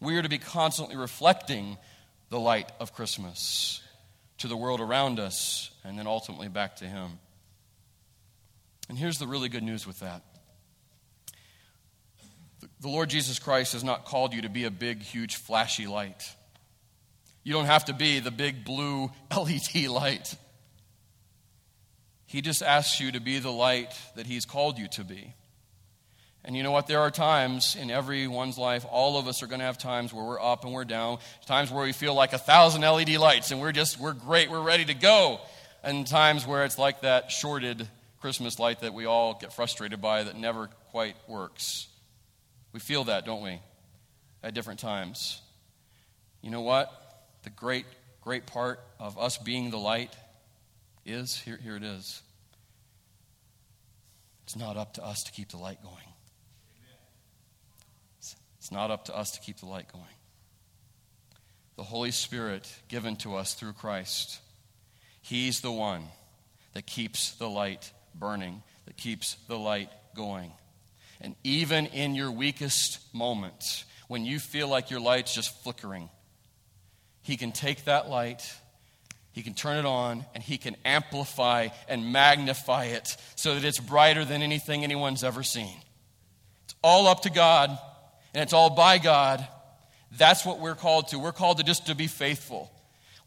we 0.00 0.16
are 0.16 0.22
to 0.22 0.28
be 0.28 0.38
constantly 0.38 0.96
reflecting 0.96 1.76
the 2.30 2.38
light 2.38 2.70
of 2.80 2.94
Christmas 2.94 3.82
to 4.38 4.48
the 4.48 4.56
world 4.56 4.80
around 4.80 5.18
us 5.18 5.70
and 5.84 5.98
then 5.98 6.06
ultimately 6.06 6.48
back 6.48 6.76
to 6.76 6.84
Him. 6.84 7.18
And 8.88 8.96
here's 8.96 9.18
the 9.18 9.26
really 9.26 9.48
good 9.48 9.62
news 9.62 9.86
with 9.86 10.00
that 10.00 10.22
the 12.80 12.88
Lord 12.88 13.10
Jesus 13.10 13.38
Christ 13.38 13.72
has 13.72 13.82
not 13.82 14.04
called 14.04 14.32
you 14.32 14.42
to 14.42 14.48
be 14.48 14.64
a 14.64 14.70
big, 14.70 15.02
huge, 15.02 15.36
flashy 15.36 15.86
light. 15.86 16.22
You 17.42 17.52
don't 17.52 17.66
have 17.66 17.86
to 17.86 17.92
be 17.92 18.20
the 18.20 18.30
big 18.30 18.64
blue 18.64 19.10
LED 19.36 19.86
light. 19.88 20.34
He 22.26 22.40
just 22.40 22.62
asks 22.62 23.00
you 23.00 23.12
to 23.12 23.20
be 23.20 23.38
the 23.38 23.50
light 23.50 23.94
that 24.16 24.26
He's 24.26 24.44
called 24.44 24.78
you 24.78 24.86
to 24.88 25.04
be. 25.04 25.34
And 26.48 26.56
you 26.56 26.62
know 26.62 26.70
what? 26.70 26.86
There 26.86 27.00
are 27.00 27.10
times 27.10 27.76
in 27.76 27.90
everyone's 27.90 28.56
life, 28.56 28.86
all 28.90 29.18
of 29.18 29.28
us 29.28 29.42
are 29.42 29.46
going 29.46 29.58
to 29.58 29.66
have 29.66 29.76
times 29.76 30.14
where 30.14 30.24
we're 30.24 30.40
up 30.40 30.64
and 30.64 30.72
we're 30.72 30.86
down, 30.86 31.18
times 31.44 31.70
where 31.70 31.84
we 31.84 31.92
feel 31.92 32.14
like 32.14 32.32
a 32.32 32.38
thousand 32.38 32.80
LED 32.80 33.10
lights 33.18 33.50
and 33.50 33.60
we're 33.60 33.70
just, 33.70 34.00
we're 34.00 34.14
great, 34.14 34.50
we're 34.50 34.62
ready 34.62 34.86
to 34.86 34.94
go. 34.94 35.42
And 35.82 36.06
times 36.06 36.46
where 36.46 36.64
it's 36.64 36.78
like 36.78 37.02
that 37.02 37.30
shorted 37.30 37.86
Christmas 38.22 38.58
light 38.58 38.80
that 38.80 38.94
we 38.94 39.04
all 39.04 39.34
get 39.38 39.52
frustrated 39.52 40.00
by 40.00 40.22
that 40.22 40.38
never 40.38 40.68
quite 40.90 41.16
works. 41.28 41.86
We 42.72 42.80
feel 42.80 43.04
that, 43.04 43.26
don't 43.26 43.42
we? 43.42 43.60
At 44.42 44.54
different 44.54 44.80
times. 44.80 45.42
You 46.40 46.50
know 46.50 46.62
what? 46.62 46.90
The 47.42 47.50
great, 47.50 47.84
great 48.22 48.46
part 48.46 48.80
of 48.98 49.18
us 49.18 49.36
being 49.36 49.68
the 49.68 49.76
light 49.76 50.16
is 51.04 51.38
here, 51.38 51.58
here 51.62 51.76
it 51.76 51.82
is. 51.82 52.22
It's 54.44 54.56
not 54.56 54.78
up 54.78 54.94
to 54.94 55.04
us 55.04 55.24
to 55.24 55.32
keep 55.32 55.50
the 55.50 55.58
light 55.58 55.82
going. 55.82 56.07
It's, 58.68 58.72
not 58.74 58.90
up 58.90 59.06
to 59.06 59.16
us 59.16 59.30
to 59.30 59.40
keep 59.40 59.60
the 59.60 59.66
light 59.66 59.90
going. 59.90 60.04
The 61.76 61.84
Holy 61.84 62.10
Spirit 62.10 62.70
given 62.88 63.16
to 63.16 63.34
us 63.34 63.54
through 63.54 63.72
Christ, 63.72 64.40
He's 65.22 65.62
the 65.62 65.72
one 65.72 66.04
that 66.74 66.84
keeps 66.84 67.32
the 67.36 67.48
light 67.48 67.90
burning, 68.14 68.62
that 68.84 68.98
keeps 68.98 69.36
the 69.48 69.58
light 69.58 69.88
going. 70.14 70.52
And 71.18 71.34
even 71.44 71.86
in 71.86 72.14
your 72.14 72.30
weakest 72.30 72.98
moments, 73.14 73.86
when 74.06 74.26
you 74.26 74.38
feel 74.38 74.68
like 74.68 74.90
your 74.90 75.00
light's 75.00 75.34
just 75.34 75.62
flickering, 75.62 76.10
He 77.22 77.38
can 77.38 77.52
take 77.52 77.86
that 77.86 78.10
light 78.10 78.42
he 79.32 79.44
can 79.44 79.54
turn 79.54 79.76
it 79.76 79.86
on 79.86 80.26
and 80.34 80.42
he 80.42 80.58
can 80.58 80.74
amplify 80.84 81.68
and 81.88 82.12
magnify 82.12 82.86
it 82.86 83.16
so 83.36 83.54
that 83.54 83.64
it's 83.64 83.78
brighter 83.78 84.24
than 84.24 84.42
anything 84.42 84.82
anyone's 84.82 85.22
ever 85.22 85.44
seen. 85.44 85.76
It's 86.64 86.74
all 86.82 87.06
up 87.06 87.22
to 87.22 87.30
God 87.30 87.78
and 88.34 88.42
it's 88.42 88.52
all 88.52 88.70
by 88.70 88.98
God. 88.98 89.46
That's 90.16 90.44
what 90.44 90.60
we're 90.60 90.74
called 90.74 91.08
to. 91.08 91.18
We're 91.18 91.32
called 91.32 91.58
to 91.58 91.64
just 91.64 91.86
to 91.86 91.94
be 91.94 92.06
faithful. 92.06 92.70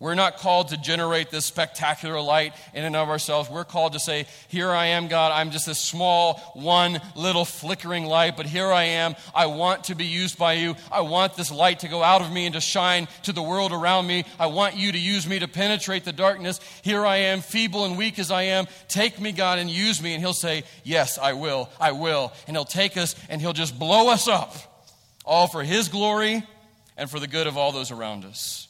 We're 0.02 0.16
not 0.16 0.38
called 0.38 0.70
to 0.70 0.78
generate 0.78 1.30
this 1.30 1.46
spectacular 1.46 2.20
light 2.20 2.56
in 2.74 2.84
and 2.84 2.96
of 2.96 3.10
ourselves. 3.10 3.52
We're 3.52 3.64
called 3.64 3.94
to 3.94 4.00
say, 4.00 4.26
Here 4.48 4.72
I 4.72 4.88
am, 4.88 5.08
God. 5.08 5.32
I'm 5.32 5.52
just 5.52 5.68
a 5.68 5.76
small, 5.76 6.40
one 6.56 7.00
little 7.16 7.46
flickering 7.46 8.06
light, 8.06 8.36
but 8.36 8.48
here 8.48 8.72
I 8.72 8.82
am. 8.84 9.16
I 9.36 9.46
want 9.46 9.84
to 9.86 9.96
be 9.96 10.06
used 10.06 10.40
by 10.40 10.54
you. 10.54 10.76
I 10.92 11.02
want 11.02 11.36
this 11.36 11.52
light 11.52 11.82
to 11.82 11.88
go 11.88 12.02
out 12.02 12.24
of 12.24 12.32
me 12.32 12.48
and 12.48 12.56
to 12.56 12.62
shine 12.62 13.08
to 13.24 13.32
the 13.32 13.44
world 13.44 13.72
around 13.72 14.08
me. 14.08 14.26
I 14.40 14.48
want 14.48 14.76
you 14.76 14.92
to 14.92 14.98
use 14.98 15.28
me 15.28 15.38
to 15.38 15.48
penetrate 15.48 16.04
the 16.04 16.12
darkness. 16.12 16.60
Here 16.82 17.06
I 17.06 17.18
am, 17.18 17.42
feeble 17.42 17.86
and 17.86 17.96
weak 17.96 18.18
as 18.18 18.32
I 18.32 18.42
am. 18.44 18.66
Take 18.88 19.22
me, 19.22 19.32
God, 19.32 19.60
and 19.60 19.70
use 19.70 20.02
me. 20.02 20.16
And 20.16 20.24
He'll 20.24 20.34
say, 20.34 20.64
Yes, 20.84 21.20
I 21.20 21.34
will. 21.34 21.70
I 21.80 21.92
will. 21.92 22.34
And 22.48 22.58
He'll 22.58 22.66
take 22.66 22.98
us 22.98 23.16
and 23.30 23.40
He'll 23.40 23.54
just 23.54 23.78
blow 23.78 24.10
us 24.10 24.28
up, 24.28 24.56
all 25.26 25.48
for 25.48 25.64
His 25.64 25.88
glory 25.88 26.44
and 26.98 27.10
for 27.10 27.20
the 27.20 27.28
good 27.28 27.48
of 27.48 27.58
all 27.58 27.72
those 27.72 27.92
around 27.92 28.26
us. 28.26 28.68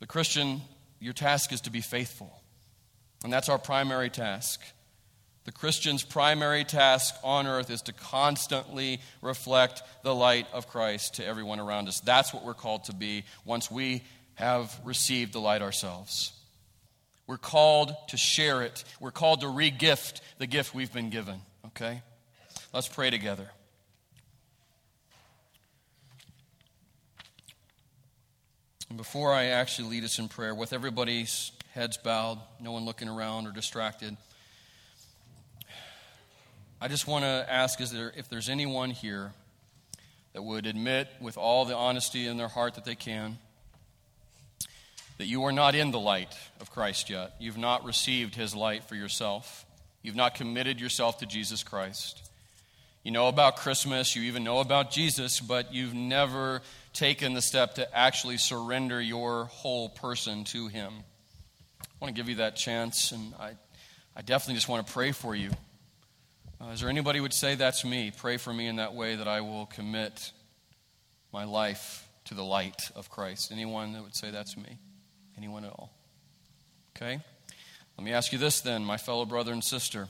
The 0.00 0.06
Christian, 0.06 0.60
your 1.00 1.12
task 1.12 1.52
is 1.52 1.62
to 1.62 1.70
be 1.70 1.80
faithful. 1.80 2.42
And 3.24 3.32
that's 3.32 3.48
our 3.48 3.58
primary 3.58 4.10
task. 4.10 4.60
The 5.44 5.52
Christian's 5.52 6.02
primary 6.02 6.64
task 6.64 7.14
on 7.22 7.46
earth 7.46 7.70
is 7.70 7.82
to 7.82 7.92
constantly 7.92 9.00
reflect 9.22 9.82
the 10.02 10.14
light 10.14 10.46
of 10.52 10.66
Christ 10.66 11.14
to 11.14 11.24
everyone 11.24 11.60
around 11.60 11.88
us. 11.88 12.00
That's 12.00 12.34
what 12.34 12.44
we're 12.44 12.54
called 12.54 12.84
to 12.84 12.94
be 12.94 13.24
once 13.44 13.70
we 13.70 14.02
have 14.34 14.78
received 14.84 15.32
the 15.32 15.40
light 15.40 15.62
ourselves. 15.62 16.32
We're 17.26 17.38
called 17.38 17.94
to 18.08 18.16
share 18.16 18.62
it. 18.62 18.84
We're 19.00 19.12
called 19.12 19.40
to 19.40 19.46
regift 19.46 20.20
the 20.38 20.46
gift 20.46 20.74
we've 20.74 20.92
been 20.92 21.10
given, 21.10 21.40
okay? 21.66 22.02
Let's 22.76 22.88
pray 22.88 23.08
together. 23.08 23.48
And 28.90 28.98
before 28.98 29.32
I 29.32 29.46
actually 29.46 29.88
lead 29.88 30.04
us 30.04 30.18
in 30.18 30.28
prayer, 30.28 30.54
with 30.54 30.74
everybody's 30.74 31.52
heads 31.72 31.96
bowed, 31.96 32.38
no 32.60 32.72
one 32.72 32.84
looking 32.84 33.08
around 33.08 33.46
or 33.46 33.52
distracted, 33.52 34.14
I 36.78 36.88
just 36.88 37.06
want 37.06 37.24
to 37.24 37.46
ask 37.48 37.80
is 37.80 37.92
there, 37.92 38.12
if 38.14 38.28
there's 38.28 38.50
anyone 38.50 38.90
here 38.90 39.32
that 40.34 40.42
would 40.42 40.66
admit 40.66 41.08
with 41.18 41.38
all 41.38 41.64
the 41.64 41.74
honesty 41.74 42.26
in 42.26 42.36
their 42.36 42.46
heart 42.46 42.74
that 42.74 42.84
they 42.84 42.94
can 42.94 43.38
that 45.16 45.24
you 45.24 45.44
are 45.44 45.52
not 45.52 45.74
in 45.74 45.92
the 45.92 45.98
light 45.98 46.36
of 46.60 46.70
Christ 46.70 47.08
yet. 47.08 47.36
You've 47.40 47.56
not 47.56 47.86
received 47.86 48.34
his 48.34 48.54
light 48.54 48.84
for 48.84 48.96
yourself. 48.96 49.64
You've 50.02 50.14
not 50.14 50.34
committed 50.34 50.78
yourself 50.78 51.20
to 51.20 51.26
Jesus 51.26 51.62
Christ. 51.62 52.25
You 53.06 53.12
know 53.12 53.28
about 53.28 53.58
Christmas, 53.58 54.16
you 54.16 54.22
even 54.22 54.42
know 54.42 54.58
about 54.58 54.90
Jesus, 54.90 55.38
but 55.38 55.72
you've 55.72 55.94
never 55.94 56.60
taken 56.92 57.34
the 57.34 57.40
step 57.40 57.76
to 57.76 57.96
actually 57.96 58.36
surrender 58.36 59.00
your 59.00 59.44
whole 59.44 59.88
person 59.88 60.42
to 60.46 60.66
Him. 60.66 60.92
I 61.80 61.86
want 62.00 62.12
to 62.12 62.20
give 62.20 62.28
you 62.28 62.34
that 62.38 62.56
chance, 62.56 63.12
and 63.12 63.32
I, 63.38 63.52
I 64.16 64.22
definitely 64.22 64.56
just 64.56 64.68
want 64.68 64.88
to 64.88 64.92
pray 64.92 65.12
for 65.12 65.36
you. 65.36 65.52
Uh, 66.60 66.70
is 66.70 66.80
there 66.80 66.90
anybody 66.90 67.20
would 67.20 67.32
say 67.32 67.54
that's 67.54 67.84
me? 67.84 68.10
Pray 68.10 68.38
for 68.38 68.52
me 68.52 68.66
in 68.66 68.74
that 68.74 68.92
way 68.92 69.14
that 69.14 69.28
I 69.28 69.40
will 69.40 69.66
commit 69.66 70.32
my 71.32 71.44
life 71.44 72.08
to 72.24 72.34
the 72.34 72.42
light 72.42 72.90
of 72.96 73.08
Christ. 73.08 73.52
Anyone 73.52 73.92
that 73.92 74.02
would 74.02 74.16
say 74.16 74.32
that's 74.32 74.56
me? 74.56 74.80
Anyone 75.38 75.64
at 75.64 75.70
all? 75.70 75.92
Okay? 76.96 77.20
Let 77.96 78.04
me 78.04 78.12
ask 78.12 78.32
you 78.32 78.38
this 78.40 78.62
then, 78.62 78.84
my 78.84 78.96
fellow 78.96 79.24
brother 79.26 79.52
and 79.52 79.62
sister. 79.62 80.08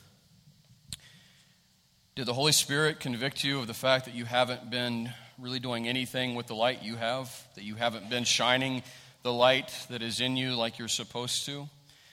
Did 2.17 2.25
the 2.25 2.33
Holy 2.33 2.53
Spirit 2.53 2.99
convict 2.99 3.45
you 3.45 3.59
of 3.59 3.67
the 3.67 3.75
fact 3.75 4.07
that 4.07 4.15
you 4.15 4.25
haven't 4.25 4.71
been 4.71 5.13
really 5.39 5.59
doing 5.61 5.87
anything 5.87 6.35
with 6.35 6.47
the 6.47 6.55
light 6.55 6.83
you 6.83 6.97
have, 6.97 7.31
that 7.57 7.63
you 7.63 7.75
haven't 7.75 8.09
been 8.09 8.25
shining 8.25 8.83
the 9.23 9.35
light 9.35 9.71
that 9.91 10.01
is 10.01 10.19
in 10.19 10.35
you 10.35 10.55
like 10.55 10.79
you're 10.79 10.89
supposed 10.89 11.45
to. 11.45 11.69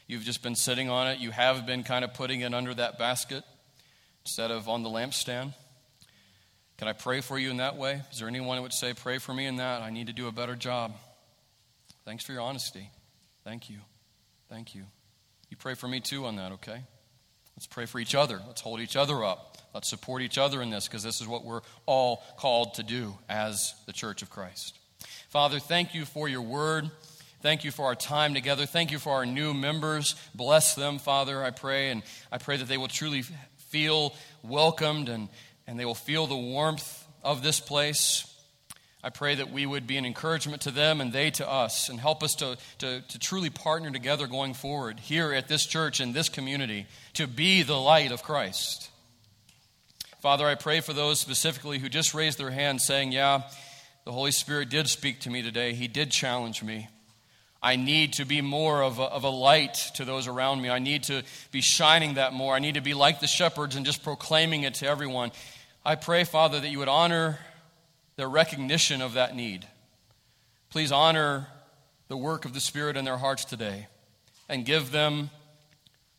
You've 0.06 0.24
just 0.24 0.44
been 0.44 0.56
sitting 0.56 0.90
on 0.90 1.08
it. 1.08 1.20
You 1.20 1.32
have 1.32 1.66
been 1.66 1.84
kind 1.84 2.04
of 2.04 2.14
putting 2.14 2.42
it 2.42 2.54
under 2.54 2.74
that 2.74 3.00
basket 3.00 3.46
instead 4.26 4.52
of 4.52 4.68
on 4.68 4.84
the 4.84 4.90
lampstand. 4.90 5.54
Can 6.78 6.90
I 6.90 6.94
pray 6.94 7.22
for 7.22 7.40
you 7.40 7.50
in 7.50 7.58
that 7.58 7.78
way? 7.78 8.02
Is 8.12 8.20
there 8.20 8.28
anyone 8.28 8.58
who 8.58 8.64
would 8.64 8.74
say, 8.74 8.94
Pray 8.94 9.20
for 9.20 9.34
me 9.34 9.46
in 9.46 9.56
that? 9.56 9.82
I 9.82 9.90
need 9.90 10.08
to 10.08 10.14
do 10.14 10.28
a 10.28 10.34
better 10.34 10.58
job. 10.58 10.92
Thanks 12.04 12.26
for 12.26 12.34
your 12.34 12.42
honesty. 12.42 12.90
Thank 13.46 13.70
you. 13.70 13.78
Thank 14.50 14.76
you. 14.76 14.84
You 15.50 15.56
pray 15.56 15.76
for 15.76 15.88
me 15.88 16.02
too 16.02 16.26
on 16.26 16.36
that, 16.36 16.52
okay? 16.52 16.82
Let's 17.56 17.68
pray 17.68 17.86
for 17.86 18.00
each 18.00 18.16
other. 18.16 18.42
Let's 18.46 18.60
hold 18.60 18.82
each 18.82 18.98
other 18.98 19.24
up. 19.24 19.53
Let's 19.74 19.90
support 19.90 20.22
each 20.22 20.38
other 20.38 20.62
in 20.62 20.70
this 20.70 20.88
because 20.88 21.04
this 21.04 21.22
is 21.22 21.28
what 21.28 21.44
we're 21.44 21.62
all 21.86 22.24
called 22.38 22.76
to 22.76 22.84
do 22.84 23.18
as 23.28 23.74
the 23.86 23.94
church 23.94 24.22
of 24.22 24.30
Christ. 24.30 24.78
Father, 25.30 25.60
thank 25.60 25.96
you 25.96 26.06
for 26.06 26.28
your 26.28 26.42
word. 26.42 26.92
Thank 27.42 27.64
you 27.64 27.72
for 27.72 27.86
our 27.88 27.96
time 27.96 28.34
together. 28.34 28.66
Thank 28.66 28.92
you 28.92 29.00
for 29.00 29.14
our 29.14 29.26
new 29.26 29.54
members. 29.54 30.16
Bless 30.34 30.76
them, 30.76 31.00
Father, 31.00 31.44
I 31.44 31.50
pray. 31.50 31.90
And 31.90 32.04
I 32.32 32.38
pray 32.38 32.56
that 32.58 32.68
they 32.68 32.78
will 32.78 32.88
truly 32.88 33.24
feel 33.58 34.16
welcomed 34.44 35.10
and, 35.10 35.28
and 35.68 35.80
they 35.80 35.86
will 35.86 35.96
feel 35.96 36.28
the 36.28 36.38
warmth 36.38 37.06
of 37.24 37.44
this 37.44 37.60
place. 37.60 38.30
I 39.04 39.10
pray 39.10 39.36
that 39.36 39.52
we 39.52 39.66
would 39.66 39.88
be 39.88 39.98
an 39.98 40.06
encouragement 40.06 40.62
to 40.62 40.72
them 40.72 41.02
and 41.02 41.12
they 41.12 41.32
to 41.32 41.50
us 41.50 41.90
and 41.90 42.00
help 42.00 42.24
us 42.24 42.36
to, 42.36 42.58
to, 42.78 43.02
to 43.02 43.20
truly 43.20 43.50
partner 43.50 43.92
together 43.92 44.28
going 44.28 44.54
forward 44.54 45.00
here 45.00 45.34
at 45.34 45.50
this 45.50 45.66
church 45.66 46.00
and 46.00 46.14
this 46.14 46.30
community 46.30 46.86
to 47.16 47.28
be 47.28 47.64
the 47.64 47.76
light 47.76 48.14
of 48.14 48.24
Christ. 48.24 48.90
Father, 50.24 50.48
I 50.48 50.56
pray 50.56 50.80
for 50.80 50.94
those 50.94 51.20
specifically 51.20 51.80
who 51.80 51.90
just 51.90 52.14
raised 52.14 52.38
their 52.38 52.50
hand 52.50 52.80
saying, 52.80 53.12
Yeah, 53.12 53.42
the 54.06 54.14
Holy 54.14 54.32
Spirit 54.32 54.70
did 54.70 54.88
speak 54.88 55.20
to 55.20 55.30
me 55.30 55.42
today. 55.42 55.74
He 55.74 55.90
did 55.90 56.12
challenge 56.12 56.64
me. 56.64 56.88
I 57.62 57.76
need 57.76 58.14
to 58.14 58.26
be 58.26 58.40
more 58.40 58.82
of 58.82 59.00
a, 59.00 59.04
of 59.04 59.26
a 59.26 59.30
light 59.30 59.74
to 59.96 60.06
those 60.06 60.30
around 60.30 60.62
me. 60.62 60.70
I 60.70 60.80
need 60.80 61.04
to 61.04 61.24
be 61.52 61.60
shining 61.60 62.14
that 62.14 62.32
more. 62.32 62.56
I 62.56 62.60
need 62.60 62.76
to 62.76 62.82
be 62.82 62.94
like 62.94 63.20
the 63.20 63.28
shepherds 63.28 63.76
and 63.76 63.86
just 63.86 64.02
proclaiming 64.02 64.64
it 64.64 64.76
to 64.76 64.88
everyone. 64.88 65.34
I 65.84 65.96
pray, 65.96 66.24
Father, 66.24 66.58
that 66.58 66.70
you 66.70 66.80
would 66.80 66.88
honor 66.88 67.40
their 68.16 68.30
recognition 68.30 69.02
of 69.02 69.16
that 69.16 69.36
need. 69.36 69.68
Please 70.70 70.94
honor 70.94 71.48
the 72.08 72.16
work 72.16 72.46
of 72.46 72.54
the 72.54 72.62
Spirit 72.62 72.96
in 72.96 73.04
their 73.04 73.18
hearts 73.18 73.44
today 73.44 73.88
and 74.48 74.66
give 74.66 74.92
them 74.92 75.32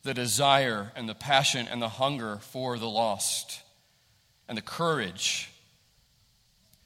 the 0.03 0.13
desire 0.13 0.91
and 0.95 1.09
the 1.09 1.15
passion 1.15 1.67
and 1.67 1.81
the 1.81 1.89
hunger 1.89 2.37
for 2.43 2.77
the 2.77 2.87
lost 2.87 3.63
and 4.47 4.57
the 4.57 4.61
courage 4.61 5.49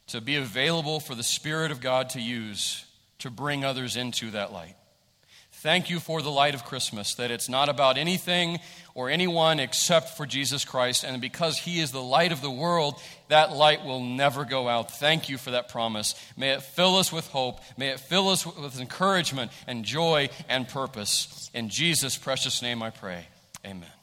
to 0.08 0.22
be 0.22 0.36
available 0.36 1.00
for 1.00 1.16
the 1.16 1.24
Spirit 1.24 1.72
of 1.72 1.82
God 1.82 2.10
to 2.12 2.22
use 2.22 2.86
to 3.20 3.30
bring 3.30 3.64
others 3.64 3.96
into 3.96 4.32
that 4.32 4.52
light. 4.52 4.76
Thank 5.62 5.90
you 5.90 6.00
for 6.00 6.22
the 6.22 6.32
light 6.32 6.56
of 6.56 6.64
Christmas, 6.64 7.16
that 7.16 7.32
it's 7.32 7.50
not 7.50 7.68
about 7.68 7.98
anything 7.98 8.60
or 8.96 9.10
anyone 9.10 9.60
except 9.60 10.16
for 10.16 10.26
Jesus 10.26 10.64
Christ. 10.64 11.04
And 11.04 11.20
because 11.20 11.58
He 11.58 11.82
is 11.82 11.92
the 11.92 12.02
light 12.02 12.32
of 12.32 12.42
the 12.42 12.50
world, 12.50 12.96
that 13.28 13.52
light 13.52 13.84
will 13.84 14.00
never 14.00 14.46
go 14.46 14.70
out. 14.70 14.90
Thank 15.00 15.28
you 15.28 15.38
for 15.38 15.52
that 15.52 15.68
promise. 15.68 16.16
May 16.38 16.52
it 16.52 16.64
fill 16.64 16.96
us 16.96 17.12
with 17.12 17.28
hope. 17.28 17.60
May 17.78 17.90
it 17.90 18.00
fill 18.00 18.30
us 18.30 18.46
with 18.46 18.80
encouragement 18.80 19.52
and 19.68 19.84
joy 19.84 20.30
and 20.48 20.66
purpose. 20.66 21.52
In 21.54 21.68
Jesus' 21.68 22.18
precious 22.18 22.62
name 22.62 22.82
I 22.82 22.92
pray. 22.92 23.28
Amen. 23.66 23.99